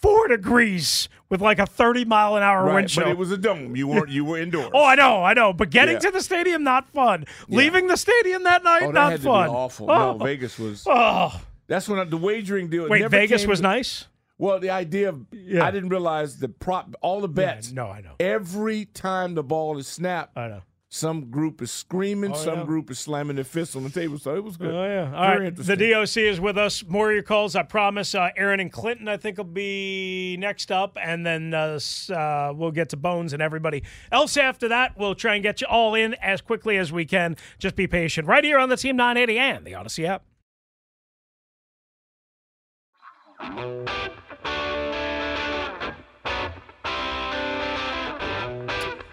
four 0.00 0.28
degrees 0.28 1.08
with 1.28 1.40
like 1.40 1.58
a 1.58 1.66
30 1.66 2.04
mile 2.04 2.36
an 2.36 2.42
hour 2.42 2.64
Right, 2.64 2.74
wind 2.74 2.88
chill. 2.88 3.04
but 3.04 3.10
it 3.10 3.16
was 3.18 3.30
a 3.30 3.36
dome. 3.36 3.76
You 3.76 3.86
weren't. 3.86 4.08
You 4.08 4.24
were 4.24 4.38
indoors. 4.38 4.70
Oh, 4.74 4.84
I 4.84 4.94
know, 4.94 5.22
I 5.22 5.34
know. 5.34 5.52
But 5.52 5.70
getting 5.70 5.94
Yeah. 5.94 6.00
to 6.00 6.10
the 6.10 6.22
stadium, 6.22 6.62
not 6.64 6.88
fun. 6.88 7.24
Leaving 7.48 7.86
the 7.86 7.96
stadium 7.96 8.42
that 8.44 8.64
night, 8.64 8.82
Oh, 8.82 8.86
that 8.86 8.94
not 8.94 9.12
had 9.12 9.22
fun. 9.22 9.48
awful. 9.48 9.90
Oh. 9.90 10.12
No, 10.16 10.24
Vegas 10.24 10.58
was. 10.58 10.84
Oh. 10.88 11.40
That's 11.68 11.88
when 11.88 11.98
I, 12.00 12.04
the 12.04 12.16
wagering 12.16 12.68
deal. 12.68 12.88
Wait, 12.88 13.00
never 13.00 13.10
Vegas 13.10 13.46
was 13.46 13.60
to- 13.60 13.62
nice? 13.64 14.06
Well, 14.38 14.58
the 14.58 14.70
idea 14.70 15.10
of 15.10 15.26
Yeah. 15.32 15.64
I 15.66 15.70
didn't 15.70 15.90
realize 15.90 16.38
the 16.38 16.48
prop, 16.48 16.94
all 17.02 17.20
the 17.20 17.28
bets. 17.28 17.70
no, 17.72 17.88
I 17.90 18.00
know. 18.00 18.12
Every 18.18 18.86
time 18.86 19.34
the 19.34 19.42
ball 19.44 19.76
is 19.78 19.86
snapped, 19.86 20.36
I 20.36 20.48
know. 20.48 20.62
Some 20.92 21.30
group 21.30 21.62
is 21.62 21.70
screaming, 21.70 22.32
Oh, 22.32 22.34
some 22.36 22.58
yeah. 22.60 22.64
group 22.64 22.90
is 22.90 22.98
slamming 22.98 23.36
their 23.36 23.44
fists 23.44 23.76
on 23.76 23.84
the 23.84 23.90
table. 23.90 24.18
So 24.18 24.34
it 24.34 24.42
was 24.42 24.56
good. 24.56 24.74
Oh 24.74 24.84
yeah. 24.84 25.14
All 25.16 25.38
right. 25.38 25.54
The 25.54 25.76
DOC 25.76 26.16
is 26.16 26.40
with 26.40 26.58
us. 26.58 26.82
More 26.84 27.10
of 27.10 27.14
your 27.14 27.22
calls, 27.22 27.54
I 27.54 27.62
promise. 27.62 28.12
Uh, 28.12 28.30
Aaron 28.36 28.58
and 28.58 28.72
Clinton, 28.72 29.06
I 29.06 29.16
think, 29.16 29.36
will 29.38 29.44
be 29.44 30.36
next 30.40 30.72
up, 30.72 30.98
and 31.00 31.24
then 31.24 31.54
uh, 31.54 31.78
uh, 32.12 32.52
we'll 32.56 32.72
get 32.72 32.88
to 32.88 32.96
Bones 32.96 33.32
and 33.32 33.40
everybody 33.40 33.84
else 34.10 34.36
after 34.36 34.66
that. 34.66 34.98
We'll 34.98 35.14
try 35.14 35.34
and 35.34 35.44
get 35.44 35.60
you 35.60 35.68
all 35.68 35.94
in 35.94 36.14
as 36.14 36.40
quickly 36.40 36.76
as 36.76 36.90
we 36.90 37.04
can. 37.04 37.36
Just 37.60 37.76
be 37.76 37.86
patient. 37.86 38.26
Right 38.26 38.42
here 38.42 38.58
on 38.58 38.68
the 38.68 38.76
Team 38.76 38.96
980 38.96 39.38
and 39.38 39.64
the 39.64 39.72
Audacy 39.72 40.06
app. 40.08 40.24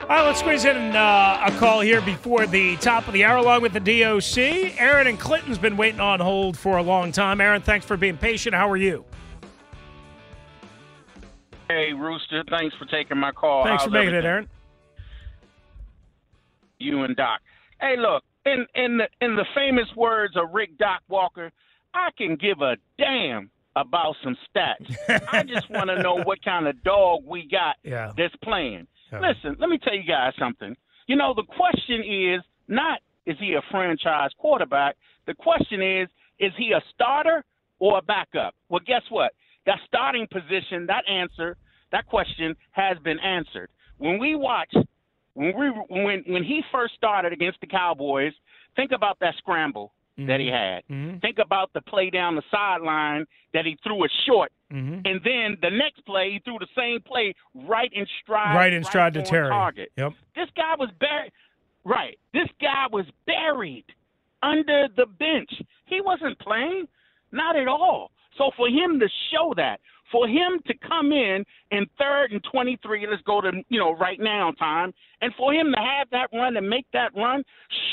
All 0.09 0.15
right, 0.15 0.25
let's 0.25 0.39
squeeze 0.39 0.63
in 0.63 0.95
uh, 0.95 1.43
a 1.47 1.51
call 1.59 1.81
here 1.81 1.99
before 1.99 2.45
the 2.47 2.77
top 2.77 3.07
of 3.07 3.13
the 3.13 3.25
hour, 3.25 3.35
along 3.37 3.61
with 3.61 3.73
the 3.73 3.79
DOC. 3.81 4.79
Aaron 4.79 5.05
and 5.07 5.19
Clinton's 5.19 5.57
been 5.57 5.75
waiting 5.75 5.99
on 5.99 6.21
hold 6.21 6.57
for 6.57 6.77
a 6.77 6.81
long 6.81 7.11
time. 7.11 7.41
Aaron, 7.41 7.61
thanks 7.61 7.85
for 7.85 7.97
being 7.97 8.15
patient. 8.15 8.55
How 8.55 8.69
are 8.71 8.77
you? 8.77 9.03
Hey, 11.67 11.91
Rooster, 11.91 12.45
thanks 12.49 12.73
for 12.77 12.85
taking 12.85 13.17
my 13.17 13.31
call. 13.33 13.65
thanks 13.65 13.83
How's 13.83 13.87
for 13.91 13.91
making 13.95 14.13
everything? 14.13 14.25
it, 14.25 14.29
Aaron. 14.29 14.49
You 16.79 17.03
and 17.03 17.15
Doc. 17.17 17.41
Hey, 17.81 17.95
look, 17.97 18.23
in 18.45 18.65
in 18.75 18.97
the 18.99 19.09
in 19.19 19.35
the 19.35 19.45
famous 19.53 19.87
words 19.97 20.37
of 20.37 20.53
Rick 20.53 20.77
Doc 20.77 21.01
Walker, 21.09 21.51
I 21.93 22.11
can 22.17 22.37
give 22.37 22.61
a 22.61 22.77
damn 22.97 23.49
about 23.75 24.15
some 24.23 24.37
stats. 24.55 24.95
I 25.33 25.43
just 25.43 25.69
want 25.69 25.89
to 25.89 26.01
know 26.01 26.15
what 26.23 26.41
kind 26.45 26.65
of 26.65 26.81
dog 26.83 27.23
we 27.25 27.45
got 27.45 27.75
Yeah. 27.83 28.13
that's 28.15 28.35
playing. 28.41 28.87
Listen, 29.11 29.57
let 29.59 29.69
me 29.69 29.77
tell 29.77 29.95
you 29.95 30.03
guys 30.03 30.33
something. 30.39 30.75
You 31.07 31.15
know, 31.15 31.33
the 31.35 31.43
question 31.43 32.03
is 32.03 32.41
not 32.67 32.99
is 33.25 33.35
he 33.39 33.53
a 33.53 33.61
franchise 33.71 34.31
quarterback? 34.37 34.95
The 35.25 35.33
question 35.33 35.81
is 35.81 36.07
is 36.39 36.51
he 36.57 36.71
a 36.71 36.81
starter 36.93 37.43
or 37.79 37.97
a 37.97 38.01
backup? 38.01 38.55
Well, 38.69 38.81
guess 38.85 39.03
what? 39.09 39.33
That 39.65 39.79
starting 39.87 40.27
position, 40.31 40.85
that 40.87 41.03
answer, 41.09 41.57
that 41.91 42.05
question 42.05 42.55
has 42.71 42.97
been 43.03 43.19
answered. 43.19 43.69
When 43.97 44.19
we 44.19 44.35
watch 44.35 44.73
when 45.33 45.53
we 45.57 45.69
when 45.89 46.23
when 46.27 46.43
he 46.43 46.61
first 46.71 46.95
started 46.95 47.33
against 47.33 47.61
the 47.61 47.67
Cowboys, 47.67 48.33
Think 48.77 48.91
about 48.91 49.17
that 49.19 49.33
scramble 49.39 49.91
that 50.17 50.39
he 50.39 50.47
had. 50.47 50.83
Mm-hmm. 50.89 51.17
Think 51.17 51.37
about 51.43 51.71
the 51.73 51.81
play 51.81 52.09
down 52.09 52.35
the 52.35 52.43
sideline 52.49 53.25
that 53.53 53.65
he 53.65 53.77
threw 53.83 54.03
it 54.03 54.11
short. 54.27 54.51
Mm-hmm. 54.71 55.01
And 55.05 55.21
then 55.23 55.57
the 55.61 55.69
next 55.69 56.05
play, 56.05 56.31
he 56.33 56.39
threw 56.43 56.57
the 56.59 56.67
same 56.75 57.01
play 57.01 57.33
right 57.55 57.89
in 57.93 58.05
stride. 58.21 58.55
Right 58.55 58.73
in 58.73 58.83
stride 58.83 59.13
to 59.13 59.23
Terry. 59.23 59.49
Target. 59.49 59.91
Yep. 59.97 60.13
This 60.35 60.49
guy 60.55 60.75
was 60.77 60.89
buried. 60.99 61.31
Right. 61.85 62.19
This 62.33 62.49
guy 62.59 62.85
was 62.91 63.05
buried 63.25 63.85
under 64.43 64.87
the 64.95 65.05
bench. 65.05 65.51
He 65.85 66.01
wasn't 66.01 66.37
playing, 66.39 66.87
not 67.31 67.55
at 67.55 67.67
all. 67.67 68.11
So 68.37 68.51
for 68.57 68.67
him 68.67 68.99
to 68.99 69.07
show 69.31 69.53
that, 69.55 69.79
for 70.11 70.27
him 70.27 70.59
to 70.67 70.73
come 70.87 71.11
in 71.11 71.43
in 71.71 71.85
third 71.97 72.31
and 72.31 72.43
23, 72.51 73.07
let's 73.09 73.21
go 73.23 73.41
to, 73.41 73.51
you 73.69 73.79
know, 73.79 73.95
right 73.95 74.19
now 74.19 74.51
time, 74.57 74.93
and 75.21 75.33
for 75.35 75.53
him 75.53 75.71
to 75.75 75.79
have 75.79 76.09
that 76.11 76.29
run 76.33 76.57
and 76.57 76.69
make 76.69 76.85
that 76.93 77.11
run, 77.15 77.43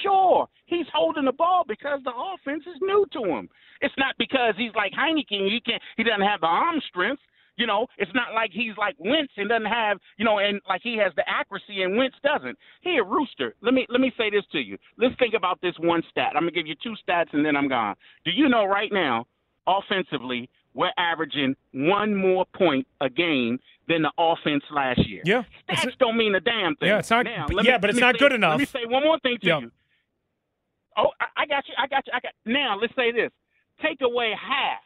sure, 0.02 0.48
he's 0.66 0.86
holding 0.92 1.24
the 1.24 1.32
ball 1.32 1.64
because 1.66 2.00
the 2.04 2.12
offense 2.12 2.64
is 2.66 2.80
new 2.80 3.06
to 3.12 3.24
him. 3.24 3.48
It's 3.80 3.94
not 3.98 4.14
because 4.18 4.54
he's 4.56 4.74
like 4.74 4.92
Heinicke, 4.92 5.26
he 5.28 5.60
can't, 5.64 5.82
he 5.96 6.04
doesn't 6.04 6.22
have 6.26 6.40
the 6.40 6.46
arm 6.46 6.80
strength. 6.88 7.22
You 7.56 7.68
know, 7.68 7.86
it's 7.98 8.10
not 8.14 8.34
like 8.34 8.50
he's 8.52 8.76
like 8.76 8.96
Wentz 8.98 9.32
and 9.36 9.48
doesn't 9.48 9.66
have, 9.66 9.98
you 10.16 10.24
know, 10.24 10.38
and 10.40 10.60
like 10.68 10.80
he 10.82 10.98
has 10.98 11.12
the 11.14 11.22
accuracy 11.28 11.82
and 11.82 11.96
Wentz 11.96 12.16
doesn't. 12.24 12.58
Here, 12.80 13.04
Rooster, 13.04 13.54
let 13.62 13.74
me 13.74 13.86
let 13.88 14.00
me 14.00 14.12
say 14.18 14.28
this 14.28 14.42
to 14.50 14.58
you. 14.58 14.76
Let's 14.98 15.14
think 15.20 15.34
about 15.34 15.60
this 15.60 15.74
one 15.78 16.02
stat. 16.10 16.32
I'm 16.34 16.42
gonna 16.42 16.50
give 16.50 16.66
you 16.66 16.74
two 16.82 16.94
stats 17.06 17.32
and 17.32 17.46
then 17.46 17.56
I'm 17.56 17.68
gone. 17.68 17.94
Do 18.24 18.32
you 18.32 18.48
know 18.48 18.64
right 18.64 18.90
now, 18.92 19.26
offensively, 19.68 20.50
we're 20.74 20.92
averaging 20.98 21.56
one 21.72 22.14
more 22.14 22.44
point 22.54 22.86
a 23.00 23.08
game 23.08 23.58
than 23.88 24.02
the 24.02 24.12
offense 24.18 24.64
last 24.70 25.06
year. 25.08 25.22
Yeah. 25.24 25.42
Stats 25.68 25.96
don't 25.98 26.16
mean 26.16 26.34
a 26.34 26.40
damn 26.40 26.74
thing. 26.76 26.88
Yeah, 26.88 26.98
it's 26.98 27.10
not- 27.10 27.24
Now, 27.26 27.46
yeah, 27.62 27.72
me- 27.72 27.78
but 27.80 27.90
it's 27.90 27.98
not 27.98 28.14
say- 28.14 28.18
good 28.18 28.32
enough. 28.32 28.52
Let 28.52 28.60
me 28.60 28.64
say 28.66 28.84
one 28.86 29.02
more 29.04 29.18
thing 29.20 29.38
to 29.38 29.46
Yeah. 29.46 29.58
you. 29.60 29.72
Oh, 30.96 31.10
I, 31.20 31.26
I 31.42 31.46
got 31.46 31.66
you. 31.68 31.74
I 31.76 31.86
got 31.86 32.06
you. 32.06 32.12
I 32.14 32.20
got. 32.20 32.32
Now 32.44 32.76
let's 32.80 32.94
say 32.94 33.10
this: 33.12 33.30
take 33.82 34.00
away 34.00 34.30
half 34.40 34.80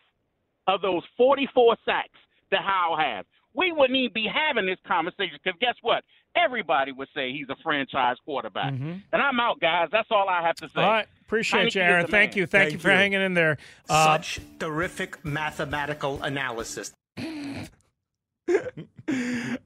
of 0.67 0.81
those 0.81 1.03
44 1.17 1.77
sacks 1.85 2.09
that 2.51 2.61
Howell 2.63 2.97
has. 2.97 3.25
We 3.59 3.73
wouldn't 3.73 3.97
even 3.97 4.13
be 4.13 4.29
having 4.33 4.67
this 4.67 4.79
conversation 4.87 5.37
because 5.43 5.59
guess 5.61 5.75
what? 5.83 6.05
Everybody 6.37 6.93
would 6.93 7.09
say 7.13 7.33
he's 7.33 7.49
a 7.49 7.57
franchise 7.65 8.17
quarterback. 8.25 8.73
Mhm. 8.73 9.03
And 9.13 9.21
I'm 9.21 9.41
out, 9.41 9.59
guys. 9.59 9.89
That's 9.91 10.07
all 10.13 10.29
I 10.29 10.43
have 10.43 10.55
to 10.57 10.69
say. 10.69 10.81
All 10.81 10.89
right. 10.89 11.07
Appreciate 11.23 11.73
Heineke 11.73 11.75
you, 11.75 11.81
Aaron. 11.81 12.07
Thank 12.07 12.37
you. 12.37 12.47
Thank, 12.47 12.73
you 12.73 12.79
for 12.79 12.91
hanging 12.91 13.21
in 13.21 13.35
there. 13.35 13.59
Uh, 13.89 14.17
Such 14.17 14.39
terrific 14.61 15.25
mathematical 15.25 16.23
analysis. 16.23 16.93
I 17.19 17.67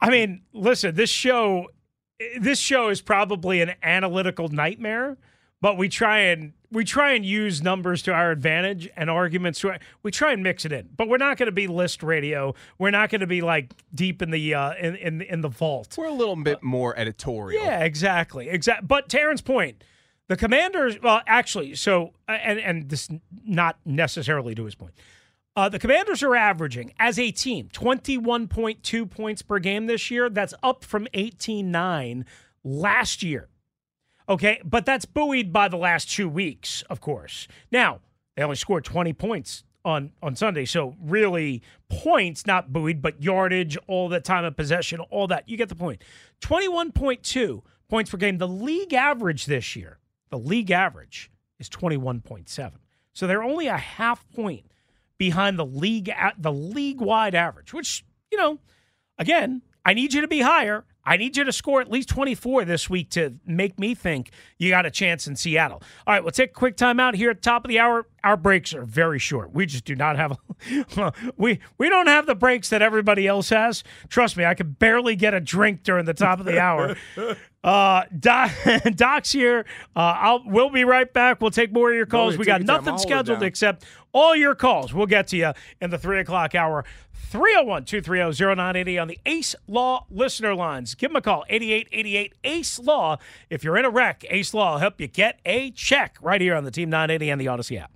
mean, 0.09 0.41
listen, 0.55 0.95
this 0.95 1.11
show 1.11 1.69
this 2.41 2.59
show 2.59 2.89
is 2.89 3.03
probably 3.03 3.61
an 3.61 3.75
analytical 3.83 4.49
nightmare, 4.49 5.19
but 5.63 5.79
we 5.79 5.89
try 5.89 6.19
and 6.19 6.53
we 6.71 6.85
try 6.85 7.13
and 7.13 7.25
use 7.25 7.63
numbers 7.63 8.03
to 8.03 8.13
our 8.13 8.33
advantage 8.33 8.91
and 8.97 9.09
arguments 9.09 9.61
to 9.61 9.79
we 10.03 10.11
try 10.11 10.33
and 10.33 10.43
mix 10.43 10.65
it 10.67 10.73
in. 10.73 10.91
But 10.95 11.09
we're 11.09 11.19
not 11.19 11.39
going 11.39 11.47
to 11.47 11.53
be 11.53 11.69
list 11.69 12.03
radio. 12.03 12.55
We're 12.79 12.91
not 12.91 13.09
going 13.09 13.21
to 13.21 13.27
be 13.27 13.41
like 13.41 13.73
deep 13.95 14.21
in 14.21 14.31
the 14.31 14.55
uh 14.55 14.75
in 14.75 14.97
in, 14.97 15.23
in 15.23 15.41
the 15.41 15.49
vault. 15.49 15.95
We're 15.97 16.07
a 16.07 16.13
little 16.13 16.37
bit 16.37 16.63
more 16.63 16.99
editorial. 16.99 17.63
Yeah, 17.63 17.85
exactly. 17.85 18.51
exactly 18.51 18.87
But 18.87 19.09
Terrence's 19.09 19.43
point, 19.43 19.85
the 20.29 20.37
Commanders. 20.37 21.01
Well, 21.01 21.23
actually, 21.27 21.77
so 21.77 22.13
uh, 22.29 22.33
and 22.33 22.59
and 22.59 22.89
this 22.91 23.09
not 23.47 23.79
necessarily 23.87 24.55
to 24.57 24.65
his 24.65 24.75
point. 24.75 24.95
Uh, 25.55 25.69
the 25.69 25.79
Commanders 25.79 26.23
are 26.23 26.35
averaging 26.35 26.93
as 26.99 27.19
a 27.19 27.31
team 27.31 27.69
21.2 27.73 29.11
points 29.11 29.43
per 29.43 29.59
game 29.59 29.87
this 29.87 30.11
year. 30.11 30.31
That's 30.31 30.55
up 30.63 30.83
from 30.83 31.07
18.9 31.15 32.25
last 32.65 33.23
year. 33.23 33.49
Okay, 34.33 34.63
but 34.65 34.87
that's 34.87 35.05
buoyed 35.05 35.53
by 35.53 35.69
the 35.69 35.77
last 35.77 36.11
two 36.11 36.27
weeks, 36.27 36.83
of 36.89 37.03
course. 37.03 37.47
Now 37.71 38.01
they 38.35 38.43
only 38.43 38.57
scored 38.57 38.83
20 38.83 39.13
points 39.13 39.63
on 39.85 40.13
on 40.23 40.37
Sunday, 40.37 40.65
so 40.65 40.97
really 41.03 41.61
points 41.91 42.47
not 42.47 42.73
buoyed, 42.73 43.03
but 43.03 43.23
yardage, 43.23 43.77
all 43.87 44.09
the 44.09 44.21
time 44.21 44.47
of 44.47 44.57
possession, 44.57 45.01
all 45.01 45.27
that. 45.27 45.47
You 45.51 45.59
get 45.59 45.69
the 45.69 45.75
point. 45.75 46.03
21.2 46.41 47.61
points 47.91 48.11
per 48.11 48.17
game. 48.17 48.39
The 48.39 48.49
league 48.49 48.95
average 48.95 49.45
this 49.45 49.77
year, 49.77 49.99
the 50.31 50.39
league 50.39 50.71
average 50.71 51.31
is 51.59 51.69
21.7. 51.69 52.73
So 53.13 53.27
they're 53.27 53.43
only 53.43 53.67
a 53.67 53.77
half 53.77 54.27
point 54.31 54.65
behind 55.19 55.59
the 55.59 55.67
league 55.67 56.11
the 56.39 56.53
league 56.53 57.03
wide 57.03 57.35
average, 57.35 57.75
which, 57.75 58.03
you 58.31 58.39
know, 58.39 58.61
again, 59.19 59.61
I 59.85 59.93
need 59.93 60.15
you 60.15 60.23
to 60.23 60.29
be 60.29 60.41
higher. 60.41 60.87
I 61.05 61.17
need 61.17 61.37
you 61.37 61.45
to 61.45 61.53
score 61.53 61.81
at 61.81 61.91
least 61.91 62.09
24 62.11 62.65
this 62.65 62.89
week 62.89 63.11
to 63.11 63.35
make 63.45 63.79
me 63.79 63.95
think 63.95 64.31
you 64.59 64.71
got 64.71 64.87
a 64.87 64.91
chance 64.91 65.27
in 65.27 65.35
Seattle. 65.37 65.83
All 66.07 66.15
right, 66.15 66.23
we'll 66.23 66.31
take 66.31 66.51
a 66.51 66.55
quick 66.55 66.77
time 66.77 67.01
out 67.01 67.17
here 67.17 67.31
at 67.31 67.39
the 67.39 67.43
top 67.43 67.65
of 67.65 67.69
the 67.69 67.79
hour. 67.79 68.07
Our 68.23 68.37
breaks 68.37 68.73
are 68.73 68.85
very 68.85 69.19
short. 69.19 69.53
We 69.53 69.67
just 69.67 69.85
do 69.85 69.97
not 69.97 70.17
have 70.17 70.39
we 71.37 71.59
we 71.77 71.89
don't 71.89 72.07
have 72.07 72.27
the 72.27 72.37
breaks 72.37 72.69
that 72.71 72.83
everybody 72.83 73.27
else 73.27 73.49
has. 73.51 73.83
Trust 74.09 74.37
me, 74.37 74.45
I 74.45 74.55
could 74.55 74.79
barely 74.79 75.17
get 75.17 75.35
a 75.35 75.41
drink 75.41 75.83
during 75.83 76.05
the 76.05 76.15
top 76.15 76.39
of 76.39 76.47
the 76.47 76.61
hour. 76.61 76.97
Uh, 77.65 78.03
Doc, 78.19 78.51
Doc's 78.97 79.31
here. 79.31 79.65
Uh, 79.95 80.15
I'll 80.19 80.43
we'll 80.45 80.71
be 80.71 80.85
right 80.85 81.13
back. 81.13 81.41
We'll 81.41 81.53
take 81.53 81.73
more 81.73 81.91
of 81.91 81.97
your 81.97 82.07
calls. 82.07 82.35
ahead, 82.35 82.41
we 82.41 82.45
got 82.45 82.63
nothing 82.63 82.89
I'll 82.89 82.95
hold 82.95 83.01
it 83.01 83.09
scheduled 83.09 83.43
except 83.45 83.85
all 84.13 84.35
your 84.35 84.55
calls. 84.57 84.93
We'll 84.93 85.07
get 85.07 85.29
to 85.29 85.37
you 85.37 85.53
in 85.81 85.91
the 85.91 85.99
three 85.99 86.19
o'clock 86.19 86.55
hour. 86.57 86.85
301 87.23 87.85
230 87.85 88.55
0980 88.55 88.99
on 88.99 89.09
the 89.09 89.19
Ace 89.25 89.55
Law 89.67 90.07
listener 90.11 90.55
lines. 90.55 90.95
Give 90.95 91.11
them 91.11 91.17
a 91.17 91.23
call, 91.23 91.45
8888 91.49 92.35
Ace 92.45 92.79
Law. 92.79 93.19
If 93.49 93.65
you're 93.65 93.77
in 93.77 93.85
a 93.85 93.91
wreck, 93.91 94.25
Ace 94.29 94.53
Law 94.53 94.73
will 94.73 94.79
help 94.81 95.01
you 95.01 95.07
get 95.07 95.41
a 95.47 95.71
check 95.71 96.17
right 96.21 96.41
here 96.41 96.55
on 96.55 96.65
the 96.65 96.71
Team 96.71 96.91
980 96.91 97.31
and 97.31 97.41
the 97.41 97.47
Audacy 97.47 97.81
app. 97.81 97.93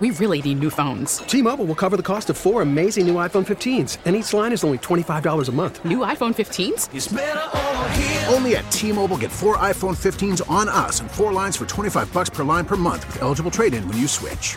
We 0.00 0.12
really 0.12 0.40
need 0.40 0.60
new 0.60 0.70
phones. 0.70 1.18
T-Mobile 1.18 1.64
will 1.64 1.74
cover 1.74 1.96
the 1.96 2.04
cost 2.04 2.30
of 2.30 2.36
four 2.36 2.62
amazing 2.62 3.08
new 3.08 3.16
iPhone 3.16 3.44
15s, 3.44 3.98
and 4.04 4.14
each 4.14 4.32
line 4.32 4.52
is 4.52 4.62
only 4.62 4.78
$25 4.78 5.48
a 5.48 5.52
month. 5.52 5.84
New 5.84 5.98
iPhone 5.98 6.32
15s? 6.36 8.32
Only 8.32 8.54
at 8.56 8.70
T-Mobile 8.70 9.16
get 9.16 9.32
four 9.32 9.56
iPhone 9.56 9.96
15s 9.96 10.48
on 10.48 10.68
us 10.68 11.00
and 11.00 11.10
four 11.10 11.32
lines 11.32 11.56
for 11.56 11.66
25 11.66 12.12
bucks 12.12 12.30
per 12.30 12.44
line 12.44 12.64
per 12.64 12.76
month 12.76 13.08
with 13.08 13.22
eligible 13.22 13.50
trade-in 13.50 13.88
when 13.88 13.98
you 13.98 14.06
switch. 14.06 14.56